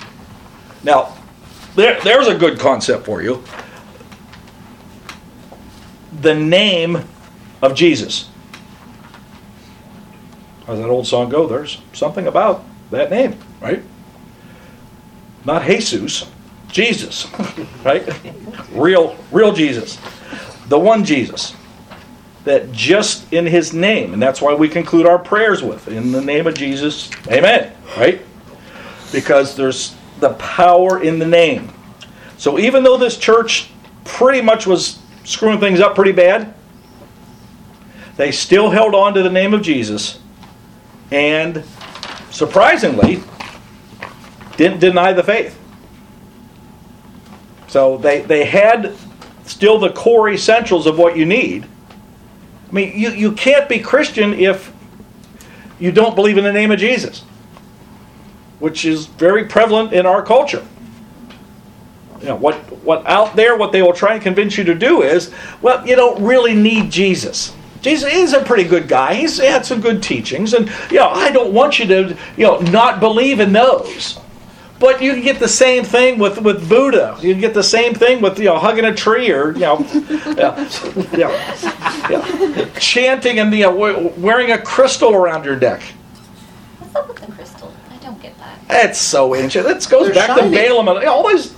Now, 0.81 1.17
there, 1.75 1.99
there's 2.05 2.29
a 2.29 2.35
good 2.35 2.57
concept 2.57 3.03
for 3.03 3.21
you. 3.21 3.43
The 6.21 6.33
name 6.33 7.03
of 7.61 7.75
Jesus. 7.75 8.29
How's 10.65 10.79
that 10.79 10.89
old 10.89 11.07
song 11.07 11.29
go? 11.29 11.47
There's 11.47 11.79
something 11.93 12.27
about 12.27 12.63
that 12.91 13.09
name, 13.09 13.39
right? 13.61 13.81
Not 15.45 15.63
Jesus, 15.63 16.29
Jesus, 16.67 17.27
right? 17.85 18.05
Real, 18.71 19.15
real 19.31 19.53
Jesus. 19.53 19.97
The 20.67 20.77
one 20.77 21.05
Jesus. 21.05 21.55
That 22.43 22.71
just 22.71 23.31
in 23.33 23.45
his 23.45 23.73
name, 23.73 24.13
and 24.13 24.21
that's 24.21 24.41
why 24.41 24.53
we 24.53 24.69
conclude 24.69 25.05
our 25.05 25.19
prayers 25.19 25.61
with, 25.61 25.87
in 25.87 26.11
the 26.11 26.21
name 26.21 26.47
of 26.47 26.53
Jesus, 26.53 27.09
amen, 27.27 27.73
right? 27.97 28.21
Because 29.11 29.55
there's 29.55 29.95
the 30.19 30.29
power 30.33 31.01
in 31.01 31.19
the 31.19 31.25
name. 31.25 31.73
So 32.37 32.59
even 32.59 32.83
though 32.83 32.97
this 32.97 33.17
church 33.17 33.69
pretty 34.05 34.41
much 34.41 34.65
was 34.65 34.99
screwing 35.23 35.59
things 35.59 35.79
up 35.79 35.95
pretty 35.95 36.13
bad, 36.13 36.53
they 38.17 38.31
still 38.31 38.71
held 38.71 38.93
on 38.95 39.13
to 39.13 39.23
the 39.23 39.29
name 39.29 39.53
of 39.53 39.61
Jesus 39.61 40.19
and 41.11 41.63
surprisingly 42.31 43.23
didn't 44.57 44.79
deny 44.79 45.13
the 45.13 45.23
faith. 45.23 45.57
So 47.67 47.97
they, 47.97 48.21
they 48.21 48.45
had 48.45 48.95
still 49.45 49.79
the 49.79 49.91
core 49.91 50.29
essentials 50.29 50.87
of 50.87 50.97
what 50.97 51.15
you 51.15 51.25
need. 51.25 51.65
I 52.69 52.73
mean, 52.73 52.99
you, 52.99 53.11
you 53.11 53.31
can't 53.31 53.69
be 53.69 53.79
Christian 53.79 54.33
if 54.33 54.73
you 55.79 55.91
don't 55.91 56.15
believe 56.15 56.37
in 56.37 56.43
the 56.43 56.51
name 56.51 56.71
of 56.71 56.79
Jesus, 56.79 57.21
which 58.59 58.83
is 58.83 59.05
very 59.05 59.45
prevalent 59.45 59.93
in 59.93 60.05
our 60.05 60.23
culture. 60.23 60.65
You 62.19 62.29
know, 62.29 62.35
what, 62.35 62.55
what 62.83 63.05
out 63.05 63.35
there, 63.35 63.55
what 63.55 63.71
they 63.71 63.83
will 63.83 63.93
try 63.93 64.15
and 64.15 64.21
convince 64.21 64.57
you 64.57 64.63
to 64.63 64.75
do 64.75 65.03
is, 65.03 65.31
well, 65.61 65.85
you 65.87 65.95
don't 65.95 66.23
really 66.23 66.55
need 66.55 66.91
Jesus. 66.91 67.55
Jesus 67.81 68.11
is 68.11 68.33
a 68.33 68.43
pretty 68.43 68.63
good 68.63 68.87
guy. 68.87 69.13
He's 69.13 69.37
had 69.37 69.65
some 69.65 69.81
good 69.81 70.01
teachings, 70.01 70.53
and 70.53 70.69
you 70.89 70.97
know, 70.97 71.09
I 71.09 71.31
don't 71.31 71.53
want 71.53 71.79
you 71.79 71.85
to, 71.87 72.17
you 72.35 72.45
know, 72.45 72.59
not 72.59 72.99
believe 72.99 73.39
in 73.39 73.53
those. 73.53 74.19
But 74.79 75.01
you 75.01 75.13
can 75.13 75.23
get 75.23 75.39
the 75.39 75.47
same 75.47 75.83
thing 75.83 76.19
with, 76.19 76.39
with 76.41 76.69
Buddha. 76.69 77.17
You 77.19 77.33
can 77.33 77.41
get 77.41 77.55
the 77.55 77.63
same 77.63 77.95
thing 77.95 78.21
with 78.21 78.37
you 78.37 78.45
know 78.45 78.59
hugging 78.59 78.85
a 78.85 78.93
tree 78.93 79.31
or 79.31 79.53
you 79.53 79.61
know, 79.61 79.79
yeah, 80.37 80.69
yeah, 81.17 82.09
yeah. 82.09 82.69
chanting 82.79 83.39
and 83.39 83.51
you 83.53 83.63
know, 83.63 84.13
wearing 84.17 84.51
a 84.51 84.61
crystal 84.61 85.15
around 85.15 85.45
your 85.45 85.55
neck. 85.55 85.81
What's 86.77 86.95
up 86.95 87.07
with 87.07 87.17
the 87.17 87.31
crystal? 87.31 87.73
I 87.89 87.97
don't 87.97 88.21
get 88.21 88.37
that. 88.37 88.59
That's 88.67 88.99
so 88.99 89.33
ancient. 89.33 89.65
It 89.65 89.89
goes 89.89 90.07
They're 90.07 90.13
back 90.13 90.37
shiny. 90.37 90.51
to 90.51 90.55
Balaam. 90.55 90.89
And 90.89 91.07
all, 91.07 91.27
these, 91.27 91.55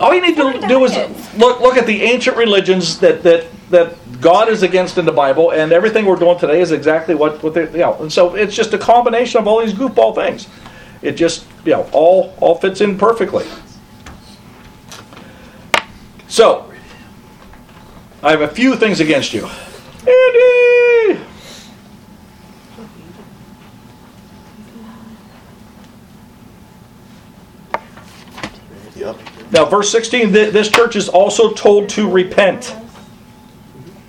all 0.00 0.14
you 0.14 0.22
need 0.22 0.36
to 0.36 0.66
do 0.66 0.84
is 0.84 0.96
look 1.36 1.60
look 1.60 1.76
at 1.76 1.86
the 1.86 2.02
ancient 2.02 2.38
religions 2.38 2.98
that 3.00 3.22
that 3.24 3.46
that 3.70 4.20
God 4.20 4.48
is 4.48 4.62
against 4.62 4.98
in 4.98 5.04
the 5.04 5.12
Bible, 5.12 5.50
and 5.50 5.72
everything 5.72 6.06
we're 6.06 6.16
doing 6.16 6.38
today 6.38 6.60
is 6.60 6.72
exactly 6.72 7.14
what 7.14 7.42
what 7.42 7.54
they 7.54 7.70
you 7.70 7.78
know. 7.78 7.94
And 8.00 8.12
so 8.12 8.34
it's 8.34 8.54
just 8.54 8.72
a 8.74 8.78
combination 8.78 9.40
of 9.40 9.46
all 9.46 9.60
these 9.64 9.74
goofball 9.74 10.14
things. 10.14 10.48
It 11.02 11.12
just 11.12 11.46
you 11.64 11.72
know 11.72 11.88
all 11.92 12.34
all 12.40 12.54
fits 12.56 12.80
in 12.80 12.98
perfectly. 12.98 13.46
So 16.28 16.72
I 18.22 18.30
have 18.30 18.40
a 18.40 18.48
few 18.48 18.76
things 18.76 19.00
against 19.00 19.32
you. 19.32 19.48
Andy! 20.06 21.24
Now, 29.50 29.64
verse 29.64 29.90
16, 29.90 30.32
th- 30.32 30.52
this 30.52 30.68
church 30.68 30.94
is 30.94 31.08
also 31.08 31.52
told 31.52 31.88
to 31.90 32.10
repent, 32.10 32.76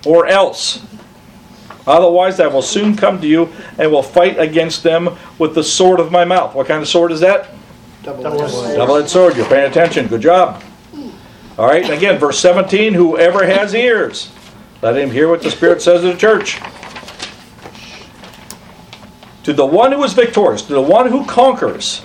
or 0.06 0.26
else. 0.26 0.84
Otherwise, 1.86 2.40
I 2.40 2.46
will 2.46 2.62
soon 2.62 2.96
come 2.96 3.20
to 3.20 3.26
you 3.26 3.52
and 3.78 3.90
will 3.90 4.02
fight 4.02 4.38
against 4.38 4.82
them 4.82 5.16
with 5.38 5.54
the 5.54 5.64
sword 5.64 5.98
of 5.98 6.12
my 6.12 6.24
mouth. 6.24 6.54
What 6.54 6.66
kind 6.66 6.82
of 6.82 6.88
sword 6.88 7.10
is 7.12 7.20
that? 7.20 7.50
Double-edged 8.02 8.52
sword. 8.52 8.76
Double 8.76 8.96
edged 8.96 9.08
sword. 9.08 9.36
You're 9.36 9.48
paying 9.48 9.70
attention. 9.70 10.06
Good 10.06 10.22
job. 10.22 10.62
All 11.58 11.66
right, 11.66 11.84
and 11.84 11.92
again, 11.92 12.18
verse 12.18 12.38
17 12.38 12.94
whoever 12.94 13.44
has 13.44 13.74
ears, 13.74 14.32
let 14.80 14.96
him 14.96 15.10
hear 15.10 15.28
what 15.28 15.42
the 15.42 15.50
Spirit 15.50 15.82
says 15.82 16.00
to 16.00 16.12
the 16.12 16.16
church. 16.16 16.58
To 19.42 19.52
the 19.52 19.66
one 19.66 19.92
who 19.92 20.02
is 20.04 20.14
victorious, 20.14 20.62
to 20.62 20.72
the 20.72 20.80
one 20.80 21.08
who 21.08 21.24
conquers. 21.26 22.00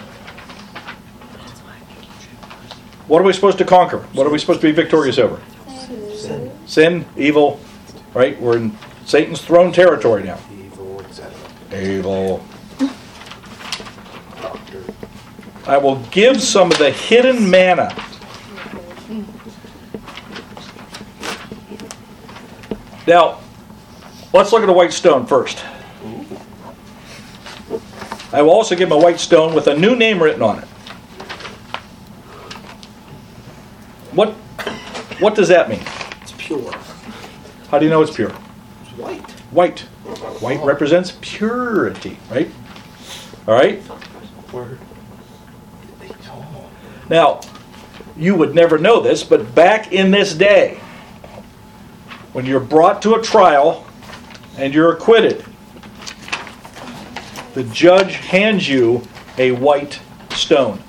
What 3.08 3.22
are 3.22 3.24
we 3.24 3.34
supposed 3.34 3.58
to 3.60 3.66
conquer? 3.66 4.00
What 4.14 4.26
are 4.26 4.30
we 4.30 4.40
supposed 4.40 4.62
to 4.62 4.68
be 4.68 4.74
victorious 4.74 5.20
over? 5.20 5.42
Sin, 6.18 6.52
Sin, 6.66 7.06
evil, 7.16 7.60
right? 8.16 8.40
We're 8.42 8.58
in 8.58 8.76
Satan's 9.06 9.42
throne 9.42 9.72
territory 9.72 10.24
now. 10.24 10.40
Evil, 10.52 11.02
etc. 11.02 11.32
Evil. 11.72 12.44
I 15.68 15.78
will 15.78 15.98
give 16.12 16.42
some 16.42 16.72
of 16.72 16.78
the 16.78 16.90
hidden 16.90 17.50
manna. 17.50 17.96
Now, 23.08 23.40
let's 24.34 24.52
look 24.52 24.64
at 24.64 24.70
a 24.70 24.74
white 24.74 24.94
stone 24.94 25.28
first. 25.28 25.64
I 28.32 28.42
will 28.42 28.52
also 28.52 28.76
give 28.76 28.90
him 28.90 28.98
a 28.98 28.98
white 28.98 29.20
stone 29.20 29.54
with 29.54 29.68
a 29.68 29.78
new 29.78 29.96
name 29.96 30.22
written 30.22 30.42
on 30.42 30.60
it. 30.60 30.66
What, 34.12 34.34
what 35.20 35.36
does 35.36 35.50
that 35.50 35.70
mean? 35.70 35.82
It's 36.22 36.34
pure. 36.38 36.74
How 37.70 37.80
do 37.80 37.86
you 37.86 37.92
know 37.92 38.02
it's 38.02 38.16
pure? 38.16 38.32
It's 38.82 38.92
white. 38.98 39.32
White. 39.52 39.80
White 40.40 40.64
represents 40.64 41.18
purity, 41.22 42.18
right? 42.30 42.50
All 43.48 43.56
right? 43.56 43.82
Now, 47.10 47.42
you 48.18 48.36
would 48.36 48.56
never 48.56 48.78
know 48.78 49.02
this, 49.02 49.24
but 49.24 49.54
back 49.54 49.92
in 49.92 50.12
this 50.12 50.34
day, 50.34 50.80
when 52.34 52.46
you're 52.46 52.60
brought 52.60 53.02
to 53.04 53.16
a 53.16 53.22
trial 53.22 53.86
and 54.58 54.74
you're 54.74 54.92
acquitted, 54.94 55.46
the 57.54 57.64
judge 57.66 58.16
hands 58.16 58.68
you 58.68 59.02
a 59.38 59.52
white 59.52 60.00
stone. 60.32 60.82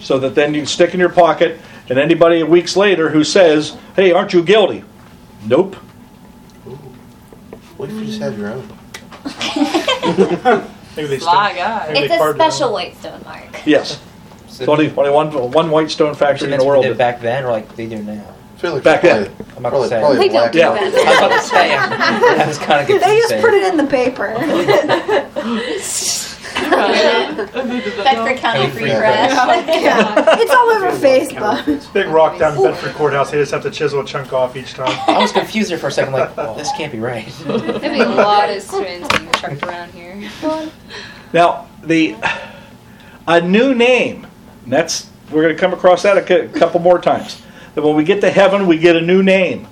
So 0.00 0.18
that 0.18 0.34
then 0.34 0.54
you 0.54 0.66
stick 0.66 0.94
in 0.94 1.00
your 1.00 1.08
pocket, 1.08 1.60
and 1.90 1.98
anybody 1.98 2.42
weeks 2.42 2.74
later 2.76 3.10
who 3.10 3.22
says, 3.24 3.76
Hey, 3.96 4.12
aren't 4.12 4.32
you 4.32 4.42
guilty? 4.42 4.82
Nope. 5.46 5.74
What 7.76 7.88
if 7.90 7.96
you 7.96 8.06
just 8.06 8.20
have 8.20 8.38
your 8.38 8.52
own? 8.52 8.66
Maybe 10.96 11.08
they 11.08 11.18
Sly 11.18 11.48
stick- 11.50 11.58
guy. 11.58 11.86
maybe 11.92 11.98
It's 12.00 12.08
they 12.08 12.14
a 12.16 12.18
carved 12.18 12.38
it 12.38 12.42
on. 12.42 12.50
special 12.50 12.72
white 12.72 12.96
stone 12.96 13.20
mark. 13.24 13.66
Yes. 13.66 14.00
It's 14.46 14.60
only, 14.62 14.90
only 14.96 15.10
one, 15.10 15.30
one 15.52 15.70
white 15.70 15.90
stone 15.90 16.14
factory 16.14 16.50
in 16.52 16.58
the 16.58 16.64
world. 16.64 16.84
did 16.84 16.96
back 16.98 17.20
then, 17.20 17.44
or 17.44 17.50
like 17.52 17.74
they 17.76 17.86
do 17.86 18.02
now. 18.02 18.34
Back 18.82 19.00
then. 19.02 19.30
I'm 19.56 19.64
about 19.64 19.70
Probably- 19.70 19.88
to 19.88 19.94
say. 19.94 20.00
probably 20.00 20.18
They 20.18 20.28
don't 20.28 20.34
black. 20.34 20.52
do 20.52 20.58
Yeah. 20.58 20.72
that. 20.74 20.82
I 20.82 20.84
was 20.84 20.94
about 21.18 21.32
to 21.42 21.48
say. 21.48 21.74
I 21.76 22.44
was 22.46 22.58
kind 22.58 22.80
of 22.82 22.86
confused. 22.88 23.04
They 23.06 23.16
just 23.16 23.28
there. 23.30 23.40
put 23.40 23.54
it 23.54 23.62
in 23.70 23.76
the 23.78 23.86
paper. 23.86 24.34
Bedford 26.54 28.38
County 28.38 28.70
Free 28.70 28.82
free 28.82 28.90
Press. 28.90 29.32
yeah, 29.82 30.38
it's 30.38 30.50
all 30.50 30.70
over 30.70 30.90
Facebook. 30.90 31.92
Big 31.92 32.08
rock 32.08 32.38
down 32.38 32.56
in 32.56 32.62
Bedford 32.62 32.94
Courthouse. 32.94 33.30
They 33.30 33.38
just 33.38 33.52
have 33.52 33.62
to 33.62 33.70
chisel 33.70 34.00
a 34.00 34.04
chunk 34.04 34.32
off 34.32 34.56
each 34.56 34.74
time. 34.74 34.96
I 35.08 35.18
was 35.18 35.32
confused 35.32 35.70
there 35.70 35.78
for 35.78 35.88
a 35.88 35.92
second, 35.92 36.12
like, 36.12 36.36
oh, 36.38 36.56
this 36.56 36.70
can't 36.76 36.92
be 36.92 36.98
right. 36.98 37.28
There'd 37.44 37.80
be 37.80 38.00
a 38.00 38.08
lot 38.08 38.50
of 38.50 38.62
students 38.62 39.08
being 39.18 39.30
chucked 39.32 39.62
around 39.62 39.92
here. 39.92 40.30
Now, 41.32 41.68
the 41.82 42.16
a 43.26 43.40
new 43.40 43.74
name. 43.74 44.26
And 44.64 44.72
that's 44.72 45.08
we're 45.30 45.42
going 45.42 45.54
to 45.54 45.60
come 45.60 45.72
across 45.72 46.02
that 46.02 46.18
a 46.18 46.22
cou- 46.22 46.48
couple 46.58 46.80
more 46.80 47.00
times. 47.00 47.40
That 47.74 47.82
when 47.82 47.94
we 47.94 48.04
get 48.04 48.20
to 48.22 48.30
heaven, 48.30 48.66
we 48.66 48.78
get 48.78 48.96
a 48.96 49.00
new 49.00 49.22
name. 49.22 49.66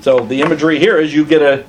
So 0.00 0.20
the 0.20 0.40
imagery 0.40 0.78
here 0.78 0.96
is 0.96 1.14
you 1.14 1.24
get 1.24 1.42
a 1.42 1.64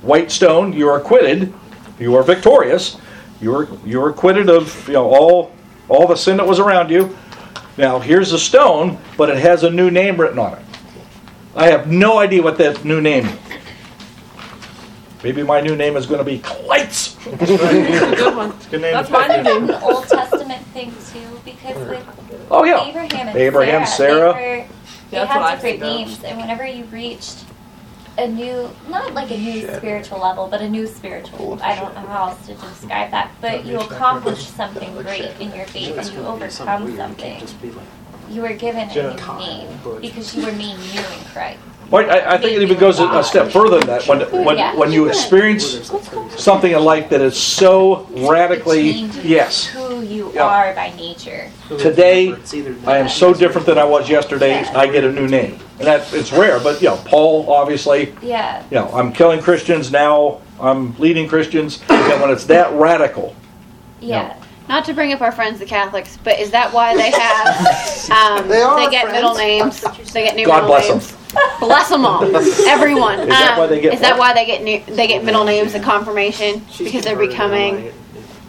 white 0.00 0.30
stone, 0.30 0.72
you 0.72 0.88
are 0.88 0.98
acquitted, 0.98 1.52
you 2.00 2.16
are 2.16 2.22
victorious, 2.22 2.96
you 3.42 3.54
are 3.54 3.68
you 3.84 4.00
are 4.00 4.08
acquitted 4.08 4.48
of 4.48 4.86
you 4.86 4.94
know 4.94 5.10
all 5.10 5.52
all 5.88 6.06
the 6.06 6.16
sin 6.16 6.36
that 6.38 6.46
was 6.46 6.58
around 6.58 6.90
you. 6.90 7.16
Now 7.76 7.98
here's 7.98 8.32
a 8.32 8.38
stone, 8.38 8.98
but 9.16 9.28
it 9.28 9.38
has 9.38 9.64
a 9.64 9.70
new 9.70 9.90
name 9.90 10.18
written 10.20 10.38
on 10.38 10.54
it. 10.54 10.64
I 11.54 11.66
have 11.66 11.90
no 11.90 12.18
idea 12.18 12.42
what 12.42 12.56
that 12.58 12.84
new 12.84 13.00
name 13.00 13.26
is. 13.26 13.38
Maybe 15.22 15.42
my 15.42 15.60
new 15.60 15.76
name 15.76 15.96
is 15.96 16.06
going 16.06 16.18
to 16.18 16.24
be 16.24 16.40
Kleitz. 16.40 17.16
good 17.38 18.34
one. 18.36 18.52
Good 18.70 18.80
name. 18.80 18.92
That's 18.92 19.10
my 19.10 19.28
new 19.28 19.42
name. 19.42 19.70
Old 19.82 20.08
Testament 20.08 20.64
thing 20.68 20.92
too, 21.12 21.40
because 21.44 21.76
with 21.88 22.48
Oh, 22.50 22.64
yeah. 22.64 22.88
Abram 22.88 23.08
and 23.12 23.36
Abraham, 23.36 23.86
Sarai, 23.86 24.10
Sarah. 24.10 24.32
they, 24.34 24.58
were, 24.58 24.64
they 25.10 25.16
That's 25.18 25.32
had 25.32 25.54
different 25.54 25.80
names, 25.80 26.24
and 26.24 26.38
whenever 26.38 26.66
you 26.66 26.84
reached 26.86 27.44
a 28.18 28.28
new, 28.28 28.68
not 28.88 29.14
like 29.14 29.30
a 29.30 29.38
new 29.38 29.62
spiritual 29.76 30.20
level, 30.20 30.48
but 30.48 30.60
a 30.60 30.68
new 30.68 30.86
spiritual, 30.86 31.58
I 31.62 31.74
don't 31.76 31.94
know 31.94 32.02
how 32.02 32.28
else 32.28 32.46
to 32.46 32.54
describe 32.54 33.10
that, 33.10 33.30
but 33.40 33.64
you 33.64 33.80
accomplish 33.80 34.46
something 34.46 34.92
great 35.02 35.32
in 35.40 35.54
your 35.54 35.66
faith 35.66 35.96
and 35.96 36.08
you 36.12 36.20
overcome 36.26 36.94
something. 36.96 37.42
You 38.30 38.42
were 38.42 38.52
given 38.54 38.88
a 38.88 38.94
new 38.94 39.38
name 39.38 39.78
because 40.00 40.34
you 40.34 40.44
were 40.44 40.52
made 40.52 40.76
new 40.78 41.00
in 41.00 41.24
Christ. 41.32 41.58
Well, 41.90 42.10
I, 42.10 42.36
I 42.36 42.38
think 42.38 42.56
it 42.56 42.62
even 42.62 42.78
goes 42.78 42.98
a, 43.00 43.04
a 43.06 43.22
step 43.22 43.52
further 43.52 43.76
than 43.78 43.86
that. 43.88 44.06
When, 44.08 44.20
when, 44.46 44.56
Yeah. 44.56 44.74
when 44.74 44.92
you 44.92 45.08
experience 45.08 45.92
something 46.38 46.72
in 46.72 46.82
life 46.82 47.10
that 47.10 47.20
is 47.20 47.36
so 47.36 48.06
radically, 48.10 48.92
yes, 49.22 49.66
who 49.66 50.00
you 50.00 50.32
Yeah. 50.34 50.44
are 50.44 50.74
by 50.74 50.94
nature. 50.96 51.50
today 51.78 52.34
I 52.86 52.96
am 52.96 53.10
so 53.10 53.34
different 53.34 53.66
than 53.66 53.76
I 53.76 53.84
was 53.84 54.08
yesterday. 54.08 54.54
I 54.64 54.86
get 54.86 55.04
a 55.04 55.12
new 55.12 55.28
name, 55.28 55.58
and 55.78 55.86
that 55.86 56.12
it's 56.14 56.32
rare. 56.32 56.58
But 56.60 56.80
you 56.82 56.88
know, 56.88 56.96
Paul 57.04 57.52
obviously. 57.52 58.14
Yeah. 58.22 58.62
You 58.70 58.76
know, 58.76 58.88
I'm 58.92 59.12
killing 59.12 59.40
Christians 59.40 59.90
now. 59.90 60.40
I'm 60.60 60.96
leading 60.98 61.28
Christians. 61.28 61.82
And 61.88 62.20
when 62.20 62.30
it's 62.30 62.44
that 62.46 62.72
radical, 62.74 63.34
Yeah. 64.00 64.36
Not 64.68 64.84
to 64.84 64.94
bring 64.94 65.12
up 65.12 65.20
our 65.20 65.32
friends 65.32 65.58
the 65.58 65.66
Catholics, 65.66 66.18
but 66.22 66.38
is 66.38 66.52
that 66.52 66.72
why 66.72 66.94
they 66.96 67.10
have? 67.10 67.88
Um, 68.12 68.48
They 68.48 68.60
are 68.60 68.76
they 68.84 68.90
get 68.90 69.02
friends. 69.08 69.12
middle 69.16 69.34
names. 69.34 69.80
They 70.12 70.24
get 70.24 70.34
new 70.36 70.46
God 70.46 70.62
middle 70.62 70.68
bless 70.68 70.88
names. 70.88 71.10
them. 71.10 71.18
Bless 71.60 71.88
them 71.88 72.04
all, 72.04 72.22
everyone. 72.66 73.20
Is 73.20 73.28
that 73.28 73.52
Um, 73.52 73.58
why 73.60 73.66
they 73.66 73.80
get 73.80 73.94
is 73.94 74.00
that 74.00 74.18
why 74.18 74.34
they 74.34 74.44
get 74.44 74.62
new? 74.62 74.82
They 74.84 75.06
get 75.06 75.24
middle 75.24 75.44
names 75.44 75.72
and 75.74 75.82
confirmation 75.82 76.62
because 76.78 77.04
they're 77.04 77.16
becoming. 77.16 77.90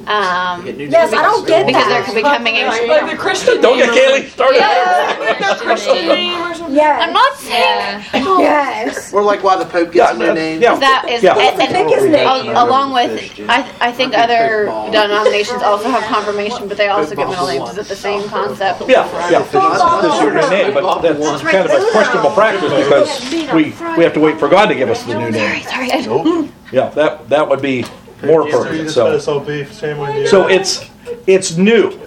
Um, 0.08 0.66
Yes, 0.66 1.14
I 1.14 1.22
don't 1.22 1.47
get 1.47 1.66
because 1.66 1.86
that. 1.88 2.06
they're 2.06 2.16
becoming. 2.16 2.56
Like, 2.66 2.88
like 2.88 3.12
the 3.12 3.18
Christian 3.18 3.62
Don't 3.62 3.78
get 3.78 3.89
or- 3.89 3.93
Kaylee 3.93 4.30
started. 4.30 4.58
Yeah. 4.58 5.56
Christian 5.56 6.08
name 6.08 6.41
or 6.41 6.54
something. 6.54 6.76
Yes. 6.76 7.01
I'm 7.04 7.14
not 7.14 7.38
saying. 7.38 8.04
Yes. 8.39 9.14
Or 9.14 9.22
like 9.24 9.43
why 9.43 9.56
the 9.58 9.66
Pope 9.66 9.91
gets 9.91 10.12
a 10.14 10.18
new 10.18 10.34
name. 10.34 10.62
Yeah. 10.62 10.76
That 10.76 11.08
is 11.10 11.24
Yeah. 11.24 11.38
and, 11.38 11.62
and, 11.62 11.74
Biggest 11.88 12.08
name. 12.08 12.56
along 12.56 12.93
with 12.93 13.12
I 13.49 13.70
I 13.80 13.91
think 13.91 14.14
other 14.18 14.66
denominations 14.91 15.62
also 15.64 15.89
have 15.89 16.04
confirmation, 16.04 16.68
but 16.68 16.78
they 16.78 16.89
also 16.89 17.16
get 17.16 17.30
middle 17.30 17.47
names. 17.47 17.70
Is 17.72 17.78
it 17.78 17.88
the 17.88 17.95
same 17.95 18.28
concept? 18.30 18.82
Yeah, 18.88 19.08
yeah. 19.32 19.39
This 19.43 20.22
your 20.22 20.34
new 20.34 20.49
name, 20.49 20.74
but 20.74 21.01
that's 21.01 21.41
kind 21.41 21.66
of 21.66 21.72
a 21.72 21.91
questionable 21.91 22.32
practice 22.32 22.72
because 22.84 23.54
we 23.54 23.74
we 23.97 24.04
have 24.04 24.14
to 24.14 24.20
wait 24.20 24.38
for 24.39 24.47
God 24.49 24.68
to 24.68 24.76
give 24.76 24.89
us 24.89 25.04
the 25.04 25.16
new 25.18 25.32
name. 25.32 25.64
Sorry. 25.64 25.91
I- 25.91 26.49
Yeah, 26.72 26.89
that 26.89 27.30
that 27.30 27.47
would 27.47 27.62
be 27.62 27.86
more 28.26 28.47
appropriate. 28.47 28.89
So 28.89 29.05
let 29.05 29.15
us 29.15 29.28
all 29.28 29.39
be. 29.39 29.65
Same 29.65 29.97
with 29.97 30.15
you. 30.15 30.28
so 30.28 30.47
it's 30.47 30.89
it's 31.28 31.57
new. 31.57 31.99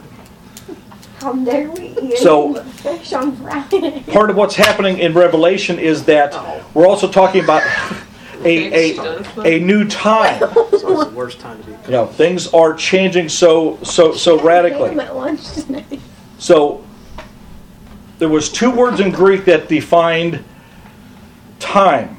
How 1.21 1.33
dare 1.33 1.71
we 1.71 1.89
eat 2.01 2.19
So- 2.19 2.55
fish 2.63 3.13
on 3.13 3.35
Friday? 3.37 4.05
Part 4.13 4.31
of 4.31 4.37
what's 4.37 4.55
happening 4.55 4.99
in 4.99 5.15
Revelation 5.15 5.79
is 5.79 6.05
that 6.05 6.35
oh. 6.35 6.65
we're 6.75 6.87
also 6.87 7.11
talking 7.11 7.43
about 7.43 7.63
a 8.45 8.97
a, 8.97 9.25
a 9.45 9.59
new 9.61 9.87
time. 9.89 10.39
So 10.39 10.69
it's 10.73 10.83
the 10.83 11.13
worst 11.15 11.41
time 11.41 11.59
to 11.63 11.67
be. 11.67 11.73
You 11.87 11.91
know, 11.91 12.07
things 12.07 12.53
are 12.53 12.75
changing 12.75 13.29
so 13.29 13.79
so 13.83 14.13
so 14.13 14.41
radically. 14.41 14.99
At 14.99 15.17
lunch 15.17 15.53
tonight. 15.53 16.01
So 16.39 16.85
there 18.19 18.29
was 18.29 18.51
two 18.51 18.71
words 18.71 19.01
in 19.01 19.11
Greek 19.11 19.45
that 19.47 19.69
defined 19.69 20.45
time. 21.59 22.17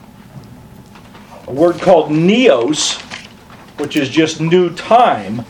A 1.48 1.52
word 1.54 1.80
called 1.80 2.10
neos, 2.10 3.02
which 3.78 3.96
is 3.96 4.10
just 4.10 4.42
new 4.42 4.74
time. 4.76 5.46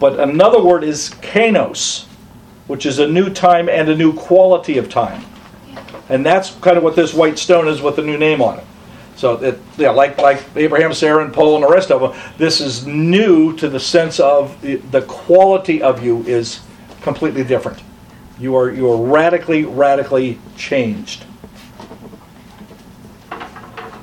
But 0.00 0.18
another 0.20 0.62
word 0.62 0.84
is 0.84 1.10
kainos, 1.22 2.06
which 2.66 2.86
is 2.86 2.98
a 2.98 3.06
new 3.06 3.30
time 3.30 3.68
and 3.68 3.88
a 3.88 3.96
new 3.96 4.12
quality 4.12 4.78
of 4.78 4.88
time. 4.88 5.24
And 6.08 6.24
that's 6.24 6.50
kind 6.56 6.76
of 6.76 6.82
what 6.82 6.96
this 6.96 7.14
white 7.14 7.38
stone 7.38 7.68
is 7.68 7.80
with 7.80 7.96
the 7.96 8.02
new 8.02 8.18
name 8.18 8.42
on 8.42 8.58
it. 8.58 8.64
So 9.16 9.36
that 9.36 9.58
yeah, 9.78 9.90
like 9.90 10.18
like 10.18 10.44
Abraham, 10.56 10.92
Sarah, 10.92 11.24
and 11.24 11.32
Paul, 11.32 11.54
and 11.54 11.64
the 11.64 11.68
rest 11.68 11.90
of 11.90 12.00
them, 12.00 12.32
this 12.36 12.60
is 12.60 12.86
new 12.86 13.56
to 13.58 13.68
the 13.68 13.78
sense 13.78 14.18
of 14.18 14.60
the, 14.60 14.76
the 14.76 15.02
quality 15.02 15.80
of 15.80 16.02
you 16.02 16.22
is 16.24 16.60
completely 17.00 17.44
different. 17.44 17.80
You 18.38 18.56
are 18.56 18.72
you 18.72 18.90
are 18.90 18.96
radically, 18.96 19.64
radically 19.64 20.40
changed. 20.56 21.24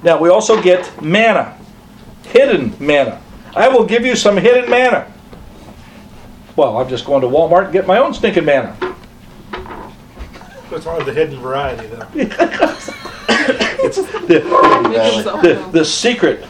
Now 0.04 0.18
we 0.18 0.30
also 0.30 0.62
get 0.62 1.02
manna, 1.02 1.58
hidden 2.32 2.76
manna. 2.80 3.22
I 3.56 3.68
will 3.68 3.86
give 3.86 4.06
you 4.06 4.16
some 4.16 4.38
hidden 4.38 4.70
manna. 4.70 5.12
Well, 6.56 6.78
I'm 6.78 6.90
just 6.90 7.06
going 7.06 7.22
to 7.22 7.28
Walmart 7.28 7.66
and 7.66 7.74
get 7.74 7.88
my 7.88 7.98
own 7.98 8.14
stinking 8.14 8.46
manna. 8.46 8.74
What's 10.70 10.86
wrong 10.86 10.98
with 10.98 11.08
the 11.08 11.14
hidden 11.14 11.40
variety, 11.40 11.88
though? 11.88 12.08
It's 13.84 13.98
the, 13.98 14.40
the, 15.42 15.70
the 15.72 15.84
secret. 15.84 16.46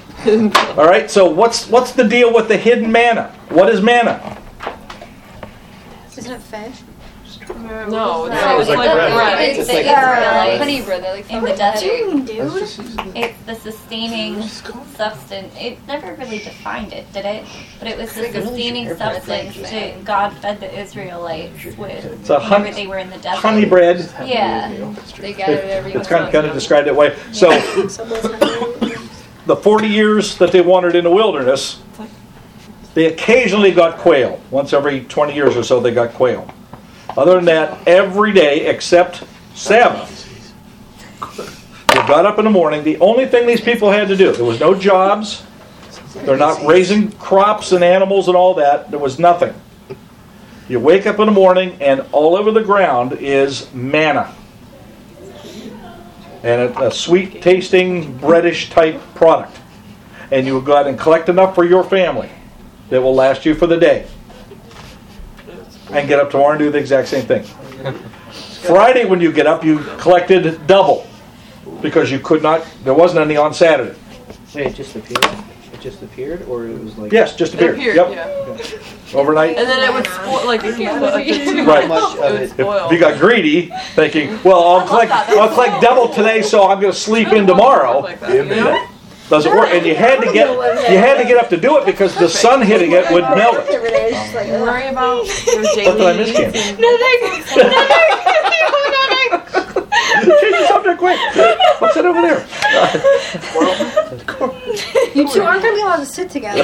All 0.77 0.85
right. 0.85 1.09
So 1.09 1.29
what's 1.29 1.69
what's 1.69 1.93
the 1.93 2.03
deal 2.03 2.33
with 2.33 2.49
the 2.49 2.57
hidden 2.57 2.91
manna? 2.91 3.33
What 3.49 3.69
is 3.69 3.81
manna? 3.81 4.37
Isn't 6.17 6.33
it 6.33 6.41
fish? 6.41 6.81
No, 7.59 8.25
it's, 8.25 8.35
No, 8.35 8.59
it's 8.59 8.69
it's 8.69 8.77
like 8.77 8.89
the- 8.89 8.95
bread. 9.15 9.49
it's 9.49 9.59
It's 9.59 9.67
the 9.67 9.73
like 9.75 9.85
Israelites 9.85 10.57
honey 10.59 10.81
bread. 10.81 11.03
They're 11.03 11.15
like 11.15 11.31
in 11.31 11.43
the 11.43 11.55
desert. 11.55 12.25
dude. 12.25 13.15
It's 13.15 13.37
the 13.45 13.55
sustaining 13.55 14.41
substance. 14.41 15.53
It 15.59 15.77
never 15.87 16.13
really 16.15 16.39
defined 16.39 16.93
it, 16.93 17.11
did 17.13 17.25
it? 17.25 17.45
But 17.79 17.87
it 17.89 17.97
was 17.97 18.13
the 18.13 18.31
sustaining 18.31 18.95
substance 18.95 19.55
to 19.69 19.93
God 20.03 20.33
fed 20.37 20.59
the 20.59 20.79
Israelites 20.79 21.65
with 21.77 22.05
It's 22.05 22.29
a 22.29 22.39
whenever 22.39 22.65
hun- 22.65 22.73
they 22.73 22.87
were 22.87 22.97
in 22.99 23.09
the 23.09 23.17
desert. 23.17 23.39
honey 23.41 23.65
bread. 23.65 24.09
Yeah. 24.25 24.69
They 25.19 25.33
got 25.33 25.49
it 25.49 25.65
every 25.65 25.93
It's 25.93 26.07
kind 26.07 26.25
of, 26.25 26.31
kind 26.31 26.45
of 26.47 26.53
described 26.53 26.87
that 26.87 26.95
way. 26.95 27.15
So 27.31 27.49
the 29.45 29.55
40 29.55 29.87
years 29.87 30.37
that 30.37 30.51
they 30.51 30.61
wandered 30.61 30.95
in 30.95 31.03
the 31.03 31.11
wilderness, 31.11 31.81
they 32.93 33.05
occasionally 33.05 33.71
got 33.71 33.97
quail. 33.97 34.39
Once 34.51 34.73
every 34.73 35.01
20 35.05 35.33
years 35.33 35.55
or 35.57 35.63
so, 35.63 35.79
they 35.79 35.91
got 35.91 36.13
quail. 36.13 36.47
Other 37.17 37.35
than 37.35 37.45
that, 37.45 37.87
every 37.87 38.33
day 38.33 38.67
except 38.67 39.23
Sabbath. 39.53 40.17
They 41.87 42.07
got 42.07 42.25
up 42.25 42.39
in 42.39 42.45
the 42.45 42.51
morning. 42.51 42.83
The 42.83 42.99
only 42.99 43.25
thing 43.25 43.45
these 43.45 43.61
people 43.61 43.91
had 43.91 44.07
to 44.07 44.15
do, 44.15 44.31
there 44.31 44.45
was 44.45 44.59
no 44.59 44.73
jobs. 44.73 45.43
They're 46.13 46.37
not 46.37 46.65
raising 46.65 47.11
crops 47.13 47.71
and 47.71 47.83
animals 47.83 48.27
and 48.27 48.35
all 48.35 48.53
that. 48.55 48.91
There 48.91 48.99
was 48.99 49.19
nothing. 49.19 49.53
You 50.67 50.79
wake 50.79 51.05
up 51.05 51.19
in 51.19 51.25
the 51.25 51.31
morning, 51.31 51.77
and 51.81 52.05
all 52.11 52.35
over 52.35 52.51
the 52.51 52.63
ground 52.63 53.13
is 53.13 53.71
manna 53.73 54.33
and 56.43 56.61
a, 56.61 56.87
a 56.87 56.91
sweet 56.91 57.41
tasting 57.41 58.17
breadish 58.19 58.69
type 58.69 58.99
product. 59.15 59.57
And 60.31 60.47
you 60.47 60.61
go 60.61 60.75
out 60.75 60.87
and 60.87 60.97
collect 60.97 61.29
enough 61.29 61.55
for 61.55 61.65
your 61.65 61.83
family 61.83 62.29
that 62.89 63.01
will 63.01 63.13
last 63.13 63.45
you 63.45 63.53
for 63.53 63.67
the 63.67 63.77
day. 63.77 64.07
And 65.91 66.07
get 66.07 66.19
up 66.19 66.31
tomorrow 66.31 66.51
and 66.51 66.59
do 66.59 66.71
the 66.71 66.77
exact 66.77 67.07
same 67.09 67.25
thing. 67.25 67.43
Friday, 68.63 69.05
when 69.05 69.19
you 69.19 69.31
get 69.31 69.47
up, 69.47 69.63
you 69.63 69.79
collected 69.97 70.65
double 70.67 71.07
because 71.81 72.11
you 72.11 72.19
could 72.19 72.41
not, 72.43 72.65
there 72.83 72.93
wasn't 72.93 73.19
any 73.21 73.35
on 73.35 73.53
Saturday. 73.53 73.97
Wait, 74.55 74.67
it 74.67 74.75
just 74.75 74.95
appeared? 74.95 75.23
It 75.73 75.79
just 75.81 76.01
appeared? 76.03 76.43
Or 76.47 76.65
it 76.67 76.79
was 76.79 76.97
like. 76.97 77.11
Yes, 77.11 77.35
just 77.35 77.53
It 77.53 77.57
appeared. 77.57 77.75
appeared, 77.77 77.95
Yep. 77.95 78.09
yeah. 78.11 79.13
Overnight. 79.17 79.57
And 79.57 79.67
then 79.67 79.89
it 79.89 79.93
would 79.93 80.05
spoil, 80.07 80.45
like, 80.45 80.63
if 80.63 80.77
you 80.79 80.89
put 80.89 81.01
like, 81.01 81.27
the 81.27 81.33
too 81.33 81.65
Right. 81.65 81.87
much, 81.87 82.15
it 82.15 82.39
would 82.39 82.49
spoil. 82.51 82.85
If 82.85 82.91
you 82.93 82.99
got 82.99 83.19
greedy, 83.19 83.71
thinking, 83.95 84.39
well, 84.43 84.63
I'll 84.63 84.87
collect, 84.87 85.11
I'll 85.11 85.49
collect 85.53 85.81
double 85.81 86.07
today, 86.13 86.41
so 86.41 86.69
I'm 86.69 86.79
going 86.79 86.93
to 86.93 86.97
sleep 86.99 87.29
in 87.29 87.45
tomorrow. 87.47 87.99
Like 87.99 88.19
that, 88.21 88.33
you 88.33 88.45
know? 88.45 88.87
Doesn't 89.31 89.55
work, 89.55 89.69
and 89.69 89.85
you 89.85 89.95
had 89.95 90.19
to 90.19 90.25
get 90.33 90.49
you 90.91 90.97
had 90.97 91.15
to 91.17 91.23
get 91.23 91.37
up 91.37 91.47
to 91.51 91.57
do 91.57 91.77
it 91.77 91.85
because 91.85 92.13
the 92.15 92.27
sun 92.27 92.61
hitting 92.61 92.91
it 92.91 93.09
would 93.13 93.23
melt 93.23 93.55
it. 93.59 93.69
Over 93.75 93.87
there, 93.87 94.09
it's 94.11 94.33
You 94.45 94.59
worry 94.61 94.87
about 94.89 95.25
your 95.47 95.61
What 95.85 95.97
did 95.97 96.05
I 96.05 96.13
miss, 96.17 96.31
daily 96.33 96.51
Kim? 96.51 96.51
Change 100.41 100.55
the 100.57 100.65
subject 100.67 100.99
quick. 100.99 101.17
What's 101.79 101.95
that 101.95 102.05
over 102.05 102.21
there? 102.21 102.45
You 105.15 105.27
two 105.29 105.41
aren't 105.43 105.61
gonna 105.63 105.75
be 105.75 105.81
allowed 105.81 105.97
to 105.97 106.05
sit 106.05 106.29
together. 106.29 106.63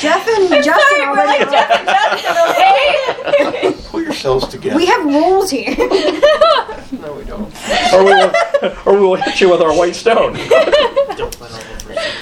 Jeff 0.00 0.26
and 0.28 0.48
Justin 0.64 1.00
already. 1.02 1.44
Pull 3.88 4.02
yourselves 4.02 4.46
together. 4.48 4.76
We 4.76 4.86
have 4.86 5.04
rules 5.04 5.50
here. 5.50 5.74
No, 5.76 7.12
we 7.14 7.24
don't. 7.24 7.52
or 7.92 8.04
we 8.04 8.12
will, 8.12 8.32
or 8.86 8.94
we 8.94 9.00
will 9.00 9.16
hit 9.16 9.40
you 9.40 9.48
with 9.50 9.60
our 9.60 9.72
white 9.76 9.94
stone. 9.96 10.36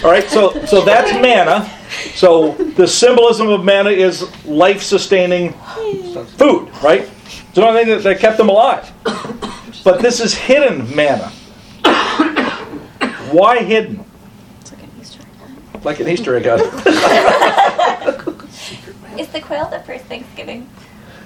All 0.03 0.11
right, 0.11 0.29
so 0.31 0.65
so 0.65 0.81
that's 0.83 1.13
manna. 1.21 1.69
So 2.15 2.53
the 2.53 2.87
symbolism 2.87 3.49
of 3.49 3.65
manna 3.65 3.91
is 3.91 4.23
life-sustaining 4.47 5.53
food, 6.39 6.71
right? 6.83 7.03
It's 7.03 7.53
the 7.53 7.67
only 7.67 7.85
thing 7.85 7.89
that, 7.97 8.03
that 8.05 8.19
kept 8.19 8.39
them 8.39 8.49
alive. 8.49 8.91
But 9.85 10.01
this 10.01 10.21
is 10.21 10.35
hidden 10.35 10.95
manna. 10.97 11.29
Why 13.31 13.63
hidden? 13.63 14.05
It's 14.61 14.73
like 15.85 16.01
an 16.01 16.09
Easter 16.09 16.37
egg. 16.37 16.47
hunt. 16.47 16.63
Is 19.19 19.29
the 19.29 19.41
quail 19.41 19.69
the 19.69 19.81
first 19.81 20.05
Thanksgiving? 20.07 20.69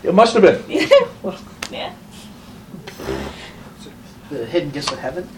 It 0.03 0.15
must 0.15 0.35
have 0.35 0.43
been. 0.43 0.63
yeah. 1.71 1.95
The 4.31 4.47
hidden 4.47 4.71
gifts 4.71 4.91
of 4.91 4.99
heaven. 4.99 5.29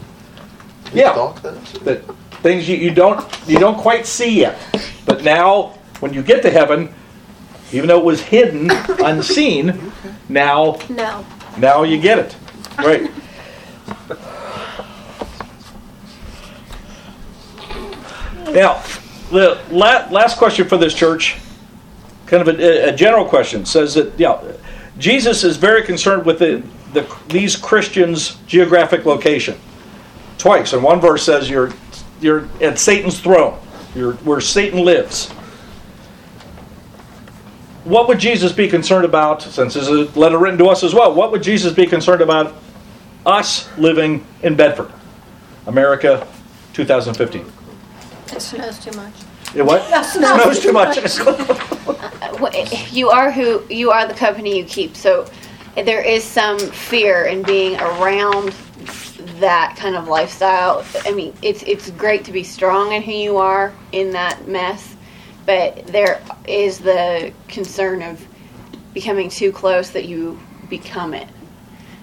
Yeah. 0.95 1.35
That 1.85 2.03
things 2.47 2.69
you, 2.69 2.77
you 2.77 2.95
don't 2.95 3.27
you 3.49 3.59
don't 3.59 3.77
quite 3.77 4.07
see 4.07 4.39
yet. 4.39 4.57
But 5.05 5.25
now 5.25 5.75
when 5.99 6.15
you 6.15 6.23
get 6.23 6.43
to 6.43 6.51
heaven, 6.51 6.95
even 7.73 7.89
though 7.89 7.99
it 7.99 8.05
was 8.05 8.21
hidden, 8.23 8.71
unseen, 9.05 9.93
now 10.29 10.79
No. 10.89 11.27
now 11.59 11.83
you 11.83 12.01
get 12.01 12.19
it. 12.21 12.37
Right. 12.79 13.11
Now, 18.53 18.81
the 19.33 19.61
la- 19.71 20.07
last 20.11 20.39
question 20.39 20.69
for 20.69 20.77
this 20.77 20.95
church, 20.95 21.37
kind 22.27 22.47
of 22.47 22.61
a, 22.61 22.91
a 22.91 22.95
general 22.95 23.25
question, 23.25 23.67
says 23.67 23.95
that 23.95 24.19
you 24.21 24.27
know, 24.27 24.55
Jesus 24.99 25.43
is 25.43 25.57
very 25.57 25.83
concerned 25.83 26.25
with 26.25 26.39
the, 26.39 26.63
the, 26.93 27.13
these 27.29 27.57
Christians' 27.57 28.37
geographic 28.47 29.05
location. 29.05 29.59
Twice, 30.39 30.75
and 30.75 30.83
one 30.83 31.01
verse 31.01 31.25
says 31.25 31.51
you're 31.51 31.73
you're 32.21 32.49
at 32.61 32.79
Satan's 32.79 33.21
throne, 33.21 33.59
you're 33.95 34.15
where 34.15 34.41
Satan 34.41 34.85
lives. 34.85 35.31
What 37.85 38.09
would 38.09 38.19
Jesus 38.19 38.53
be 38.53 38.69
concerned 38.69 39.05
about? 39.05 39.43
Since 39.43 39.75
there's 39.75 39.89
a 39.89 40.05
letter 40.19 40.39
written 40.39 40.59
to 40.59 40.67
us 40.67 40.83
as 40.83 40.93
well, 40.93 41.15
what 41.15 41.31
would 41.31 41.43
Jesus 41.43 41.73
be 41.73 41.87
concerned 41.87 42.21
about 42.21 42.55
us 43.25 43.69
living 43.79 44.27
in 44.43 44.57
Bedford, 44.57 44.93
America, 45.67 46.27
2015? 46.73 47.53
It 48.33 48.43
snows 48.43 48.79
too 48.79 48.91
much. 48.93 49.15
It 49.55 49.63
what? 49.63 49.83
That 49.91 50.03
snows 50.03 50.43
Snows 50.43 50.61
too 50.61 50.73
much. 50.73 50.99
Uh, 52.23 52.35
wh- 52.39 52.95
you 52.95 53.11
are 53.11 53.31
who 53.31 53.63
you 53.69 53.91
are 53.91 54.09
the 54.09 54.15
company 54.15 54.57
you 54.57 54.65
keep 54.65 54.97
so 54.97 55.29
there 55.77 56.01
is 56.01 56.25
some 56.25 56.59
fear 56.59 57.27
in 57.27 57.43
being 57.43 57.79
around 57.79 58.53
that 59.41 59.77
kind 59.77 59.97
of 59.97 60.09
lifestyle 60.09 60.85
i 61.05 61.13
mean 61.13 61.35
it's 61.43 61.63
it's 61.65 61.91
great 61.93 62.25
to 62.25 62.33
be 62.33 62.43
strong 62.43 62.93
in 62.93 63.03
who 63.03 63.13
you 63.13 63.37
are 63.37 63.73
in 63.93 64.11
that 64.11 64.47
mess 64.49 64.97
but 65.45 65.87
there 65.87 66.21
is 66.47 66.79
the 66.79 67.33
concern 67.49 68.03
of 68.03 68.25
becoming 68.95 69.29
too 69.29 69.53
close 69.53 69.91
that 69.91 70.07
you 70.07 70.39
become 70.69 71.15
it 71.15 71.29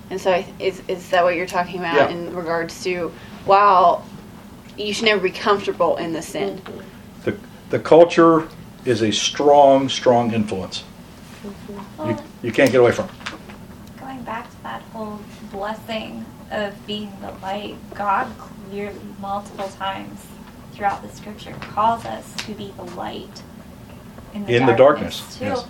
and 0.10 0.20
so 0.20 0.32
I- 0.32 0.46
is, 0.60 0.82
is 0.88 1.10
that 1.10 1.24
what 1.24 1.36
you're 1.36 1.46
talking 1.48 1.80
about 1.80 1.96
Yeah. 1.96 2.10
in 2.10 2.36
regards 2.36 2.84
to 2.84 3.12
while 3.46 4.06
you 4.78 4.94
should 4.94 5.06
never 5.06 5.22
be 5.22 5.32
comfortable 5.32 5.98
in 5.98 6.14
the 6.14 6.22
sin 6.22 6.58
mm-hmm. 6.58 6.82
the, 7.26 7.38
the 7.70 7.80
culture 7.80 8.48
is 8.86 9.02
a 9.02 9.12
strong, 9.12 9.90
strong 9.90 10.34
influence. 10.34 10.84
Mm-hmm. 11.44 12.10
You, 12.10 12.18
you 12.44 12.52
can't 12.52 12.72
get 12.72 12.82
away 12.82 12.92
from 12.92 13.06
it. 13.06 14.00
Going 14.00 14.22
back 14.24 14.50
to 14.50 14.64
that 14.64 14.82
whole 14.94 15.20
blessing 15.52 16.26
of 16.54 16.88
being 16.88 17.12
the 17.22 17.32
light, 17.42 17.76
God 17.96 18.28
clearly, 18.38 19.00
multiple 19.20 19.68
times 19.70 20.20
throughout 20.74 21.02
the 21.02 21.10
scripture, 21.10 21.54
calls 21.60 22.06
us 22.06 22.34
to 22.46 22.54
be 22.54 22.74
the 22.78 22.84
light 22.84 23.42
in 24.34 24.46
the 24.46 24.56
In 24.56 24.66
the 24.66 24.74
darkness, 24.74 25.20
darkness, 25.20 25.38
too. 25.38 25.46
yes. 25.46 25.66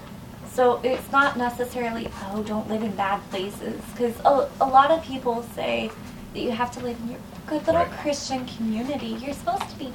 So 0.52 0.80
it's 0.84 1.12
not 1.12 1.36
necessarily, 1.36 2.10
oh, 2.26 2.44
don't 2.44 2.70
live 2.70 2.84
in 2.84 2.96
bad 2.96 3.20
places. 3.32 3.82
Because 3.92 4.14
a, 4.24 4.48
a 4.62 4.68
lot 4.68 4.92
of 4.92 5.04
people 5.04 5.42
say 5.56 5.90
that 6.34 6.40
you 6.40 6.52
have 6.52 6.72
to 6.74 6.80
live 6.82 7.00
in 7.02 7.10
your 7.12 7.20
good 7.48 7.66
little 7.66 7.86
Christian 7.86 8.46
community. 8.46 9.08
You're 9.08 9.34
supposed 9.34 9.68
to 9.70 9.76
be 9.80 9.92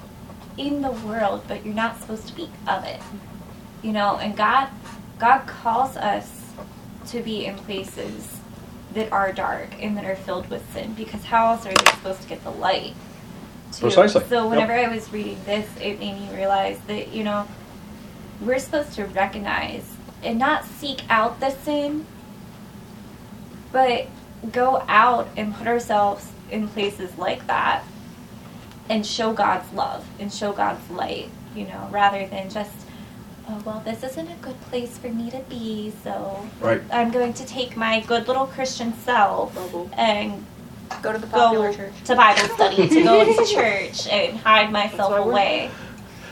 in 0.57 0.83
the 0.83 0.91
world, 0.91 1.45
but 1.47 1.65
you're 1.65 1.75
not 1.75 2.01
supposed 2.01 2.27
to 2.29 2.35
be 2.35 2.49
of 2.67 2.85
it. 2.85 3.01
You 3.83 3.93
know, 3.93 4.17
and 4.17 4.37
God 4.37 4.69
God 5.21 5.47
calls 5.47 5.97
us 5.97 6.51
to 7.07 7.23
be 7.23 7.47
in 7.47 7.55
places 7.57 8.38
that 8.95 9.13
are 9.13 9.33
dark 9.33 9.69
and 9.81 9.97
that 9.97 10.05
are 10.05 10.17
filled 10.17 10.49
with 10.51 10.71
sin 10.73 10.95
because 10.95 11.25
how 11.25 11.53
else 11.53 11.67
are 11.67 11.73
they 11.75 11.91
supposed 11.93 12.23
to 12.23 12.29
get 12.29 12.43
the 12.45 12.51
light? 12.51 12.95
too? 13.73 13.83
Precisely. 13.83 14.25
So 14.29 14.45
Yep. 14.45 14.51
whenever 14.51 14.73
I 14.73 14.89
was 14.89 15.13
reading 15.13 15.39
this, 15.45 15.69
it 15.81 15.99
made 16.01 16.15
me 16.15 16.35
realize 16.35 16.79
that, 16.87 17.09
you 17.13 17.23
know, 17.25 17.47
we're 18.41 18.59
supposed 18.59 18.93
to 18.95 19.05
recognize 19.07 19.85
and 20.23 20.39
not 20.39 20.65
seek 20.65 21.03
out 21.11 21.39
the 21.41 21.51
sin, 21.51 22.07
but 23.73 24.07
go 24.53 24.83
out 24.89 25.29
and 25.37 25.55
put 25.55 25.67
ourselves 25.67 26.31
in 26.51 26.69
places 26.69 27.17
like 27.19 27.47
that 27.47 27.85
and 28.89 29.05
show 29.05 29.33
God's 29.33 29.71
love 29.73 30.07
and 30.19 30.33
show 30.33 30.53
God's 30.53 30.89
light, 30.91 31.29
you 31.55 31.67
know, 31.67 31.89
rather 31.91 32.27
than 32.27 32.49
just, 32.49 32.73
oh, 33.49 33.63
well, 33.65 33.83
this 33.85 34.03
isn't 34.05 34.29
a 34.29 34.35
good 34.37 34.61
place 34.63 34.99
for 34.99 35.09
me 35.09 35.31
to 35.31 35.39
be, 35.49 35.93
so 36.05 36.45
Right. 36.61 36.81
I'm 36.93 37.11
going 37.11 37.33
to 37.35 37.47
take 37.47 37.77
my 37.77 38.01
good 38.01 38.29
little 38.29 38.47
Christian 38.47 38.93
self 38.95 39.57
and 39.97 40.45
go 41.03 41.13
to 41.13 41.19
the 41.19 41.27
go 41.27 41.73
church. 41.73 41.93
to 42.07 42.17
Bible 42.17 42.49
study, 42.55 42.89
to 42.89 43.03
go 43.03 43.25
to 43.25 43.45
church 43.55 44.07
and 44.09 44.37
hide 44.39 44.71
myself 44.73 45.17
away. 45.19 45.71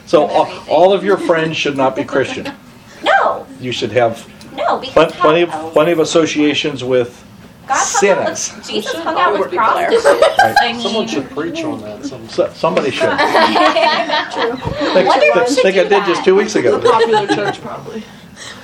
So 0.07 0.27
all, 0.27 0.47
uh, 0.47 0.65
all 0.69 0.93
of 0.93 1.03
your 1.05 1.17
friends 1.17 1.57
should 1.57 1.77
not 1.77 1.97
be 1.97 2.05
Christian. 2.05 2.53
No, 3.05 3.47
You 3.61 3.73
should 3.73 3.93
have 3.93 4.27
no, 4.57 4.79
because 4.79 4.93
plen- 4.95 5.11
plenty 5.21 5.43
of 5.43 5.51
else- 5.51 5.73
plenty 5.75 5.93
of 5.93 5.99
associations 5.99 6.83
with 6.83 7.23
God 7.67 7.75
hung 7.77 7.77
out 7.79 8.37
sinners. 8.39 8.57
with, 8.57 8.67
Jesus 8.69 8.95
hung 8.95 9.17
out 9.17 9.33
with 9.39 9.51
People 9.51 9.67
there. 9.75 9.89
prostitutes. 9.91 10.41
I 10.41 10.73
mean, 10.73 10.81
Someone 10.81 11.07
should 11.09 11.31
preach 11.31 11.63
on 11.65 11.81
that. 11.83 12.05
Some, 12.05 12.29
So, 12.29 12.49
somebody 12.55 12.91
should. 12.91 13.09
True. 14.33 14.57
Think, 14.95 15.09
Wonder 15.09 15.27
who 15.27 15.33
think- 15.33 15.49
should 15.49 15.63
think 15.63 15.77
I 15.77 15.83
did 15.83 15.91
that. 15.91 16.07
just 16.07 16.25
two 16.25 16.35
weeks 16.37 16.55
ago. 16.55 16.79
The 16.79 16.89
popular 16.89 17.27
church 17.27 17.61
probably 17.61 18.03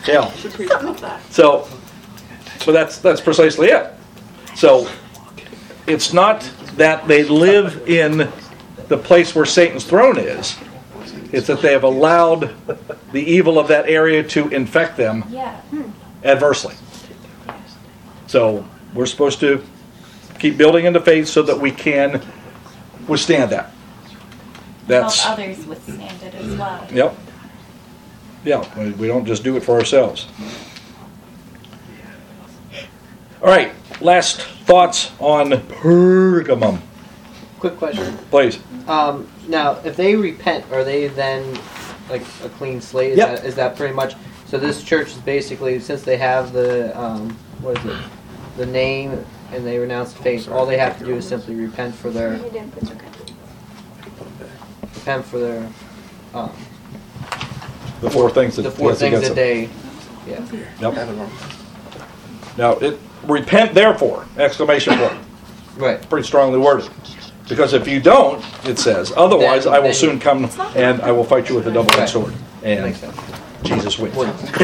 Yeah. 0.07 0.31
should 0.33 0.53
preach 0.53 0.71
about 0.71 0.99
that. 0.99 1.21
So, 1.33 1.67
so 2.61 2.71
that's 2.73 2.99
that's 2.99 3.21
precisely 3.21 3.69
it. 3.69 3.93
So, 4.55 4.89
it's 5.87 6.13
not 6.13 6.43
that 6.77 7.09
they 7.09 7.25
live 7.25 7.89
in 7.89 8.31
the 8.89 8.99
place 8.99 9.35
where 9.35 9.45
Satan's 9.47 9.85
throne 9.85 10.19
is. 10.19 10.57
It's 11.33 11.47
that 11.49 11.61
they 11.63 11.73
have 11.73 11.83
allowed 11.83 12.55
the 13.13 13.21
evil 13.23 13.59
of 13.59 13.67
that 13.69 13.89
area 13.89 14.23
to 14.23 14.49
infect 14.51 14.97
them 14.99 15.25
Yeah. 15.31 15.57
Hmm. 15.63 15.91
adversely. 16.25 16.75
So 18.27 18.65
we're 18.95 19.07
supposed 19.07 19.41
to 19.41 19.65
keep 20.39 20.57
building 20.57 20.85
into 20.87 21.01
faith 21.01 21.29
so 21.29 21.43
that 21.43 21.59
we 21.59 21.71
can 21.71 22.21
withstand 23.09 23.51
that. 23.53 23.71
That's 24.87 25.21
Help 25.23 25.39
others 25.39 25.65
withstand 25.67 26.23
it 26.23 26.35
as 26.35 26.57
well. 26.57 26.87
yep. 26.93 27.17
Yeah, 28.45 28.65
we- 28.77 28.91
we 28.91 29.07
don't 29.07 29.25
just 29.25 29.45
do 29.45 29.57
it 29.57 29.63
for 29.63 29.79
ourselves. 29.79 30.27
All 33.41 33.49
right, 33.49 33.73
last 34.01 34.41
thoughts 34.41 35.11
on 35.19 35.51
Pergamum, 35.51 36.79
Quick 37.59 37.77
question. 37.77 38.17
please. 38.31 38.59
Um, 38.87 39.27
now, 39.49 39.79
if 39.85 39.97
they 39.97 40.15
repent, 40.17 40.65
are 40.73 40.85
they 40.85 41.09
then 41.09 41.59
like 42.09 42.23
a 42.45 42.49
clean 42.51 42.81
slate? 42.81 43.13
Is, 43.13 43.19
Yep. 43.19 43.29
that, 43.37 43.45
is 43.45 43.55
that 43.57 43.77
pretty 43.77 43.95
much? 43.95 44.15
So 44.47 44.59
this 44.59 44.83
church 44.85 45.09
is 45.09 45.15
basically 45.19 45.81
since 45.81 46.03
they 46.03 46.17
have 46.19 46.53
the 46.53 46.97
um, 47.01 47.37
what 47.61 47.79
is 47.79 47.85
it, 47.87 47.97
the 48.57 48.67
name, 48.67 49.25
and 49.53 49.67
they 49.67 49.79
renounce 49.79 50.13
faith. 50.13 50.49
All 50.51 50.67
they 50.67 50.79
have 50.79 50.99
to 50.99 51.05
do 51.05 51.15
is 51.17 51.27
simply 51.29 51.55
repent 51.55 51.95
for 51.95 52.11
their 52.11 52.39
repent 54.95 55.25
for 55.25 55.39
their 55.39 55.69
um, 56.35 56.51
The 58.01 58.11
four 58.11 58.31
things 58.31 58.57
that 58.57 58.63
the 58.63 58.71
four 58.71 58.89
that's 58.91 59.01
things 59.01 59.15
against 59.19 59.35
that 59.35 59.35
them. 59.37 59.71
they. 60.25 60.71
Yeah. 60.81 60.91
Yep. 60.93 61.29
Now, 62.57 62.73
it, 62.79 62.99
repent 63.25 63.75
therefore, 63.75 64.27
exclamation 64.37 64.97
point. 64.99 65.19
Right. 65.77 66.09
Pretty 66.09 66.27
strongly 66.27 66.59
worded. 66.59 66.89
Because 67.49 67.73
if 67.73 67.89
you 67.89 68.01
don't, 68.01 68.45
it 68.65 68.79
says, 68.79 69.13
otherwise 69.17 69.65
Then- 69.65 69.75
I 69.75 69.79
will 69.81 69.93
soon 69.93 70.21
come 70.21 70.45
and 70.77 71.01
I 71.03 71.11
will 71.13 71.25
fight 71.25 71.49
you 71.49 71.57
with 71.57 71.67
a 71.67 71.73
double-edged 71.73 71.99
Right. 71.99 72.09
sword. 72.09 72.35
And 72.63 72.85
Makes 72.85 72.99
sense. 73.01 73.17
Jesus 73.63 73.99
wins. 73.99 74.17
Always. 74.17 74.43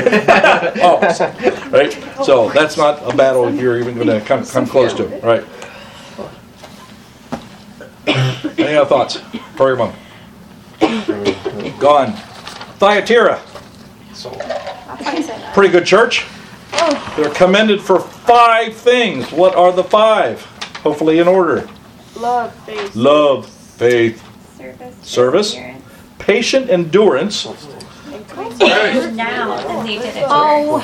Oh, 0.80 0.98
oh, 1.02 1.70
right? 1.70 1.92
So 2.24 2.50
that's 2.50 2.76
not 2.76 3.02
a 3.12 3.16
battle 3.16 3.52
you're 3.52 3.78
even 3.78 3.94
going 3.94 4.08
to 4.08 4.20
come, 4.20 4.44
come 4.44 4.66
close 4.66 4.92
to. 4.94 5.06
Right? 5.20 5.44
Any 8.58 8.76
other 8.76 8.88
thoughts? 8.88 9.18
Pergamum. 9.56 9.94
Gone. 11.78 12.12
Thyatira. 12.78 13.40
Pretty 15.54 15.72
good 15.72 15.86
church. 15.86 16.26
They're 17.16 17.30
commended 17.30 17.80
for 17.80 18.00
five 18.00 18.74
things. 18.74 19.30
What 19.32 19.54
are 19.54 19.72
the 19.72 19.84
five? 19.84 20.46
hopefully 20.78 21.18
in 21.18 21.28
order. 21.28 21.68
Love, 22.16 22.54
faith. 22.64 22.96
Love, 22.96 23.46
faith, 23.48 24.22
Service. 24.56 24.96
service, 25.02 25.56
patient 26.18 26.70
endurance. 26.70 27.46
Now 29.14 29.56
than 29.66 29.86
they 29.86 29.98
did 29.98 30.16
it. 30.16 30.24
Oh. 30.26 30.80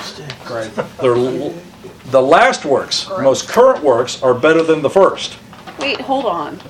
The, 0.99 1.55
the 2.11 2.22
last 2.22 2.64
works, 2.64 3.09
most 3.09 3.49
current 3.49 3.82
works, 3.82 4.22
are 4.22 4.35
better 4.35 4.62
than 4.62 4.82
the 4.82 4.91
first. 4.91 5.39
Wait, 5.78 6.01
hold 6.01 6.26
on. 6.26 6.61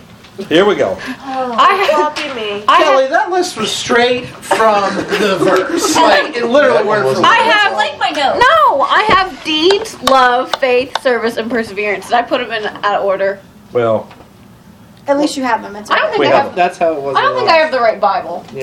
Here 0.49 0.65
we 0.65 0.75
go. 0.75 0.97
Oh, 0.99 1.55
I 1.57 1.89
Copy 1.91 2.29
me. 2.35 2.65
Kelly, 2.67 3.07
that 3.07 3.31
list 3.31 3.57
was 3.57 3.71
straight 3.71 4.27
from 4.27 4.97
the 4.97 5.39
verse. 5.41 5.95
Like, 6.05 6.37
it 6.37 6.47
literally 6.47 6.87
word 6.87 7.03
for 7.03 7.21
word. 7.21 7.25
I 7.25 7.37
have 7.37 7.73
like 7.75 7.99
my 7.99 8.11
notes. 8.11 8.39
No, 8.41 8.83
I 8.83 9.03
have 9.09 9.45
deeds, 9.45 10.01
love, 10.03 10.53
faith, 10.57 11.01
service, 11.03 11.37
and 11.37 11.49
perseverance. 11.51 12.07
Did 12.07 12.15
I 12.15 12.23
put 12.23 12.41
them 12.41 12.51
in 12.51 12.67
out 12.67 13.01
of 13.01 13.05
order? 13.05 13.41
Well, 13.73 14.09
At 15.07 15.19
least 15.19 15.37
you 15.37 15.43
have 15.45 15.61
them. 15.63 15.77
It's 15.77 15.91
I 15.91 15.97
don't 15.97 16.05
okay. 16.05 16.13
think 16.13 16.21
We 16.21 16.27
I 16.29 16.37
have 16.37 16.45
have. 16.47 16.55
That's 16.55 16.79
how 16.79 16.93
it 16.95 17.01
was. 17.03 17.17
I 17.17 17.21
don't 17.23 17.37
think 17.37 17.51
I 17.51 17.57
have 17.57 17.71
the 17.71 17.81
right 17.81 18.01
Bible. 18.01 18.45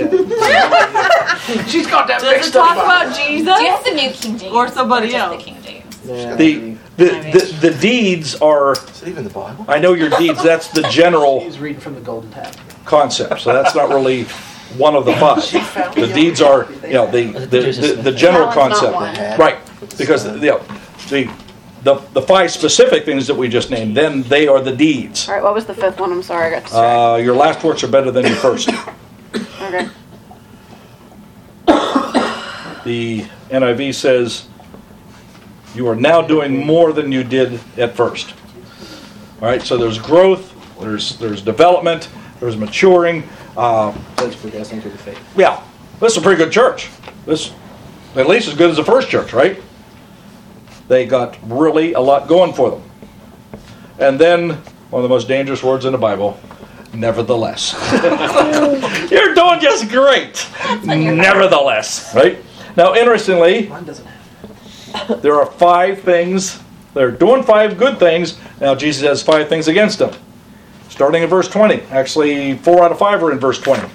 She's 1.68 1.88
got 1.88 2.08
that 2.08 2.20
Does 2.22 2.24
it 2.32 2.36
mixed 2.38 2.54
talk 2.54 2.78
up. 2.78 2.84
about 2.86 3.16
Jesus? 3.16 3.56
Do 3.58 3.64
you 3.64 3.70
have 3.72 3.84
the 3.84 3.92
New 3.92 4.10
King 4.12 4.38
James? 4.38 4.54
Or 4.54 4.68
somebody 4.68 5.08
just 5.08 5.18
else? 5.18 5.38
The 5.38 5.52
King 5.52 5.62
James. 5.64 5.98
the, 6.38 6.78
the, 6.98 7.10
the, 7.32 7.70
the 7.70 7.78
deeds 7.80 8.36
are, 8.42 8.74
Is 8.74 9.04
it 9.04 9.08
even 9.10 9.24
the 9.24 9.30
Bible? 9.30 9.66
I 9.68 9.80
know 9.80 9.94
your 9.94 10.10
deeds, 10.10 10.42
that's 10.44 10.70
the 10.70 10.82
general 10.92 11.42
He's 11.42 11.60
reading 11.60 11.80
from 11.82 11.96
the 11.96 12.02
Golden 12.02 12.32
Tab. 12.32 12.56
concept, 12.86 13.42
so 13.42 13.54
that's 13.54 13.76
not 13.76 13.90
really 13.90 14.24
one 14.78 14.96
of 14.96 15.06
the 15.06 15.14
five. 15.18 15.42
The 15.96 16.08
deeds 16.14 16.42
are, 16.42 16.68
you 16.84 16.94
know, 16.94 17.10
the, 17.12 17.32
the, 17.32 17.46
the, 17.46 18.02
the 18.04 18.12
general 18.12 18.48
Well, 18.48 18.72
it's 18.72 18.82
not 18.82 18.94
concept. 18.94 19.40
one. 19.40 19.40
Right, 19.40 19.58
because, 19.98 20.26
you 20.26 20.32
know, 20.32 20.60
the, 21.10 21.32
the, 21.84 21.96
the 22.14 22.22
five 22.22 22.52
specific 22.52 23.06
things 23.06 23.28
that 23.28 23.36
we 23.36 23.50
just 23.50 23.72
named, 23.72 23.98
then 23.98 24.24
they 24.24 24.48
are 24.48 24.62
the 24.62 24.76
deeds. 24.76 25.28
All 25.28 25.36
right, 25.36 25.44
what 25.44 25.54
was 25.54 25.66
the 25.66 25.74
fifth 25.74 26.00
one? 26.00 26.12
I'm 26.12 26.22
sorry, 26.24 26.48
I 26.48 26.50
got 26.52 26.64
distracted. 26.64 26.88
Uh, 26.88 27.16
your 27.18 27.36
last 27.36 27.64
works 27.64 27.84
are 27.84 27.88
better 27.88 28.12
than 28.12 28.26
your 28.26 28.36
first. 28.36 28.70
okay. 29.62 29.90
The 32.84 33.22
NIV 33.50 33.94
says, 33.94 34.48
you 35.76 35.88
are 35.88 35.96
now 35.96 36.22
doing 36.22 36.66
more 36.66 36.94
than 36.94 37.12
you 37.12 37.24
did 37.24 37.60
at 37.78 37.96
first. 37.96 38.34
All 39.42 39.48
right, 39.48 39.62
so 39.62 39.78
there's 39.78 40.00
growth, 40.00 40.54
there's, 40.80 41.18
there's 41.18 41.42
development, 41.42 42.10
there's 42.40 42.58
maturing. 42.58 43.28
Uh, 43.56 43.96
That's 44.16 44.36
progressing 44.36 44.82
to 44.82 44.90
the 44.90 44.98
faith. 44.98 45.20
yeah, 45.38 45.64
this 46.00 46.14
is 46.14 46.18
a 46.18 46.22
pretty 46.22 46.44
good 46.44 46.52
church. 46.52 46.90
This, 47.26 47.54
at 48.16 48.28
least 48.28 48.48
as 48.48 48.56
good 48.56 48.70
as 48.70 48.78
the 48.78 48.84
first 48.84 49.10
church, 49.10 49.34
right? 49.34 49.62
They 50.92 51.06
got 51.06 51.38
really 51.44 51.94
a 51.94 52.02
lot 52.02 52.28
going 52.28 52.52
for 52.52 52.70
them. 52.70 52.84
And 53.98 54.20
then, 54.20 54.50
one 54.90 55.02
of 55.02 55.04
the 55.04 55.08
most 55.08 55.26
dangerous 55.26 55.64
words 55.64 55.86
in 55.86 55.94
the 55.94 55.98
Bible, 55.98 56.38
nevertheless. 56.94 57.72
You're 59.10 59.34
doing 59.34 59.62
just 59.62 59.88
great. 59.88 60.46
Nevertheless, 60.84 62.14
right? 62.14 62.40
Now, 62.76 62.94
interestingly, 62.94 63.70
Mine 63.70 63.86
doesn't 63.86 64.06
have. 64.06 65.22
there 65.22 65.36
are 65.36 65.46
five 65.46 66.02
things. 66.02 66.62
They're 66.94 67.10
doing 67.10 67.44
five 67.44 67.78
good 67.78 67.98
things. 67.98 68.38
Now, 68.60 68.76
Jesus 68.76 69.02
has 69.08 69.24
five 69.24 69.48
things 69.48 69.70
against 69.70 69.98
them. 69.98 70.14
Starting 70.90 71.24
in 71.24 71.30
verse 71.30 71.48
20. 71.48 71.84
Actually, 71.84 72.58
four 72.58 72.84
out 72.84 72.92
of 72.92 73.00
five 73.00 73.24
are 73.24 73.32
in 73.32 73.40
verse 73.40 73.62
20. 73.62 73.90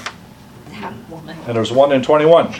And 0.72 1.54
there's 1.54 1.72
one 1.72 1.92
in 1.92 2.00
21. 2.02 2.54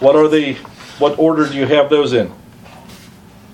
What 0.00 0.16
are 0.16 0.26
the, 0.26 0.54
what 0.98 1.18
order 1.18 1.46
do 1.46 1.54
you 1.54 1.66
have 1.66 1.90
those 1.90 2.14
in? 2.14 2.32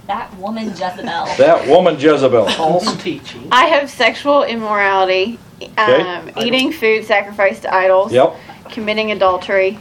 That 0.07 0.36
woman 0.36 0.68
Jezebel. 0.68 1.26
That 1.38 1.66
woman 1.66 1.98
Jezebel. 1.98 2.48
False 2.50 3.02
teaching. 3.02 3.48
I 3.50 3.66
have 3.66 3.88
sexual 3.88 4.42
immorality, 4.42 5.38
um, 5.78 6.30
eating 6.38 6.72
food 6.72 7.05
sacrificed 7.05 7.62
to 7.62 7.74
idols, 7.74 8.12
Yep. 8.12 8.36
committing 8.70 9.12
adultery, 9.12 9.78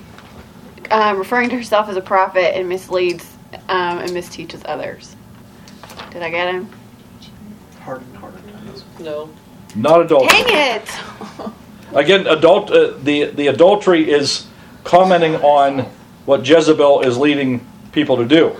um, 0.91 1.17
referring 1.17 1.49
to 1.49 1.55
herself 1.57 1.89
as 1.89 1.97
a 1.97 2.01
prophet, 2.01 2.55
and 2.55 2.69
misleads 2.69 3.29
um, 3.69 3.99
and 3.99 4.11
misteaches 4.11 4.61
others. 4.65 5.15
Did 6.11 6.21
I 6.21 6.29
get 6.29 6.53
him? 6.53 6.69
Hardened 7.81 8.15
heart 8.15 8.33
times. 8.35 8.83
No. 8.99 9.29
Not 9.75 10.01
adultery. 10.01 10.29
Dang 10.43 10.81
it! 10.81 10.89
Again, 11.93 12.27
adult. 12.27 12.71
Uh, 12.71 12.93
the 13.03 13.25
the 13.25 13.47
adultery 13.47 14.09
is 14.09 14.47
commenting 14.83 15.35
on 15.37 15.85
what 16.25 16.47
Jezebel 16.47 17.01
is 17.01 17.17
leading 17.17 17.65
people 17.91 18.17
to 18.17 18.25
do. 18.25 18.55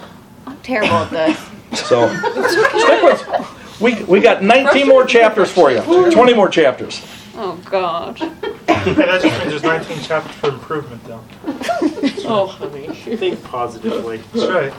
I'm 0.46 0.58
terrible 0.58 0.94
at 0.96 1.10
this. 1.10 1.50
So 1.76 2.08
stick 2.48 3.04
with. 3.04 3.80
We 3.82 4.04
we 4.04 4.20
got 4.22 4.44
19 4.44 4.88
more 4.88 5.06
chapters 5.06 5.52
for 5.52 5.72
you. 5.72 5.82
20 6.12 6.34
more 6.34 6.48
chapters. 6.50 7.02
Oh 7.36 7.60
God. 7.66 8.18
Hey, 8.20 8.94
that 8.94 9.22
just 9.22 9.40
means 9.40 9.50
there's 9.50 9.64
19 9.64 10.02
chapters 10.04 10.36
for 10.36 10.50
improvement, 10.50 11.04
though. 11.06 11.24
Oh, 12.26 12.48
honey. 12.48 12.88
Think 12.88 13.44
positively. 13.44 14.18
That's 14.34 14.48
right. 14.50 14.74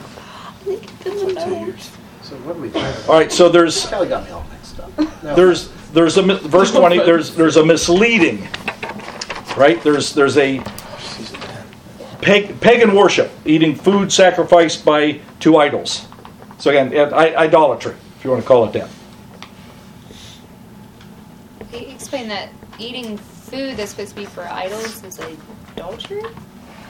So 2.23 2.35
what 2.37 2.55
do 2.55 2.61
we 2.61 2.69
find? 2.69 2.95
All 3.07 3.15
right. 3.15 3.31
So 3.31 3.49
there's 3.49 3.85
Kelly 3.87 4.07
got 4.07 4.23
me 4.25 4.31
all 4.31 4.45
mixed 4.51 4.79
up. 4.79 4.97
No. 5.23 5.35
there's 5.35 5.69
there's 5.93 6.17
a 6.17 6.23
mi- 6.23 6.39
verse 6.39 6.71
20. 6.71 6.97
There's 6.99 7.35
there's 7.35 7.57
a 7.57 7.65
misleading. 7.65 8.47
Right. 9.55 9.79
There's 9.83 10.13
there's 10.13 10.37
a 10.37 10.59
pag- 12.21 12.59
pagan 12.61 12.95
worship, 12.95 13.31
eating 13.45 13.75
food 13.75 14.11
sacrificed 14.11 14.83
by 14.83 15.19
two 15.39 15.57
idols. 15.57 16.07
So 16.65 16.71
again, 16.71 16.91
i- 17.13 17.35
idolatry, 17.35 17.93
if 18.17 18.25
you 18.25 18.31
want 18.31 18.41
to 18.41 18.47
call 18.47 18.65
it 18.65 18.73
that. 18.73 18.89
You 21.71 21.89
explain 21.89 22.27
that 22.29 22.49
eating 22.79 23.19
food 23.19 23.77
that's 23.77 23.91
supposed 23.91 24.09
to 24.09 24.15
be 24.15 24.25
for 24.25 24.47
idols 24.47 25.03
is 25.03 25.19
adultery? 25.75 26.23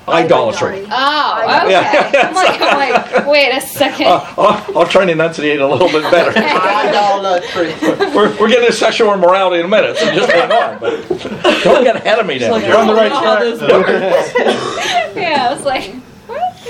Idolatry. 0.08 0.88
Oh, 0.90 1.42
okay. 1.44 1.72
Yeah. 1.72 2.10
I'm, 2.24 2.34
like, 2.36 2.62
I'm 2.62 2.78
like, 2.78 3.28
wait 3.28 3.52
a 3.52 3.60
second. 3.60 4.08
Uh, 4.08 4.26
I'll, 4.38 4.78
I'll 4.78 4.88
try 4.88 5.02
and 5.02 5.12
enunciate 5.12 5.60
a 5.60 5.68
little 5.68 5.90
bit 5.90 6.10
better. 6.10 6.32
Idolatry. 6.40 7.74
we're, 8.16 8.34
we're 8.40 8.48
getting 8.48 8.68
to 8.68 8.72
sexual 8.72 9.14
immorality 9.14 9.60
in 9.60 9.66
a 9.66 9.68
minute, 9.68 9.98
so 9.98 10.10
just 10.16 10.32
hang 10.32 10.54
on. 10.54 10.80
But 10.80 11.06
don't 11.66 11.84
get 11.84 11.98
ahead 11.98 12.20
of 12.20 12.26
me 12.26 12.40
now. 12.40 12.56
You're 12.56 12.78
on 12.78 12.88
the 12.88 12.94
right 12.94 13.12
track. 13.12 13.60
yeah, 15.18 15.50
I 15.50 15.54
was 15.54 15.66
like, 15.66 15.96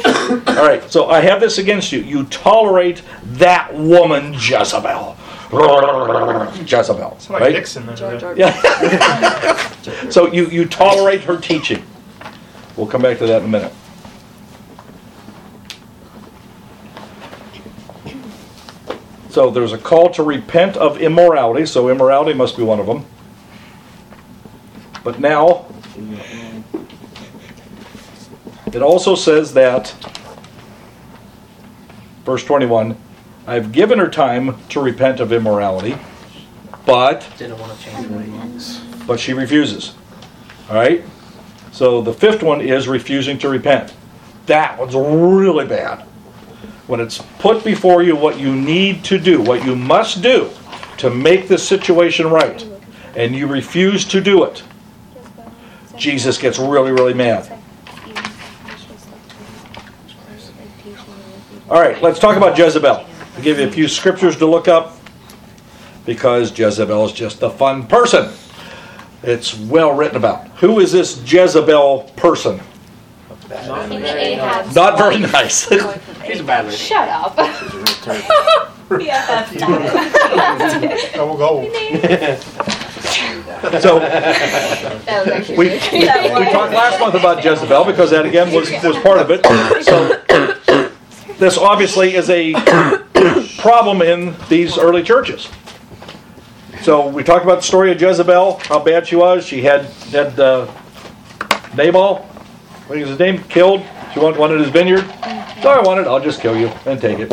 All 0.47 0.67
right, 0.67 0.83
so 0.89 1.09
I 1.09 1.19
have 1.21 1.39
this 1.39 1.57
against 1.57 1.91
you. 1.91 1.99
You 2.01 2.25
tolerate 2.25 3.01
that 3.23 3.73
woman 3.73 4.33
Jezebel. 4.33 5.17
Jezebel, 6.65 7.13
It's 7.15 7.29
like 7.29 7.41
right? 7.41 7.53
Dixon 7.53 7.89
over 7.89 8.17
there. 8.17 8.37
Yeah. 8.37 9.57
so 10.09 10.31
you, 10.31 10.47
you 10.49 10.65
tolerate 10.65 11.21
her 11.21 11.37
teaching. 11.37 11.83
We'll 12.75 12.87
come 12.87 13.01
back 13.01 13.17
to 13.19 13.27
that 13.27 13.41
in 13.41 13.45
a 13.45 13.51
minute. 13.51 13.73
So 19.29 19.49
there's 19.49 19.73
a 19.73 19.77
call 19.77 20.09
to 20.11 20.23
repent 20.23 20.77
of 20.77 21.01
immorality, 21.01 21.65
so 21.65 21.89
immorality 21.89 22.33
must 22.33 22.57
be 22.57 22.63
one 22.63 22.79
of 22.79 22.85
them. 22.85 23.05
But 25.03 25.19
now, 25.19 25.65
it 28.73 28.81
also 28.81 29.15
says 29.15 29.53
that, 29.53 29.93
verse 32.25 32.43
21, 32.43 32.97
I've 33.47 33.71
given 33.71 33.99
her 33.99 34.09
time 34.09 34.57
to 34.69 34.81
repent 34.81 35.19
of 35.19 35.31
immorality, 35.31 35.97
but 36.85 37.27
Didn't 37.37 37.59
want 37.59 37.77
to 37.77 37.83
change 37.83 38.07
ways. 38.07 38.81
but 39.07 39.19
she 39.19 39.33
refuses. 39.33 39.93
All 40.69 40.75
right? 40.75 41.03
So 41.71 42.01
the 42.01 42.13
fifth 42.13 42.41
one 42.41 42.61
is 42.61 42.87
refusing 42.87 43.37
to 43.39 43.49
repent. 43.49 43.93
That 44.45 44.77
one's 44.79 44.95
really 44.95 45.65
bad. 45.65 46.01
When 46.87 46.99
it's 46.99 47.19
put 47.39 47.63
before 47.63 48.03
you 48.03 48.15
what 48.15 48.39
you 48.39 48.55
need 48.55 49.03
to 49.05 49.17
do, 49.17 49.41
what 49.41 49.65
you 49.65 49.75
must 49.75 50.21
do 50.21 50.49
to 50.97 51.09
make 51.09 51.47
this 51.47 51.67
situation 51.67 52.29
right, 52.29 52.65
and 53.15 53.35
you 53.35 53.47
refuse 53.47 54.05
to 54.05 54.21
do 54.21 54.43
it, 54.43 54.63
Jesus 55.97 56.37
gets 56.37 56.59
really, 56.59 56.91
really 56.91 57.13
mad. 57.13 57.51
All 61.69 61.81
right, 61.81 62.01
let's 62.01 62.19
talk 62.19 62.37
about 62.37 62.57
Jezebel. 62.57 63.05
I'll 63.35 63.41
give 63.41 63.59
you 63.59 63.67
a 63.67 63.71
few 63.71 63.87
scriptures 63.87 64.37
to 64.37 64.45
look 64.45 64.67
up 64.67 64.97
because 66.05 66.57
Jezebel 66.57 67.05
is 67.05 67.11
just 67.11 67.41
a 67.41 67.49
fun 67.49 67.87
person. 67.87 68.31
It's 69.23 69.57
well 69.57 69.93
written 69.93 70.17
about. 70.17 70.47
Who 70.59 70.79
is 70.79 70.91
this 70.91 71.21
Jezebel 71.25 72.11
person? 72.15 72.59
King 73.49 74.03
Ahab's 74.03 74.75
Not 74.75 74.97
very 74.97 75.19
nice. 75.19 75.67
She's 76.25 76.39
a 76.39 76.43
bad 76.43 76.65
lady. 76.65 76.77
shut 76.77 77.07
up. 77.09 77.35
yeah, 79.01 79.25
that's 79.25 79.55
not 79.59 81.13
Double 81.13 81.37
gold. 81.37 81.65
so 83.81 83.99
That 83.99 85.25
was 85.25 85.33
actually 85.33 85.57
we, 85.57 85.69
we, 85.69 85.99
we 85.99 86.51
talked 86.51 86.73
last 86.73 86.99
month 86.99 87.15
about 87.15 87.43
Jezebel 87.43 87.85
because 87.85 88.11
that 88.11 88.25
again 88.25 88.51
was, 88.51 88.69
was 88.83 88.97
part 88.97 89.19
of 89.19 89.31
it. 89.31 89.43
So 89.83 90.21
this 91.37 91.57
obviously 91.57 92.15
is 92.15 92.29
a 92.29 92.53
problem 93.59 94.01
in 94.01 94.35
these 94.49 94.77
early 94.77 95.03
churches. 95.03 95.49
So 96.81 97.07
we 97.07 97.23
talked 97.23 97.43
about 97.43 97.57
the 97.57 97.63
story 97.63 97.91
of 97.91 97.99
Jezebel, 97.99 98.59
how 98.63 98.79
bad 98.79 99.07
she 99.07 99.15
was. 99.15 99.45
She 99.45 99.61
had 99.61 99.85
had 100.11 100.39
uh, 100.39 100.71
Nabal, 101.75 102.19
what 102.87 102.99
is 102.99 103.09
his 103.09 103.19
name, 103.19 103.43
killed. 103.43 103.83
She 104.13 104.19
wanted, 104.19 104.39
wanted 104.39 104.59
his 104.59 104.69
vineyard. 104.69 105.01
So 105.61 105.69
I 105.69 105.81
want 105.81 105.99
it. 105.99 106.07
I'll 106.07 106.19
just 106.19 106.41
kill 106.41 106.55
you 106.55 106.67
and 106.85 107.01
take 107.01 107.19
it. 107.19 107.31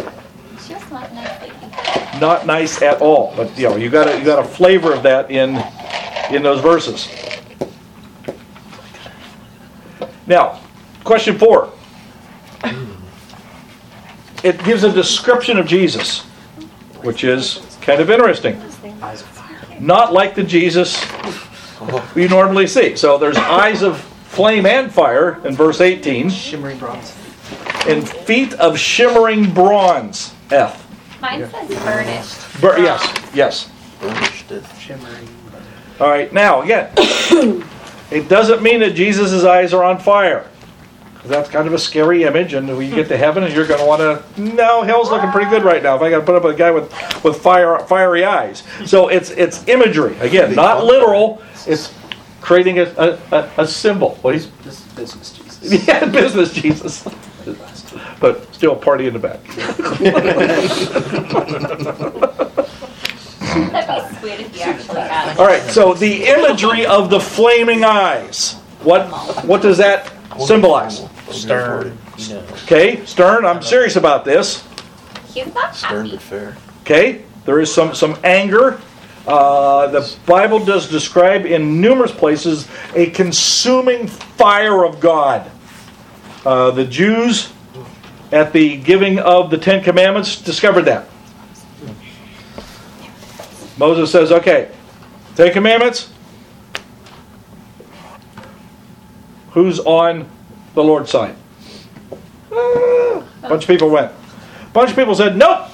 She 0.66 0.74
was 0.74 0.90
not 0.90 1.12
nice. 1.12 2.20
Not 2.20 2.46
nice 2.46 2.82
at 2.82 3.00
all. 3.00 3.34
But 3.36 3.56
you 3.58 3.68
know, 3.68 3.76
you 3.76 3.90
got 3.90 4.08
a, 4.08 4.18
you 4.18 4.24
got 4.24 4.44
a 4.44 4.48
flavor 4.48 4.92
of 4.92 5.02
that 5.02 5.30
in 5.30 5.62
in 6.34 6.42
those 6.42 6.60
verses. 6.60 7.08
Now, 10.26 10.60
question 11.04 11.38
four. 11.38 11.72
It 14.42 14.62
gives 14.64 14.84
a 14.84 14.92
description 14.92 15.58
of 15.58 15.66
Jesus, 15.66 16.20
which 17.02 17.24
is 17.24 17.60
kind 17.80 18.00
of 18.00 18.10
interesting. 18.10 18.60
Not 19.80 20.12
like 20.12 20.34
the 20.34 20.42
Jesus 20.42 21.04
we 22.14 22.28
normally 22.28 22.66
see. 22.66 22.96
So 22.96 23.18
there's 23.18 23.36
eyes 23.36 23.82
of 23.82 24.00
flame 24.00 24.66
and 24.66 24.92
fire 24.92 25.44
in 25.46 25.54
verse 25.54 25.80
18, 25.80 26.30
Shimmering 26.30 26.78
bronze. 26.78 27.14
and 27.86 28.08
feet 28.08 28.54
of 28.54 28.78
shimmering 28.78 29.52
bronze. 29.52 30.34
F. 30.50 30.78
Mine 31.20 31.48
says 31.50 31.68
burnished. 31.84 32.60
Bur- 32.60 32.78
yes, 32.78 33.34
yes. 33.34 33.70
Burnished. 34.00 34.52
Shimmering. 34.78 35.28
All 36.00 36.08
right, 36.08 36.32
now 36.32 36.62
again, 36.62 36.92
it 38.10 38.28
doesn't 38.28 38.62
mean 38.62 38.80
that 38.80 38.94
Jesus' 38.94 39.44
eyes 39.44 39.72
are 39.72 39.84
on 39.84 39.98
fire. 39.98 40.48
That's 41.24 41.48
kind 41.48 41.68
of 41.68 41.72
a 41.72 41.78
scary 41.78 42.24
image, 42.24 42.52
and 42.54 42.66
when 42.66 42.88
you 42.88 42.94
get 42.94 43.06
to 43.08 43.16
heaven, 43.16 43.44
and 43.44 43.54
you're 43.54 43.66
going 43.66 43.78
to 43.78 43.86
want 43.86 44.00
to. 44.00 44.40
No, 44.40 44.82
hell's 44.82 45.08
looking 45.08 45.30
pretty 45.30 45.48
good 45.50 45.62
right 45.62 45.80
now. 45.80 45.94
If 45.94 46.02
I 46.02 46.10
got 46.10 46.18
to 46.18 46.24
put 46.24 46.34
up 46.34 46.42
with 46.42 46.56
a 46.56 46.58
guy 46.58 46.72
with 46.72 46.92
with 47.22 47.36
fire 47.36 47.78
fiery 47.80 48.24
eyes, 48.24 48.64
so 48.84 49.06
it's 49.06 49.30
it's 49.30 49.66
imagery 49.68 50.16
again, 50.18 50.54
not 50.56 50.84
literal. 50.84 51.40
It's 51.66 51.94
creating 52.40 52.80
a 52.80 52.92
a, 52.98 53.18
a, 53.30 53.50
a 53.58 53.66
symbol. 53.66 54.16
What 54.22 54.34
he's 54.34 54.50
This 54.64 54.80
business 54.94 55.32
Jesus. 55.32 55.86
yeah, 55.86 56.04
business 56.06 56.52
Jesus, 56.52 57.06
but 58.18 58.52
still 58.52 58.74
party 58.74 59.06
in 59.06 59.12
the 59.12 59.20
back. 59.20 59.44
That'd 63.52 64.12
be 64.12 64.18
sweet 64.18 64.40
if 64.40 64.56
you 64.56 64.62
actually 64.62 65.00
had 65.00 65.32
it. 65.32 65.38
All 65.38 65.46
right, 65.46 65.62
so 65.62 65.94
the 65.94 66.24
imagery 66.24 66.84
of 66.86 67.10
the 67.10 67.20
flaming 67.20 67.84
eyes. 67.84 68.56
What 68.84 69.08
what 69.44 69.62
does 69.62 69.78
that 69.78 70.12
symbolize? 70.38 71.02
Stern. 71.30 71.96
Okay, 72.64 73.04
stern. 73.06 73.44
I'm 73.44 73.62
serious 73.62 73.96
about 73.96 74.24
this. 74.24 74.64
He's 75.32 75.44
Stern 75.72 76.06
happy. 76.06 76.10
but 76.12 76.20
fair. 76.22 76.56
Okay, 76.82 77.22
there 77.44 77.60
is 77.60 77.72
some 77.72 77.94
some 77.94 78.18
anger. 78.24 78.80
Uh, 79.26 79.86
the 79.86 80.16
Bible 80.26 80.64
does 80.64 80.88
describe 80.90 81.46
in 81.46 81.80
numerous 81.80 82.10
places 82.10 82.66
a 82.94 83.10
consuming 83.10 84.08
fire 84.08 84.84
of 84.84 84.98
God. 84.98 85.48
Uh, 86.44 86.72
the 86.72 86.84
Jews 86.84 87.52
at 88.32 88.52
the 88.52 88.78
giving 88.78 89.20
of 89.20 89.50
the 89.50 89.58
Ten 89.58 89.82
Commandments 89.82 90.40
discovered 90.40 90.82
that. 90.82 91.06
Moses 93.78 94.10
says, 94.10 94.32
"Okay, 94.32 94.68
Ten 95.36 95.52
Commandments. 95.52 96.10
Who's 99.52 99.78
on 99.80 100.28
the 100.74 100.82
Lord's 100.82 101.10
side?" 101.10 101.36
A 102.50 103.48
bunch 103.48 103.64
of 103.64 103.68
people 103.68 103.90
went. 103.90 104.12
A 104.12 104.70
bunch 104.72 104.90
of 104.90 104.96
people 104.96 105.14
said, 105.14 105.36
"Nope, 105.36 105.68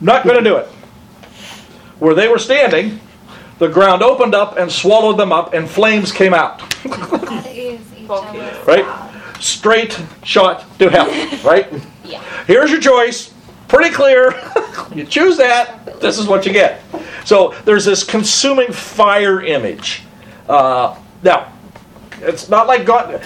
not 0.00 0.24
going 0.24 0.36
to 0.36 0.44
do 0.44 0.56
it." 0.56 0.66
Where 1.98 2.14
they 2.14 2.28
were 2.28 2.38
standing, 2.38 3.00
the 3.58 3.68
ground 3.68 4.02
opened 4.02 4.34
up 4.34 4.56
and 4.58 4.70
swallowed 4.70 5.18
them 5.18 5.32
up, 5.32 5.54
and 5.54 5.68
flames 5.68 6.12
came 6.12 6.34
out. 6.34 6.60
That 7.32 7.46
is 7.46 7.80
a 7.92 8.06
jealous 8.06 8.66
Right? 8.66 9.12
Straight 9.40 10.00
shot 10.24 10.64
to 10.78 10.88
hell. 10.88 11.06
Right? 11.44 11.72
Yeah. 12.04 12.22
Here's 12.46 12.70
your 12.70 12.80
choice. 12.80 13.32
Pretty 13.68 13.90
clear. 13.90 14.34
you 14.94 15.04
choose 15.04 15.36
that. 15.38 16.00
This 16.00 16.18
is 16.18 16.26
what 16.26 16.44
you 16.44 16.52
get. 16.52 16.82
So 17.24 17.54
there's 17.64 17.84
this 17.84 18.04
consuming 18.04 18.72
fire 18.72 19.40
image. 19.42 20.02
Uh, 20.48 20.96
now, 21.22 21.51
it's 22.22 22.48
not 22.48 22.66
like 22.66 22.84
God. 22.84 23.22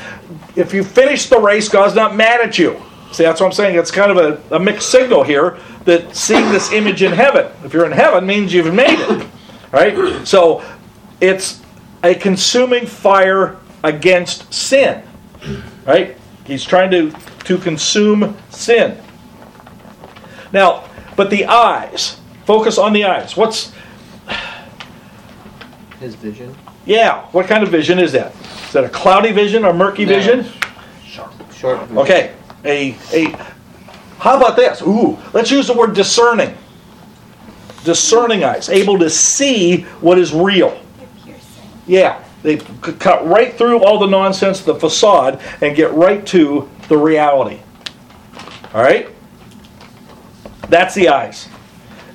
If 0.56 0.72
you 0.72 0.82
finish 0.82 1.28
the 1.28 1.38
race, 1.38 1.68
God's 1.68 1.94
not 1.94 2.16
mad 2.16 2.40
at 2.40 2.58
you. 2.58 2.80
See, 3.12 3.22
that's 3.22 3.40
what 3.40 3.46
I'm 3.46 3.52
saying. 3.52 3.78
It's 3.78 3.90
kind 3.90 4.10
of 4.10 4.16
a, 4.18 4.56
a 4.56 4.58
mixed 4.58 4.90
signal 4.90 5.22
here 5.22 5.58
that 5.84 6.16
seeing 6.16 6.50
this 6.50 6.72
image 6.72 7.02
in 7.02 7.12
heaven, 7.12 7.50
if 7.64 7.72
you're 7.72 7.86
in 7.86 7.92
heaven, 7.92 8.26
means 8.26 8.52
you've 8.52 8.74
made 8.74 8.98
it. 8.98 9.26
Right? 9.72 10.26
So 10.26 10.64
it's 11.20 11.62
a 12.02 12.14
consuming 12.14 12.86
fire 12.86 13.56
against 13.82 14.52
sin. 14.52 15.02
Right? 15.86 16.16
He's 16.44 16.64
trying 16.64 16.90
to, 16.90 17.10
to 17.44 17.58
consume 17.58 18.36
sin. 18.50 18.98
Now, 20.52 20.88
but 21.16 21.30
the 21.30 21.46
eyes, 21.46 22.20
focus 22.44 22.78
on 22.78 22.92
the 22.92 23.04
eyes. 23.04 23.36
What's, 23.36 23.72
His 26.00 26.14
vision. 26.14 26.54
Yeah, 26.86 27.26
what 27.32 27.46
kind 27.46 27.62
of 27.62 27.68
vision 27.70 27.98
is 27.98 28.12
that? 28.12 28.34
Is 28.66 28.72
that 28.72 28.84
a 28.84 28.88
cloudy 28.88 29.32
vision 29.32 29.64
or 29.64 29.74
murky 29.74 30.04
No. 30.04 30.14
vision? 30.14 30.46
Short 31.04 31.32
vision. 31.80 31.98
Okay, 31.98 32.34
a, 32.64 32.96
a, 33.12 33.30
how 34.18 34.36
about 34.36 34.56
this? 34.56 34.80
Ooh, 34.82 35.18
let's 35.32 35.50
use 35.50 35.66
the 35.66 35.74
word 35.74 35.94
discerning. 35.94 36.56
Discerning 37.84 38.42
eyes, 38.44 38.68
able 38.68 38.98
to 38.98 39.10
see 39.10 39.82
what 40.00 40.18
is 40.18 40.32
real. 40.32 40.80
Yeah, 41.86 42.22
they 42.42 42.56
cut 42.56 43.26
right 43.26 43.54
through 43.54 43.84
all 43.84 43.98
the 43.98 44.06
nonsense, 44.06 44.60
the 44.60 44.74
facade, 44.74 45.40
and 45.60 45.76
get 45.76 45.92
right 45.92 46.24
to 46.28 46.68
the 46.88 46.96
reality. 46.96 47.60
All 48.74 48.82
right? 48.82 49.08
That's 50.68 50.94
the 50.94 51.08
eyes. 51.08 51.48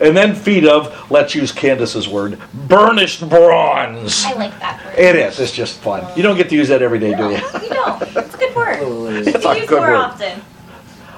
And 0.01 0.17
then 0.17 0.33
feet 0.33 0.65
of, 0.65 1.11
let's 1.11 1.35
use 1.35 1.51
Candace's 1.51 2.07
word, 2.07 2.39
burnished 2.67 3.29
bronze. 3.29 4.25
I 4.25 4.33
like 4.33 4.59
that 4.59 4.83
word. 4.83 4.97
It 4.97 5.15
is. 5.15 5.39
It's 5.39 5.51
just 5.51 5.79
fun. 5.79 6.05
You 6.17 6.23
don't 6.23 6.35
get 6.37 6.49
to 6.49 6.55
use 6.55 6.69
that 6.69 6.81
every 6.81 6.97
day, 6.97 7.13
do 7.15 7.29
you? 7.29 7.35
You 7.37 7.69
don't. 7.69 8.01
It's 8.01 8.33
a 8.33 8.37
good 8.37 8.55
word. 8.55 9.27
It's 9.27 9.45
a 9.45 9.57
Use 9.59 9.69
good 9.69 9.79
more 9.79 9.89
word. 9.91 9.95
often. 9.95 10.41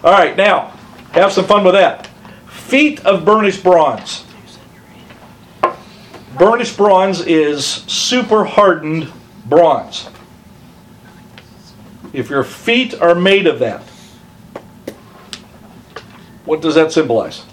All 0.04 0.12
right, 0.12 0.36
now, 0.36 0.72
have 1.12 1.32
some 1.32 1.46
fun 1.46 1.64
with 1.64 1.76
that. 1.76 2.08
Feet 2.48 3.00
of 3.06 3.24
burnished 3.24 3.64
bronze. 3.64 4.26
Burnished 6.38 6.76
bronze 6.76 7.22
is 7.22 7.66
super 7.66 8.44
hardened 8.44 9.12
bronze. 9.46 10.10
If 12.12 12.30
your 12.30 12.44
feet 12.44 13.00
are 13.00 13.16
made 13.16 13.48
of 13.48 13.60
that, 13.60 13.82
what 16.44 16.62
does 16.62 16.76
that 16.76 16.92
symbolize? 16.92 17.44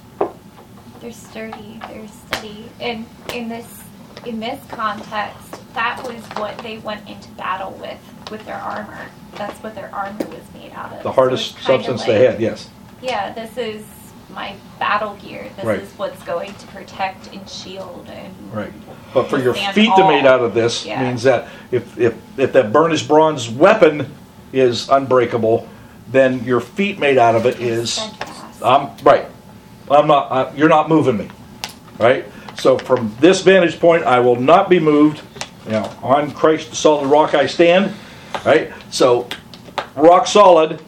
They're 1.10 1.18
sturdy. 1.18 1.80
They're 1.88 2.06
steady. 2.06 2.70
And 2.80 3.04
in 3.34 3.48
this 3.48 3.82
in 4.26 4.38
this 4.38 4.60
context, 4.68 5.56
that 5.74 6.00
was 6.06 6.22
what 6.38 6.56
they 6.58 6.78
went 6.78 7.08
into 7.08 7.28
battle 7.30 7.72
with 7.80 7.98
with 8.30 8.44
their 8.46 8.54
armor. 8.56 9.06
That's 9.34 9.60
what 9.60 9.74
their 9.74 9.92
armor 9.92 10.24
was 10.26 10.44
made 10.54 10.70
out 10.72 10.92
of. 10.92 11.02
The 11.02 11.10
hardest 11.10 11.56
kinda 11.56 11.66
substance 11.66 12.00
like, 12.02 12.06
they 12.08 12.26
had, 12.26 12.40
yes. 12.40 12.68
Yeah, 13.02 13.32
this 13.32 13.56
is 13.56 13.84
my 14.32 14.54
battle 14.78 15.14
gear. 15.16 15.46
This 15.56 15.64
Right. 15.64 15.80
is 15.80 15.90
what's 15.96 16.22
going 16.22 16.54
to 16.54 16.66
protect 16.68 17.34
and 17.34 17.48
shield 17.48 18.08
and 18.08 18.32
Right. 18.52 18.72
But 19.12 19.28
for 19.28 19.38
your 19.38 19.54
feet 19.54 19.86
to 19.96 20.02
tall. 20.02 20.08
made 20.08 20.26
out 20.26 20.40
of 20.42 20.54
this 20.54 20.84
Yeah. 20.86 21.02
means 21.02 21.24
that 21.24 21.48
if, 21.72 21.98
if, 21.98 22.14
if 22.38 22.52
that 22.52 22.72
burnished 22.72 23.08
bronze 23.08 23.48
weapon 23.48 24.14
is 24.52 24.88
unbreakable, 24.88 25.66
then 26.12 26.44
your 26.44 26.60
feet 26.60 27.00
made 27.00 27.18
out 27.18 27.34
of 27.34 27.46
it 27.46 27.58
is, 27.60 28.00
I'm, 28.62 28.90
right. 29.02 29.26
I'm 29.90 30.06
not, 30.06 30.30
I, 30.30 30.54
you're 30.54 30.68
not 30.68 30.88
moving 30.88 31.16
me. 31.16 31.28
Right? 31.98 32.24
So 32.56 32.78
from 32.78 33.14
this 33.20 33.42
vantage 33.42 33.78
point, 33.78 34.04
I 34.04 34.20
will 34.20 34.36
not 34.36 34.68
be 34.68 34.78
moved. 34.78 35.22
You 35.66 35.72
know, 35.72 35.92
on 36.02 36.30
Christ, 36.32 36.70
the 36.70 36.76
solid 36.76 37.08
rock 37.08 37.34
I 37.34 37.46
stand. 37.46 37.94
Right? 38.44 38.72
So, 38.90 39.28
rock 39.96 40.26
solid, 40.26 40.82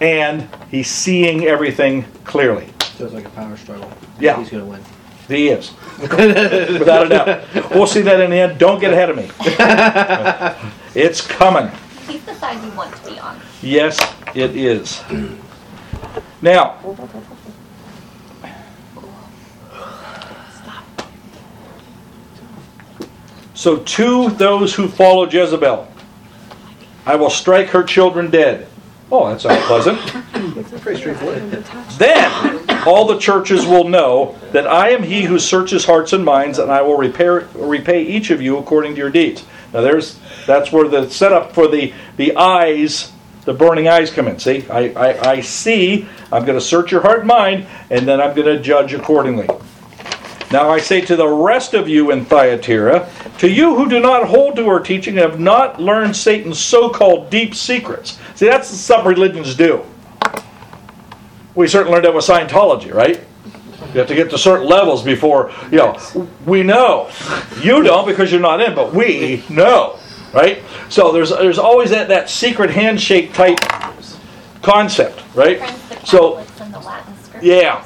and 0.00 0.48
he's 0.70 0.88
seeing 0.90 1.46
everything 1.46 2.04
clearly. 2.24 2.68
So 2.96 3.04
it's 3.04 3.14
like 3.14 3.26
a 3.26 3.30
power 3.30 3.56
struggle. 3.56 3.90
Yeah. 4.18 4.38
He's 4.38 4.50
gonna 4.50 4.66
win. 4.66 4.82
He 5.28 5.48
is. 5.48 5.72
Without 6.00 7.06
a 7.06 7.08
doubt. 7.08 7.70
We'll 7.70 7.86
see 7.86 8.02
that 8.02 8.20
in 8.20 8.30
the 8.30 8.36
end. 8.36 8.58
Don't 8.58 8.80
get 8.80 8.92
ahead 8.92 9.10
of 9.10 9.16
me. 9.16 9.30
It's 10.92 11.24
coming. 11.24 11.70
he's 12.08 12.24
the 12.24 12.34
side 12.34 12.60
you 12.64 12.70
want 12.72 12.92
to 12.96 13.08
be 13.08 13.16
on. 13.20 13.40
Yes, 13.62 13.96
it 14.34 14.56
is. 14.56 15.00
Now, 16.42 16.78
so 23.60 23.76
to 23.76 24.30
those 24.30 24.74
who 24.74 24.88
follow 24.88 25.28
Jezebel, 25.28 25.86
I 27.04 27.16
will 27.16 27.28
strike 27.28 27.68
her 27.68 27.82
children 27.82 28.30
dead. 28.30 28.66
Oh, 29.12 29.28
that's 29.28 29.44
unpleasant. 29.44 29.98
pleasant. 29.98 30.80
Pretty 30.80 30.98
straightforward. 30.98 31.42
Then, 31.98 32.88
all 32.88 33.06
the 33.06 33.18
churches 33.18 33.66
will 33.66 33.86
know 33.86 34.38
that 34.52 34.66
I 34.66 34.92
am 34.92 35.02
he 35.02 35.24
who 35.24 35.38
searches 35.38 35.84
hearts 35.84 36.14
and 36.14 36.24
minds, 36.24 36.58
and 36.58 36.72
I 36.72 36.80
will 36.80 36.96
repair, 36.96 37.50
repay 37.54 38.02
each 38.02 38.30
of 38.30 38.40
you 38.40 38.56
according 38.56 38.94
to 38.94 38.98
your 38.98 39.10
deeds. 39.10 39.44
Now 39.74 39.82
there's 39.82 40.18
that's 40.46 40.72
where 40.72 40.88
the 40.88 41.10
setup 41.10 41.52
for 41.52 41.68
the, 41.68 41.92
the 42.16 42.36
eyes, 42.36 43.12
the 43.44 43.52
burning 43.52 43.88
eyes 43.88 44.10
come 44.10 44.26
in. 44.26 44.38
See? 44.38 44.66
I, 44.70 44.88
I, 44.94 45.30
I 45.32 45.40
see, 45.42 46.08
I'm 46.32 46.46
going 46.46 46.58
to 46.58 46.64
search 46.64 46.90
your 46.90 47.02
heart 47.02 47.18
and 47.18 47.28
mind, 47.28 47.66
and 47.90 48.08
then 48.08 48.22
I'm 48.22 48.34
going 48.34 48.56
to 48.56 48.58
judge 48.58 48.94
accordingly. 48.94 49.48
Now 50.50 50.68
I 50.68 50.80
say 50.80 51.00
to 51.02 51.14
the 51.14 51.28
rest 51.28 51.74
of 51.74 51.88
you 51.88 52.10
in 52.10 52.24
Thyatira, 52.24 53.08
to 53.38 53.48
you 53.48 53.76
who 53.76 53.88
do 53.88 54.00
not 54.00 54.26
hold 54.26 54.56
to 54.56 54.66
our 54.66 54.80
teaching 54.80 55.16
and 55.18 55.30
have 55.30 55.38
not 55.38 55.80
learned 55.80 56.16
Satan's 56.16 56.58
so-called 56.58 57.30
deep 57.30 57.54
secrets. 57.54 58.18
See, 58.34 58.46
that's 58.46 58.70
what 58.70 58.78
some 58.78 59.06
religions 59.06 59.54
do. 59.54 59.84
We 61.54 61.68
certainly 61.68 61.92
learned 61.92 62.06
that 62.06 62.14
with 62.14 62.24
Scientology, 62.24 62.92
right? 62.92 63.20
You 63.92 63.98
have 63.98 64.08
to 64.08 64.14
get 64.14 64.30
to 64.30 64.38
certain 64.38 64.66
levels 64.66 65.02
before, 65.02 65.52
you 65.70 65.78
know, 65.78 66.28
we 66.46 66.62
know. 66.62 67.10
You 67.60 67.82
don't 67.82 68.06
because 68.06 68.30
you're 68.30 68.40
not 68.40 68.60
in, 68.60 68.74
but 68.74 68.92
we 68.92 69.44
know, 69.48 69.98
right? 70.32 70.62
So 70.88 71.12
there's 71.12 71.30
there's 71.30 71.58
always 71.58 71.90
that, 71.90 72.08
that 72.08 72.30
secret 72.30 72.70
handshake 72.70 73.32
type 73.32 73.58
concept, 74.62 75.22
right? 75.34 75.60
So 76.04 76.38
in 76.38 76.72
the 76.72 76.78
Latin 76.78 77.16
scriptures. 77.18 77.42
yeah. 77.42 77.84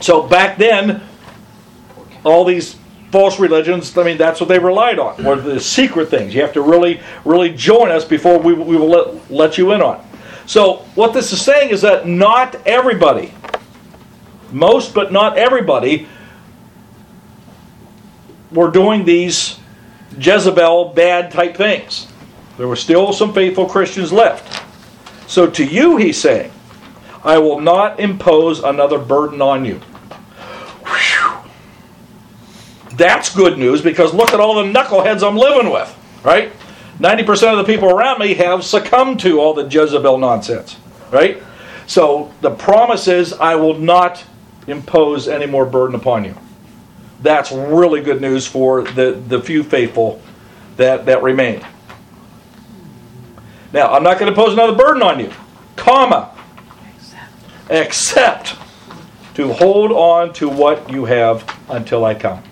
So 0.00 0.22
back 0.22 0.58
then, 0.58 1.02
all 2.24 2.44
these 2.44 2.76
false 3.10 3.40
religions, 3.40 3.96
I 3.96 4.04
mean, 4.04 4.18
that's 4.18 4.40
what 4.40 4.48
they 4.48 4.58
relied 4.58 4.98
on, 4.98 5.22
were 5.24 5.36
the 5.36 5.60
secret 5.60 6.10
things. 6.10 6.34
You 6.34 6.42
have 6.42 6.52
to 6.52 6.62
really, 6.62 7.00
really 7.24 7.50
join 7.50 7.90
us 7.90 8.04
before 8.04 8.38
we, 8.38 8.52
we 8.52 8.76
will 8.76 8.88
let, 8.88 9.30
let 9.30 9.58
you 9.58 9.72
in 9.72 9.82
on. 9.82 10.04
So 10.46 10.78
what 10.94 11.12
this 11.12 11.32
is 11.32 11.42
saying 11.42 11.70
is 11.70 11.82
that 11.82 12.06
not 12.06 12.54
everybody, 12.66 13.32
most 14.52 14.94
but 14.94 15.12
not 15.12 15.38
everybody, 15.38 16.08
were 18.50 18.70
doing 18.70 19.04
these 19.04 19.58
Jezebel 20.18 20.92
bad 20.94 21.30
type 21.30 21.56
things. 21.56 22.08
There 22.58 22.68
were 22.68 22.76
still 22.76 23.12
some 23.12 23.32
faithful 23.32 23.66
Christians 23.66 24.12
left. 24.12 24.64
So 25.30 25.48
to 25.48 25.64
you, 25.64 25.96
he's 25.96 26.20
saying, 26.20 26.50
I 27.22 27.38
will 27.38 27.60
not 27.60 28.00
impose 28.00 28.60
another 28.60 28.98
burden 28.98 29.40
on 29.40 29.64
you. 29.64 29.80
That's 33.00 33.34
good 33.34 33.56
news 33.56 33.80
because 33.80 34.12
look 34.12 34.34
at 34.34 34.40
all 34.40 34.62
the 34.62 34.70
knuckleheads 34.70 35.26
I'm 35.26 35.34
living 35.34 35.72
with, 35.72 35.96
right? 36.22 36.52
90% 36.98 37.50
of 37.50 37.56
the 37.56 37.64
people 37.64 37.88
around 37.88 38.18
me 38.18 38.34
have 38.34 38.62
succumbed 38.62 39.20
to 39.20 39.40
all 39.40 39.54
the 39.54 39.66
Jezebel 39.66 40.18
nonsense, 40.18 40.76
right? 41.10 41.42
So 41.86 42.30
the 42.42 42.50
promise 42.50 43.08
is, 43.08 43.32
I 43.32 43.54
will 43.54 43.78
not 43.78 44.22
impose 44.66 45.28
any 45.28 45.46
more 45.46 45.64
burden 45.64 45.94
upon 45.94 46.26
you. 46.26 46.34
That's 47.22 47.50
really 47.50 48.02
good 48.02 48.20
news 48.20 48.46
for 48.46 48.82
the, 48.82 49.12
the 49.12 49.40
few 49.40 49.62
faithful 49.62 50.20
that, 50.76 51.06
that 51.06 51.22
remain. 51.22 51.66
Now, 53.72 53.94
I'm 53.94 54.02
not 54.02 54.18
going 54.18 54.30
to 54.30 54.38
impose 54.38 54.52
another 54.52 54.76
burden 54.76 55.02
on 55.02 55.20
you, 55.20 55.32
comma, 55.76 56.36
except 57.70 58.56
to 59.36 59.54
hold 59.54 59.90
on 59.90 60.34
to 60.34 60.50
what 60.50 60.90
you 60.90 61.06
have 61.06 61.50
until 61.70 62.04
I 62.04 62.14
come. 62.14 62.42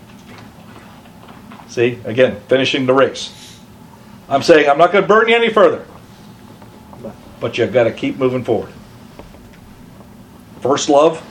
See, 1.79 1.97
again, 2.05 2.41
finishing 2.49 2.87
the 2.87 2.93
race. 2.93 3.57
I'm 4.29 4.43
saying 4.43 4.69
I'm 4.69 4.79
not 4.79 4.91
going 4.91 5.03
to 5.03 5.07
burden 5.07 5.29
you 5.29 5.37
any 5.37 5.49
further, 5.49 5.87
but 7.39 7.57
you've 7.57 7.73
got 7.73 7.85
to 7.85 7.93
keep 7.93 8.17
moving 8.17 8.43
forward. 8.43 8.73
First 10.61 10.89
love, 10.89 11.23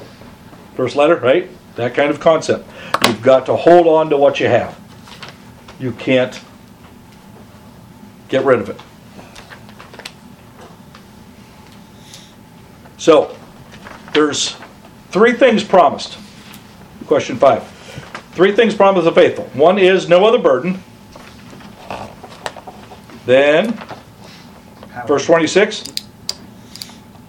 first 0.77 0.95
letter, 0.95 1.17
right? 1.17 1.49
That 1.75 1.95
kind 1.95 2.09
of 2.09 2.21
concept. 2.21 2.65
You've 3.05 3.21
got 3.21 3.45
to 3.47 3.57
hold 3.57 3.87
on 3.87 4.09
to 4.09 4.15
what 4.15 4.39
you 4.39 4.47
have. 4.47 4.79
You 5.81 5.91
can't 5.91 6.39
get 8.29 8.45
rid 8.45 8.61
of 8.61 8.69
it. 8.69 8.79
So, 12.95 13.35
there's 14.13 14.55
three 15.11 15.33
things 15.33 15.65
promised. 15.65 16.17
Question 17.05 17.35
five. 17.35 17.76
Three 18.37 18.51
things 18.51 18.75
promised 18.75 19.05
the 19.05 19.11
faithful. 19.11 19.45
One 19.55 19.79
is 19.79 20.07
no 20.07 20.23
other 20.23 20.37
burden. 20.37 20.79
Then, 23.25 23.73
verse 25.07 25.25
26, 25.25 25.85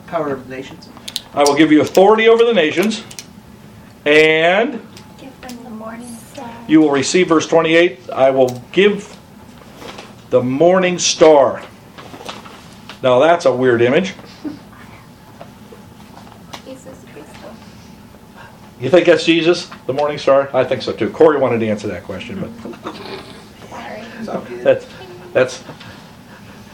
Power 0.07 0.35
of 0.35 0.47
the 0.47 0.55
nations. 0.55 0.91
I 1.33 1.45
will 1.45 1.57
give 1.57 1.73
you 1.73 1.81
authority 1.81 2.29
over 2.29 2.45
the 2.45 2.53
nations, 2.53 3.05
and 4.05 4.87
Give 5.17 5.41
them 5.41 5.65
the 5.65 5.71
morning 5.71 6.15
star. 6.15 6.55
you 6.69 6.83
will 6.83 6.91
receive, 6.91 7.29
verse 7.29 7.47
28, 7.47 8.11
I 8.11 8.29
will 8.29 8.63
give 8.73 9.17
the 10.29 10.43
morning 10.43 10.99
star. 10.99 11.63
Now 13.03 13.19
that's 13.19 13.47
a 13.47 13.53
weird 13.55 13.81
image. 13.81 14.13
Jesus 16.67 16.99
Christo. 17.15 17.55
You 18.81 18.91
think 18.91 19.07
that's 19.07 19.25
Jesus, 19.25 19.71
the 19.87 19.93
morning 19.93 20.19
star? 20.19 20.51
I 20.55 20.65
think 20.65 20.83
so 20.83 20.93
too. 20.93 21.11
Corey 21.11 21.39
wanted 21.39 21.59
to 21.61 21.69
answer 21.69 21.89
that 21.89 22.05
question, 22.05 22.41
but 22.41 22.95
that's 24.63 24.87
that's 25.33 25.65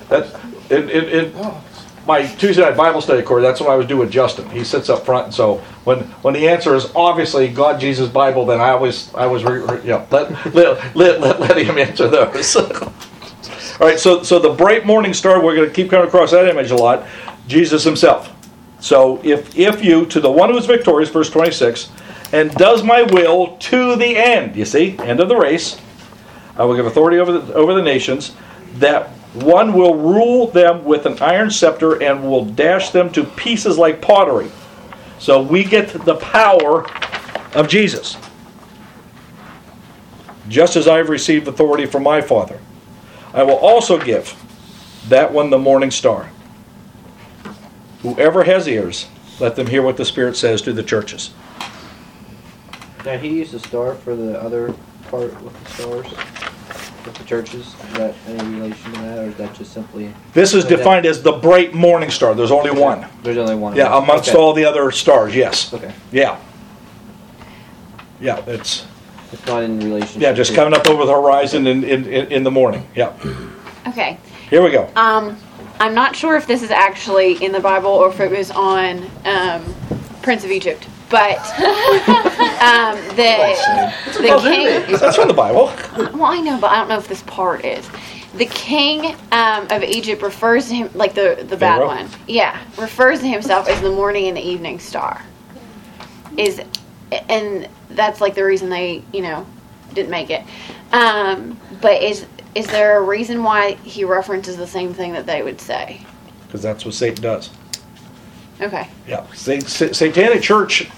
that's 0.09 0.35
in, 0.71 0.91
in, 0.91 1.05
in 1.05 1.55
my 2.07 2.27
Tuesday 2.27 2.63
night 2.63 2.77
Bible 2.77 3.01
study, 3.01 3.23
Corey. 3.23 3.41
That's 3.41 3.61
what 3.61 3.71
I 3.71 3.77
was 3.77 3.87
doing 3.87 4.01
with 4.01 4.11
Justin. 4.11 4.49
He 4.51 4.65
sits 4.65 4.91
up 4.91 5.07
front, 5.07 5.27
and 5.27 5.35
so 5.35 5.59
when 5.85 6.01
when 6.23 6.35
the 6.35 6.47
answer 6.47 6.75
is 6.75 6.93
obviously 6.95 7.49
God, 7.49 7.81
Jesus, 7.81 8.11
Bible, 8.11 8.45
then 8.45 8.61
I 8.61 8.71
always 8.71 9.13
I 9.15 9.27
was 9.27 9.43
re, 9.45 9.61
re, 9.61 9.83
know, 9.85 10.07
let, 10.11 10.55
let, 10.55 10.97
let, 10.97 11.21
let, 11.21 11.41
let 11.41 11.57
him 11.57 11.79
answer 11.79 12.09
those. 12.09 12.57
All 13.81 13.89
right, 13.89 13.99
so 13.99 14.23
so 14.23 14.39
the 14.39 14.51
bright 14.51 14.85
morning 14.85 15.15
star, 15.15 15.43
we're 15.43 15.57
going 15.57 15.69
to 15.69 15.75
keep 15.75 15.89
coming 15.89 16.07
across 16.07 16.33
that 16.33 16.49
image 16.49 16.71
a 16.71 16.77
lot. 16.77 17.07
Jesus 17.47 17.83
Himself. 17.83 18.34
So 18.85 19.19
if 19.25 19.57
if 19.59 19.83
you 19.83 20.05
to 20.05 20.21
the 20.21 20.31
one 20.31 20.51
who 20.51 20.59
is 20.59 20.67
victorious, 20.67 21.09
verse 21.09 21.31
twenty 21.31 21.53
six, 21.53 21.91
and 22.35 22.55
does 22.57 22.83
my 22.83 23.01
will 23.01 23.57
to 23.57 23.97
the 23.97 24.15
end. 24.15 24.57
You 24.57 24.67
see, 24.67 24.99
end 24.99 25.21
of 25.21 25.31
the 25.31 25.37
race. 25.37 25.81
I 26.59 26.67
will 26.67 26.77
give 26.77 26.85
authority 26.85 27.17
over 27.17 27.39
the, 27.39 27.55
over 27.55 27.73
the 27.73 27.81
nations. 27.81 28.35
That 28.75 29.09
one 29.33 29.73
will 29.73 29.95
rule 29.95 30.49
them 30.49 30.85
with 30.85 31.07
an 31.07 31.19
iron 31.23 31.51
scepter 31.51 32.03
and 32.03 32.29
will 32.29 32.45
dash 32.45 32.91
them 32.91 33.11
to 33.13 33.25
pieces 33.25 33.79
like 33.79 34.03
pottery. 34.03 34.51
So 35.19 35.41
we 35.41 35.65
get 35.65 35.89
the 36.05 36.17
power 36.17 36.87
of 37.55 37.69
Jesus. 37.69 38.19
Just 40.51 40.77
as 40.77 40.87
I 40.87 40.99
have 40.99 41.09
received 41.09 41.49
authority 41.49 41.87
from 41.87 42.03
my 42.03 42.21
Father, 42.21 42.61
I 43.33 43.45
will 43.45 43.57
also 43.57 43.99
give 43.99 44.37
that 45.09 45.33
one 45.33 45.49
the 45.49 45.59
morning 45.59 45.91
star. 45.91 46.29
Whoever 48.05 48.45
has 48.45 48.69
ears, 48.69 49.07
let 49.41 49.57
them 49.57 49.67
hear 49.67 49.81
what 49.81 49.97
the 49.97 50.05
Spirit 50.05 50.37
says 50.37 50.61
to 50.63 50.75
the 50.75 50.83
churches. 50.83 51.31
Now 53.03 53.17
he 53.17 53.29
used 53.31 53.55
a 53.55 53.59
star 53.59 53.95
for 53.95 54.15
the 54.15 54.39
other 54.39 54.75
part 55.11 55.43
with 55.43 55.65
the 55.65 55.71
stars, 55.71 56.07
with 57.07 57.15
the 57.15 57.25
churches. 57.25 57.69
Is 57.69 57.93
that 57.95 58.15
any 58.27 58.57
relation 58.57 58.93
to 58.93 59.01
that, 59.01 59.19
or 59.21 59.23
is 59.29 59.35
that 59.37 59.55
just 59.55 59.73
simply? 59.73 60.13
This 60.35 60.53
is 60.53 60.65
so 60.65 60.69
that- 60.69 60.77
defined 60.77 61.07
as 61.07 61.23
the 61.23 61.33
bright 61.33 61.73
morning 61.73 62.11
star. 62.11 62.35
There's 62.35 62.51
only 62.51 62.71
one. 62.73 63.07
There's 63.23 63.39
only 63.39 63.55
one. 63.57 63.75
Yeah, 63.75 63.97
amongst 63.97 64.29
Okay. 64.29 64.39
all 64.39 64.53
the 64.53 64.67
other 64.67 64.91
stars, 64.91 65.35
yes. 65.35 65.73
Okay. 65.73 65.93
Yeah. 66.13 66.37
Yeah, 68.21 68.43
it's 68.47 68.85
It's 69.33 69.47
not 69.47 69.63
in 69.63 69.81
relation. 69.81 70.21
yeah, 70.21 70.35
just 70.35 70.55
coming 70.55 70.75
up 70.79 70.87
over 70.91 71.07
the 71.07 71.13
horizon 71.13 71.67
in, 71.67 71.85
in, 71.85 72.05
in 72.05 72.27
in 72.31 72.43
the 72.43 72.51
morning. 72.51 72.87
Yeah. 72.95 73.15
Okay. 73.89 74.19
Here 74.51 74.63
we 74.63 74.71
go. 74.71 74.91
Um, 74.95 75.39
I'm 75.81 75.95
not 75.95 76.15
sure 76.15 76.37
if 76.37 76.47
this 76.47 76.63
is 76.63 76.71
actually 76.71 77.43
in 77.45 77.53
the 77.53 77.61
Bible 77.61 77.91
or 77.91 78.09
if 78.09 78.21
it 78.21 78.31
was 78.31 78.51
on 78.51 79.11
um, 79.25 79.75
Prince 80.23 80.45
of 80.45 80.51
Egypt, 80.51 80.87
but 81.11 81.39
um, 82.63 82.97
the 83.17 83.93
the 84.21 84.39
king. 84.43 84.97
That's 84.99 85.17
from 85.17 85.29
the 85.29 85.35
Bible. 85.35 85.73
Well, 86.15 86.25
I 86.25 86.41
know, 86.41 86.59
but 86.61 86.71
I 86.71 86.77
don't 86.77 86.89
know 86.89 86.99
if 86.99 87.09
this 87.09 87.23
part 87.23 87.65
is. 87.65 87.89
The 88.37 88.47
king 88.47 89.15
um, 89.33 89.67
of 89.71 89.83
Egypt 89.83 90.23
refers 90.23 90.69
to 90.69 90.75
him 90.75 90.91
like 90.95 91.15
the 91.15 91.45
the 91.49 91.57
bad 91.57 91.79
Pharaoh? 91.79 91.87
one. 91.87 92.09
Yeah, 92.27 92.59
refers 92.79 93.21
to 93.21 93.29
himself 93.29 93.69
as 93.69 93.81
the 93.81 93.91
morning 93.91 94.27
and 94.29 94.37
the 94.37 94.43
evening 94.43 94.79
star. 94.79 95.23
Is 96.37 96.61
and 97.29 97.69
that's 97.91 98.21
like 98.21 98.35
the 98.35 98.45
reason 98.45 98.71
they 98.71 99.03
you 99.13 99.23
know 99.23 99.47
didn't 99.93 100.11
make 100.11 100.31
it. 100.31 100.43
Um, 100.93 101.61
but 101.81 102.03
is 102.03 102.27
is 102.55 102.67
there 102.67 102.99
a 102.99 103.03
reason 103.03 103.43
why 103.43 103.75
he 103.85 104.05
references 104.05 104.57
the 104.57 104.67
same 104.67 104.95
thing 104.95 105.13
that 105.13 105.27
they 105.27 105.43
would 105.43 105.61
say? 105.61 106.05
Because 106.47 106.63
that's 106.63 106.85
what 106.85 106.95
Satan 106.95 107.23
does. 107.23 107.51
Okay. 108.61 108.89
Yeah. 109.09 109.27
Sa- 109.33 109.59
sa- 109.61 109.93
satanic 109.93 110.43
church, 110.43 110.89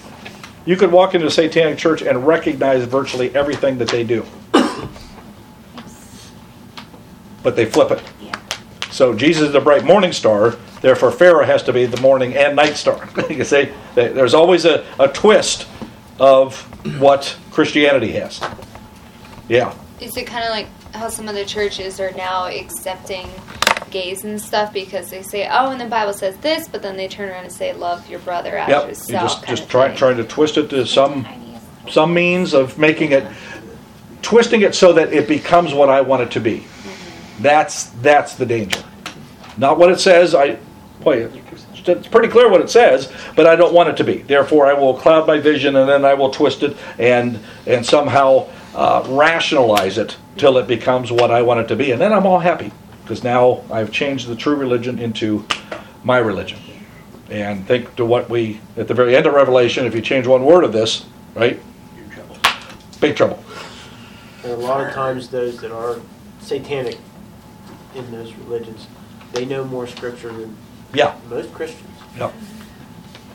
you 0.65 0.75
could 0.75 0.91
walk 0.91 1.15
into 1.15 1.27
a 1.27 1.31
satanic 1.31 1.77
church 1.77 2.01
and 2.01 2.27
recognize 2.27 2.83
virtually 2.83 3.35
everything 3.35 3.77
that 3.79 3.89
they 3.89 4.03
do. 4.03 4.25
But 7.43 7.55
they 7.55 7.65
flip 7.65 7.91
it. 7.91 8.03
Yeah. 8.21 8.37
So 8.91 9.13
Jesus 9.13 9.43
is 9.43 9.53
the 9.53 9.61
bright 9.61 9.85
morning 9.85 10.11
star, 10.11 10.57
Therefore, 10.81 11.11
Pharaoh 11.11 11.45
has 11.45 11.63
to 11.63 11.73
be 11.73 11.85
the 11.85 11.99
morning 12.01 12.35
and 12.35 12.55
night 12.55 12.75
star. 12.75 13.09
you 13.29 13.43
see, 13.43 13.69
there's 13.95 14.33
always 14.33 14.65
a, 14.65 14.85
a 14.99 15.07
twist 15.07 15.67
of 16.19 16.61
what 16.99 17.35
Christianity 17.51 18.11
has. 18.13 18.41
Yeah. 19.49 19.73
Is 19.99 20.15
it 20.17 20.27
kind 20.27 20.43
of 20.43 20.51
like 20.51 20.67
how 20.97 21.09
some 21.09 21.27
of 21.29 21.35
the 21.35 21.45
churches 21.45 21.99
are 21.99 22.11
now 22.11 22.47
accepting 22.47 23.29
gays 23.91 24.23
and 24.23 24.41
stuff 24.41 24.73
because 24.73 25.09
they 25.09 25.21
say, 25.21 25.47
"Oh, 25.49 25.71
and 25.71 25.79
the 25.79 25.85
Bible 25.85 26.13
says 26.13 26.35
this," 26.37 26.67
but 26.67 26.81
then 26.81 26.97
they 26.97 27.07
turn 27.07 27.29
around 27.29 27.45
and 27.45 27.53
say, 27.53 27.73
"Love 27.73 28.09
your 28.09 28.19
brother 28.19 28.57
as 28.57 28.69
Yep. 28.69 28.87
You 28.87 29.27
just 29.27 29.47
just 29.47 29.69
try 29.69 29.89
thing. 29.89 29.97
trying 29.97 30.17
to 30.17 30.23
twist 30.23 30.57
it 30.57 30.69
to 30.71 30.85
some 30.85 31.25
some 31.89 32.13
means 32.13 32.53
of 32.53 32.77
making 32.77 33.11
it 33.11 33.25
twisting 34.21 34.61
it 34.61 34.75
so 34.75 34.93
that 34.93 35.13
it 35.13 35.27
becomes 35.27 35.73
what 35.73 35.89
I 35.89 36.01
want 36.01 36.23
it 36.23 36.31
to 36.31 36.39
be. 36.39 36.57
Mm-hmm. 36.57 37.43
That's 37.43 37.85
that's 38.01 38.35
the 38.35 38.45
danger. 38.45 38.83
Not 39.57 39.77
what 39.77 39.91
it 39.91 39.99
says. 39.99 40.35
I 40.35 40.57
boy, 41.01 41.29
it's 41.85 42.07
pretty 42.07 42.27
clear 42.27 42.49
what 42.49 42.61
it 42.61 42.69
says, 42.69 43.11
but 43.35 43.47
I 43.47 43.55
don't 43.55 43.73
want 43.73 43.89
it 43.89 43.97
to 43.97 44.03
be. 44.03 44.17
Therefore, 44.17 44.65
I 44.65 44.73
will 44.73 44.93
cloud 44.93 45.27
my 45.27 45.39
vision 45.39 45.75
and 45.75 45.87
then 45.87 46.03
I 46.03 46.13
will 46.13 46.29
twist 46.29 46.63
it 46.63 46.75
and 46.99 47.39
and 47.65 47.85
somehow 47.85 48.47
uh, 48.77 49.03
rationalize 49.09 49.97
it 49.97 50.15
till 50.37 50.57
it 50.57 50.67
becomes 50.67 51.11
what 51.11 51.31
I 51.31 51.41
want 51.41 51.59
it 51.61 51.67
to 51.69 51.75
be, 51.75 51.91
and 51.91 51.99
then 51.99 52.13
I'm 52.13 52.25
all 52.27 52.39
happy 52.39 52.71
because 53.01 53.23
now 53.23 53.63
I've 53.71 53.91
changed 53.91 54.27
the 54.27 54.35
true 54.35 54.55
religion 54.55 54.99
into 54.99 55.45
my 56.03 56.19
religion. 56.19 56.59
And 57.29 57.65
think 57.67 57.95
to 57.97 58.05
what 58.05 58.29
we 58.29 58.61
at 58.77 58.87
the 58.87 58.93
very 58.93 59.15
end 59.15 59.25
of 59.25 59.33
Revelation, 59.33 59.85
if 59.85 59.95
you 59.95 60.01
change 60.01 60.27
one 60.27 60.45
word 60.45 60.63
of 60.63 60.71
this, 60.71 61.05
right? 61.33 61.59
Big 63.01 63.15
trouble. 63.15 63.43
And 64.43 64.53
a 64.53 64.55
lot 64.55 64.85
of 64.87 64.93
times, 64.93 65.29
those 65.29 65.59
that 65.61 65.71
are 65.71 65.99
satanic 66.39 66.97
in 67.95 68.11
those 68.11 68.33
religions, 68.35 68.87
they 69.33 69.45
know 69.45 69.65
more 69.65 69.87
scripture 69.87 70.31
than 70.31 70.55
Yeah. 70.93 71.13
most 71.29 71.53
Christians, 71.53 71.89
Yep. 72.17 72.33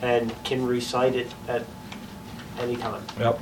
and 0.01 0.43
can 0.43 0.65
recite 0.65 1.15
it 1.15 1.31
at 1.47 1.63
any 2.59 2.75
time. 2.75 3.03
Yep. 3.19 3.39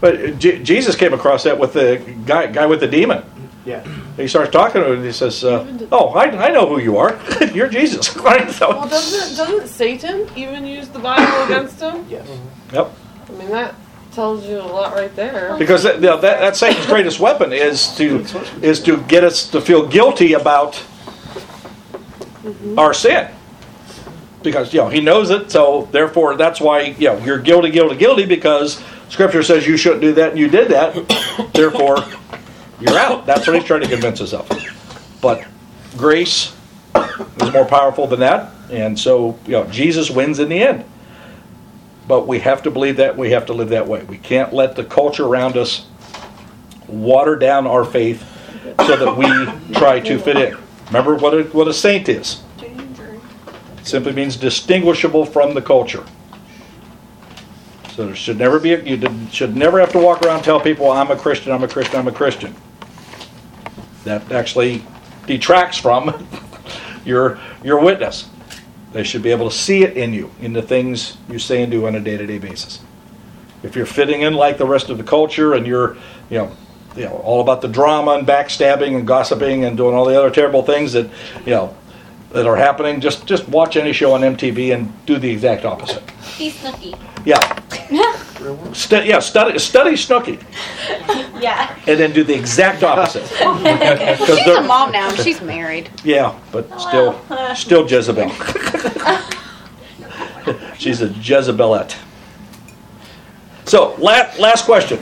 But 0.00 0.38
J- 0.38 0.62
Jesus 0.62 0.94
came 0.96 1.12
across 1.12 1.42
that 1.44 1.58
with 1.58 1.72
the 1.72 2.00
guy, 2.26 2.46
guy 2.46 2.66
with 2.66 2.80
the 2.80 2.86
demon. 2.88 3.22
Yeah. 3.64 3.84
He 4.16 4.28
starts 4.28 4.50
talking 4.50 4.80
to 4.80 4.86
him 4.88 4.96
and 4.98 5.04
he 5.04 5.12
says, 5.12 5.44
uh, 5.44 5.66
"Oh, 5.92 6.08
I, 6.10 6.24
I 6.46 6.50
know 6.50 6.66
who 6.66 6.80
you 6.80 6.96
are. 6.96 7.18
You're 7.52 7.68
Jesus." 7.68 8.16
Right? 8.22 8.50
So- 8.50 8.70
Well, 8.70 8.88
doesn't 8.88 9.36
doesn't 9.36 9.68
Satan 9.68 10.26
even 10.36 10.64
use 10.64 10.88
the 10.88 10.98
Bible 11.00 11.44
against 11.44 11.80
him? 11.80 12.06
Yes. 12.08 12.26
Yep. 12.72 12.92
I 13.28 13.32
mean 13.32 13.50
that 13.50 13.74
tells 14.12 14.46
you 14.46 14.56
a 14.58 14.62
lot 14.62 14.94
right 14.94 15.14
there. 15.14 15.54
Because 15.58 15.82
that, 15.84 15.96
you 15.96 16.00
know, 16.02 16.20
that, 16.20 16.40
that's 16.40 16.58
Satan's 16.58 16.86
greatest 16.86 17.20
weapon 17.20 17.52
is 17.52 17.94
to 17.96 18.24
is 18.62 18.80
to 18.84 18.96
get 19.02 19.22
us 19.24 19.48
to 19.50 19.60
feel 19.60 19.86
guilty 19.86 20.32
about 20.32 20.82
our 22.76 22.94
sin. 22.94 23.28
Because 24.42 24.72
you 24.72 24.80
know 24.80 24.88
he 24.88 25.00
knows 25.00 25.30
it, 25.30 25.50
so 25.50 25.88
therefore 25.90 26.36
that's 26.36 26.60
why 26.60 26.80
you 26.98 27.08
know 27.08 27.18
you're 27.18 27.38
guilty, 27.40 27.70
guilty, 27.70 27.96
guilty 27.96 28.24
because 28.24 28.80
Scripture 29.08 29.42
says 29.42 29.66
you 29.66 29.76
shouldn't 29.76 30.02
do 30.02 30.12
that 30.14 30.30
and 30.30 30.38
you 30.38 30.48
did 30.48 30.68
that. 30.68 31.50
therefore, 31.54 32.04
you're 32.80 32.98
out. 32.98 33.26
That's 33.26 33.46
what 33.46 33.56
he's 33.56 33.64
trying 33.64 33.80
to 33.82 33.88
convince 33.88 34.20
us 34.20 34.32
of. 34.32 34.48
But 35.20 35.44
grace 35.96 36.54
is 36.94 37.52
more 37.52 37.64
powerful 37.64 38.06
than 38.06 38.20
that, 38.20 38.52
and 38.70 38.98
so 38.98 39.38
you 39.46 39.52
know 39.52 39.64
Jesus 39.66 40.10
wins 40.10 40.38
in 40.38 40.48
the 40.48 40.62
end. 40.62 40.84
But 42.06 42.26
we 42.26 42.38
have 42.40 42.62
to 42.62 42.70
believe 42.70 42.96
that. 42.96 43.16
We 43.16 43.32
have 43.32 43.46
to 43.46 43.52
live 43.52 43.70
that 43.70 43.86
way. 43.86 44.02
We 44.04 44.18
can't 44.18 44.52
let 44.52 44.76
the 44.76 44.84
culture 44.84 45.24
around 45.24 45.56
us 45.56 45.86
water 46.86 47.36
down 47.36 47.66
our 47.66 47.84
faith 47.84 48.24
so 48.86 48.96
that 48.96 49.16
we 49.16 49.74
try 49.74 50.00
to 50.00 50.18
fit 50.18 50.36
in. 50.36 50.56
Remember 50.86 51.16
what 51.16 51.34
a, 51.34 51.42
what 51.44 51.68
a 51.68 51.74
saint 51.74 52.08
is. 52.08 52.42
It 52.58 53.86
simply 53.86 54.12
means 54.12 54.36
distinguishable 54.36 55.26
from 55.26 55.54
the 55.54 55.62
culture. 55.62 56.04
So 57.98 58.06
there 58.06 58.14
should 58.14 58.38
never 58.38 58.60
be 58.60 58.74
a, 58.74 58.80
you 58.80 58.96
did- 58.96 59.32
should 59.32 59.56
never 59.56 59.80
have 59.80 59.90
to 59.90 59.98
walk 59.98 60.22
around 60.22 60.36
and 60.36 60.44
tell 60.44 60.60
people 60.60 60.92
I'm 60.92 61.10
a 61.10 61.16
Christian, 61.16 61.50
I'm 61.50 61.64
a 61.64 61.68
Christian, 61.68 61.98
I'm 61.98 62.06
a 62.06 62.12
Christian. 62.12 62.54
That 64.04 64.30
actually 64.30 64.84
detracts 65.26 65.78
from 65.78 66.28
your 67.04 67.40
your 67.64 67.80
witness. 67.80 68.30
They 68.92 69.02
should 69.02 69.24
be 69.24 69.32
able 69.32 69.50
to 69.50 69.56
see 69.56 69.82
it 69.82 69.96
in 69.96 70.12
you, 70.12 70.30
in 70.40 70.52
the 70.52 70.62
things 70.62 71.16
you 71.28 71.40
say 71.40 71.60
and 71.60 71.72
do 71.72 71.88
on 71.88 71.96
a 71.96 72.00
day-to-day 72.00 72.38
basis. 72.38 72.78
If 73.64 73.74
you're 73.74 73.84
fitting 73.84 74.22
in 74.22 74.34
like 74.34 74.58
the 74.58 74.66
rest 74.66 74.90
of 74.90 74.98
the 74.98 75.02
culture 75.02 75.54
and 75.54 75.66
you're, 75.66 75.96
you 76.30 76.38
know, 76.38 76.52
you 76.94 77.06
know, 77.06 77.16
all 77.16 77.40
about 77.40 77.62
the 77.62 77.68
drama 77.68 78.12
and 78.12 78.24
backstabbing 78.24 78.94
and 78.94 79.08
gossiping 79.08 79.64
and 79.64 79.76
doing 79.76 79.96
all 79.96 80.04
the 80.04 80.16
other 80.16 80.30
terrible 80.30 80.62
things 80.62 80.92
that, 80.92 81.10
you 81.44 81.50
know, 81.50 81.76
that 82.30 82.46
are 82.46 82.56
happening, 82.56 83.00
just 83.00 83.26
just 83.26 83.48
watch 83.48 83.76
any 83.76 83.92
show 83.92 84.12
on 84.14 84.20
MTV 84.22 84.74
and 84.74 84.92
do 85.06 85.18
the 85.18 85.30
exact 85.30 85.64
opposite. 85.64 86.02
He's 86.36 86.54
Snooki. 86.56 86.98
Yeah, 87.24 87.40
Stu- 88.72 89.04
yeah, 89.04 89.18
study 89.18 89.58
study 89.58 89.92
Snooki 89.92 90.40
yeah. 91.40 91.74
and 91.86 91.98
then 91.98 92.12
do 92.12 92.22
the 92.24 92.34
exact 92.34 92.82
opposite. 92.82 93.26
She's 94.26 94.46
a 94.46 94.62
mom 94.62 94.92
now. 94.92 95.10
She's 95.14 95.40
married. 95.40 95.90
Yeah, 96.04 96.38
but 96.52 96.68
still, 96.80 97.20
uh, 97.30 97.54
still 97.54 97.86
Jezebel. 97.88 98.30
She's 100.78 101.02
a 101.02 101.08
Jezebelette. 101.08 101.96
So, 103.66 103.94
last, 103.98 104.38
last 104.38 104.64
question. 104.64 104.98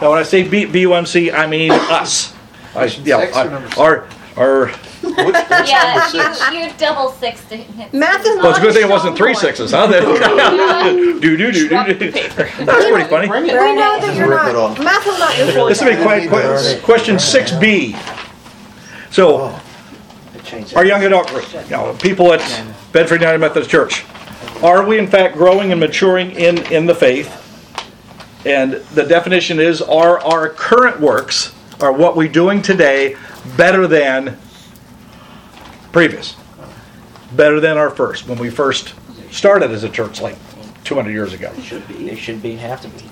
Now, 0.00 0.10
when 0.10 0.18
I 0.18 0.22
say 0.22 0.48
B, 0.48 0.64
BUMC, 0.64 1.34
I 1.34 1.46
mean 1.46 1.70
us. 1.72 2.32
I, 2.74 2.84
yeah, 3.04 3.20
Six 3.20 3.36
or 3.36 3.50
number 3.50 3.68
I- 3.76 3.80
our, 3.82 4.08
our. 4.36 4.70
Yeah, 5.66 6.50
you, 6.50 6.58
you 6.58 6.72
double 6.78 7.10
sixed 7.10 7.50
it. 7.52 7.68
Math 7.92 8.26
is 8.26 8.36
not 8.36 8.42
Well, 8.42 8.50
it's 8.50 8.58
a 8.58 8.62
good 8.62 8.74
thing 8.74 8.84
it 8.84 8.90
wasn't 8.90 9.16
three 9.16 9.34
sixes, 9.34 9.70
huh? 9.72 9.86
do 9.86 11.20
do 11.20 11.36
do 11.36 11.52
do. 11.52 11.68
do. 11.68 12.10
That's 12.10 12.86
pretty 12.86 13.08
funny. 13.08 13.28
We 13.28 13.48
know 13.48 14.00
that 14.00 14.14
you're 14.16 14.28
Rip 14.28 14.40
it 14.40 14.52
not. 14.52 14.56
off. 14.56 14.78
Math 14.78 15.06
is 15.06 15.18
not 15.18 15.38
your 15.38 15.52
forte. 15.52 15.68
This 15.70 15.80
will 15.82 15.96
be 15.96 16.02
quite, 16.02 16.28
quite 16.28 16.80
question 16.82 17.18
six 17.18 17.52
B. 17.52 17.96
So, 19.10 19.38
oh. 19.42 20.64
our 20.76 20.84
young 20.84 21.04
adult 21.04 21.28
group, 21.28 21.52
you 21.52 21.70
know, 21.70 21.94
people 22.00 22.32
at 22.32 22.40
Bedford 22.92 23.20
United 23.20 23.38
Methodist 23.38 23.70
Church, 23.70 24.04
are 24.62 24.84
we 24.84 24.98
in 24.98 25.06
fact 25.06 25.36
growing 25.36 25.70
and 25.70 25.80
maturing 25.80 26.32
in 26.32 26.58
in 26.72 26.86
the 26.86 26.94
faith? 26.94 27.40
And 28.46 28.74
the 28.94 29.04
definition 29.04 29.60
is: 29.60 29.80
Are 29.80 30.20
our 30.20 30.48
current 30.50 31.00
works, 31.00 31.54
are 31.80 31.92
what 31.92 32.16
we're 32.16 32.28
doing 32.28 32.60
today, 32.62 33.16
better 33.56 33.86
than 33.86 34.38
previous? 35.94 36.36
Better 37.32 37.60
than 37.60 37.78
our 37.78 37.88
first 37.88 38.28
when 38.28 38.36
we 38.36 38.50
first 38.50 38.94
started 39.30 39.70
as 39.70 39.84
a 39.84 39.88
church, 39.88 40.20
like 40.20 40.36
200 40.82 41.12
years 41.12 41.32
ago. 41.32 41.52
It 41.56 41.62
should 41.62 41.86
be. 41.86 42.10
It 42.10 42.16
should 42.16 42.42
be 42.42 42.56
have 42.56 42.80
to 42.82 42.88
be. 42.88 43.04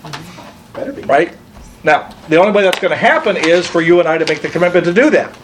Better 0.75 0.93
be. 0.93 1.03
Right? 1.03 1.37
Now, 1.85 2.13
the 2.29 2.37
only 2.37 2.53
way 2.53 2.65
that's 2.65 2.81
going 2.81 2.91
to 2.91 2.97
happen 2.97 3.37
is 3.37 3.69
for 3.69 3.81
you 3.81 4.01
and 4.01 4.09
I 4.09 4.19
to 4.19 4.27
make 4.27 4.43
the 4.43 4.49
commitment 4.49 4.85
to 4.87 4.93
do 4.93 5.11
that. 5.11 5.37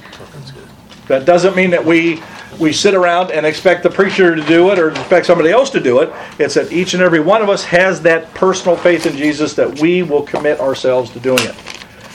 That 1.06 1.24
doesn't 1.24 1.56
mean 1.56 1.70
that 1.70 1.85
we 1.85 2.20
we 2.59 2.73
sit 2.73 2.94
around 2.94 3.31
and 3.31 3.47
expect 3.47 3.85
the 3.85 3.90
preacher 3.90 4.35
to 4.35 4.43
do 4.43 4.70
it 4.70 4.81
or 4.81 4.90
expect 4.90 5.27
somebody 5.27 5.51
else 5.51 5.70
to 5.70 5.81
do 5.81 6.01
it. 6.01 6.12
It's 6.40 6.55
that 6.55 6.73
each 6.73 6.94
and 6.94 7.02
every 7.02 7.20
one 7.20 7.40
of 7.40 7.48
us 7.48 7.62
has 7.65 8.02
that 8.02 8.35
personal 8.35 8.77
faith 8.77 9.06
in 9.06 9.16
Jesus 9.16 9.55
that 9.55 9.81
we 9.81 10.02
will 10.02 10.23
commit 10.23 10.59
ourselves 10.59 11.10
to 11.12 11.20
doing 11.20 11.43
it. 11.43 11.55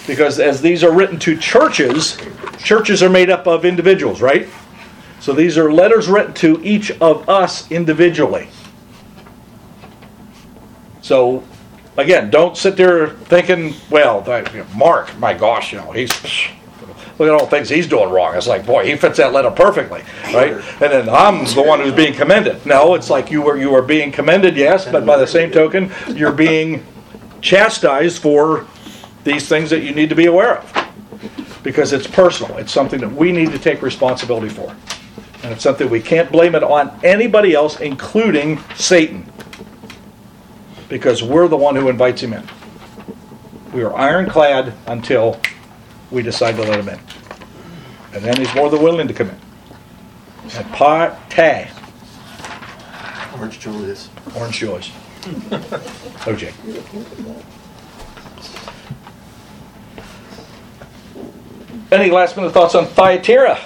Because 0.05 0.39
as 0.41 0.61
these 0.61 0.83
are 0.83 0.91
written 0.91 1.17
to 1.19 1.37
churches, 1.37 2.17
churches 2.57 3.01
are 3.01 3.09
made 3.09 3.29
up 3.29 3.47
of 3.47 3.63
individuals, 3.63 4.21
right? 4.21 4.49
So 5.23 5.31
these 5.31 5.57
are 5.57 5.71
letters 5.71 6.09
written 6.09 6.33
to 6.33 6.61
each 6.65 6.91
of 6.99 7.29
us 7.29 7.71
individually. 7.71 8.49
So 11.01 11.45
again, 11.95 12.29
don't 12.29 12.57
sit 12.57 12.75
there 12.75 13.07
thinking, 13.07 13.73
well, 13.89 14.21
Mark, 14.75 15.17
my 15.19 15.33
gosh, 15.33 15.71
you 15.71 15.77
know, 15.77 15.93
he's 15.93 16.11
look 17.17 17.29
at 17.29 17.29
all 17.29 17.45
the 17.45 17.49
things 17.49 17.69
he's 17.69 17.87
doing 17.87 18.09
wrong. 18.09 18.35
It's 18.35 18.47
like, 18.47 18.65
boy, 18.65 18.85
he 18.85 18.97
fits 18.97 19.15
that 19.15 19.31
letter 19.31 19.49
perfectly, 19.49 20.01
right? 20.25 20.55
And 20.81 20.91
then 20.91 21.07
I'm 21.07 21.45
the 21.45 21.63
one 21.65 21.79
who's 21.79 21.93
being 21.93 22.13
commended. 22.13 22.65
No, 22.65 22.93
it's 22.93 23.09
like 23.09 23.31
you 23.31 23.47
are 23.47 23.55
you 23.55 23.73
are 23.75 23.81
being 23.81 24.11
commended, 24.11 24.57
yes, 24.57 24.91
but 24.91 25.05
by 25.05 25.15
the 25.15 25.27
same 25.27 25.51
token, 25.51 25.89
you're 26.09 26.33
being 26.33 26.85
chastised 27.39 28.21
for 28.21 28.67
these 29.23 29.47
things 29.47 29.69
that 29.69 29.83
you 29.83 29.95
need 29.95 30.09
to 30.09 30.15
be 30.15 30.25
aware 30.25 30.57
of. 30.57 31.63
Because 31.63 31.93
it's 31.93 32.07
personal. 32.07 32.57
It's 32.57 32.73
something 32.73 32.99
that 32.99 33.13
we 33.13 33.31
need 33.31 33.51
to 33.51 33.57
take 33.57 33.81
responsibility 33.81 34.49
for. 34.49 34.75
And 35.43 35.51
it's 35.51 35.63
something 35.63 35.89
we 35.89 36.01
can't 36.01 36.31
blame 36.31 36.55
it 36.55 36.63
on 36.63 36.97
anybody 37.03 37.53
else, 37.53 37.79
including 37.79 38.63
Satan 38.75 39.29
because 40.93 41.23
we're 41.23 41.47
the 41.47 41.57
one 41.57 41.75
who 41.75 41.89
invites 41.89 42.21
him 42.21 42.33
in. 42.33 42.47
We 43.73 43.81
are 43.81 43.95
ironclad 43.95 44.73
until 44.85 45.39
we 46.11 46.21
decide 46.21 46.55
to 46.57 46.61
let 46.61 46.79
him 46.79 46.87
in. 46.87 46.99
And 48.13 48.23
then 48.23 48.37
he's 48.37 48.53
more 48.53 48.69
than 48.69 48.83
willing 48.83 49.07
to 49.07 49.13
come 49.13 49.29
in. 49.29 49.39
And 50.55 50.71
party. 50.71 51.67
Orange 53.35 53.59
Julius. 53.59 54.09
Orange 54.37 54.59
Julius. 54.59 54.91
OJ. 56.25 56.53
Any 61.91 62.11
last 62.11 62.37
minute 62.37 62.53
thoughts 62.53 62.75
on 62.75 62.85
Thyatira? 62.85 63.59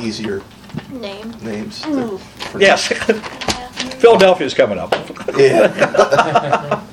Easier 0.00 0.42
Name. 0.90 1.30
names. 1.42 1.84
Yes. 2.58 2.88
Philadelphia's 4.00 4.54
coming 4.54 4.78
up. 4.78 4.92
Yeah. 5.36 5.68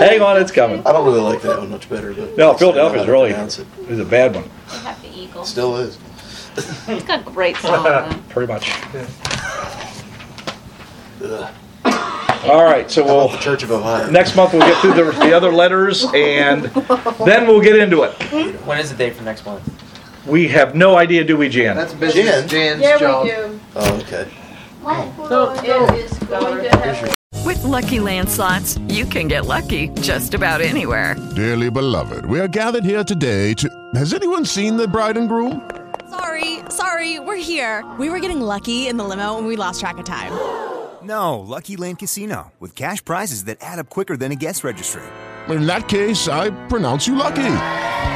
Hang 0.00 0.20
on, 0.20 0.40
it's 0.40 0.50
coming. 0.52 0.80
I 0.86 0.92
don't 0.92 1.04
really 1.06 1.20
like 1.20 1.40
that 1.42 1.58
one 1.58 1.70
much 1.70 1.88
better, 1.88 2.12
but 2.12 2.36
No, 2.36 2.50
at 2.50 2.60
least 2.60 2.62
I 2.62 2.66
know 2.66 2.72
Philadelphia's 2.72 3.00
how 3.02 3.06
to 3.06 3.12
really 3.12 3.30
pronounce 3.30 3.58
it. 3.60 3.66
is 3.88 3.98
a 4.00 4.04
bad 4.04 4.34
one. 4.34 4.44
They 4.70 4.78
have 4.78 5.02
the 5.02 5.08
eagle. 5.16 5.44
Still 5.44 5.76
is. 5.76 5.98
It's 6.56 7.04
got 7.04 7.24
great 7.24 7.56
song. 7.58 8.22
Pretty 8.28 8.52
much. 8.52 8.70
Ugh. 11.24 11.54
All 12.46 12.62
right, 12.64 12.90
so 12.90 13.02
How 13.06 13.14
we'll 13.14 13.28
the 13.28 13.38
Church 13.38 13.62
of 13.62 13.70
Ohio. 13.70 14.10
next 14.10 14.36
month 14.36 14.52
we'll 14.52 14.60
get 14.62 14.76
through 14.82 14.92
the, 14.92 15.12
the 15.12 15.32
other 15.32 15.50
letters 15.50 16.04
and 16.14 16.64
then 17.24 17.46
we'll 17.46 17.60
get 17.62 17.76
into 17.78 18.02
it. 18.02 18.12
When 18.66 18.78
is 18.78 18.90
the 18.90 18.96
date 18.96 19.16
for 19.16 19.22
next 19.22 19.46
month? 19.46 19.62
We 20.26 20.48
have 20.48 20.74
no 20.74 20.96
idea, 20.96 21.22
do 21.24 21.36
we, 21.36 21.48
Jan? 21.48 21.76
That's 21.76 21.92
business 21.92 22.24
Jen? 22.24 22.48
Jan's 22.48 22.82
Yeah, 22.82 22.98
job. 22.98 23.24
we 23.24 23.30
do. 23.30 23.60
Oh, 23.76 23.96
okay. 24.00 24.28
So, 25.28 25.52
It 25.52 26.04
is 26.04 26.18
going 26.28 26.62
to 26.64 26.70
happen. 26.70 27.14
With 27.44 27.62
Lucky 27.62 28.00
Land 28.00 28.28
slots, 28.30 28.78
you 28.88 29.04
can 29.04 29.28
get 29.28 29.44
lucky 29.46 29.88
just 30.00 30.32
about 30.34 30.60
anywhere. 30.62 31.14
Dearly 31.34 31.70
beloved, 31.70 32.24
we 32.26 32.40
are 32.40 32.48
gathered 32.48 32.84
here 32.84 33.04
today 33.04 33.52
to. 33.54 33.68
Has 33.94 34.14
anyone 34.14 34.44
seen 34.46 34.76
the 34.78 34.88
bride 34.88 35.16
and 35.18 35.28
groom? 35.28 35.68
Sorry, 36.08 36.60
sorry, 36.70 37.18
we're 37.18 37.36
here. 37.36 37.84
We 37.98 38.08
were 38.08 38.20
getting 38.20 38.40
lucky 38.40 38.88
in 38.88 38.96
the 38.96 39.04
limo 39.04 39.36
and 39.36 39.46
we 39.46 39.56
lost 39.56 39.80
track 39.80 39.98
of 39.98 40.04
time. 40.04 40.32
No, 41.02 41.38
Lucky 41.40 41.76
Land 41.76 41.98
Casino, 41.98 42.52
with 42.60 42.74
cash 42.74 43.04
prizes 43.04 43.44
that 43.44 43.58
add 43.60 43.78
up 43.78 43.90
quicker 43.90 44.16
than 44.16 44.32
a 44.32 44.36
guest 44.36 44.64
registry. 44.64 45.02
In 45.48 45.66
that 45.66 45.86
case, 45.88 46.28
I 46.28 46.48
pronounce 46.68 47.06
you 47.06 47.14
lucky. 47.14 47.42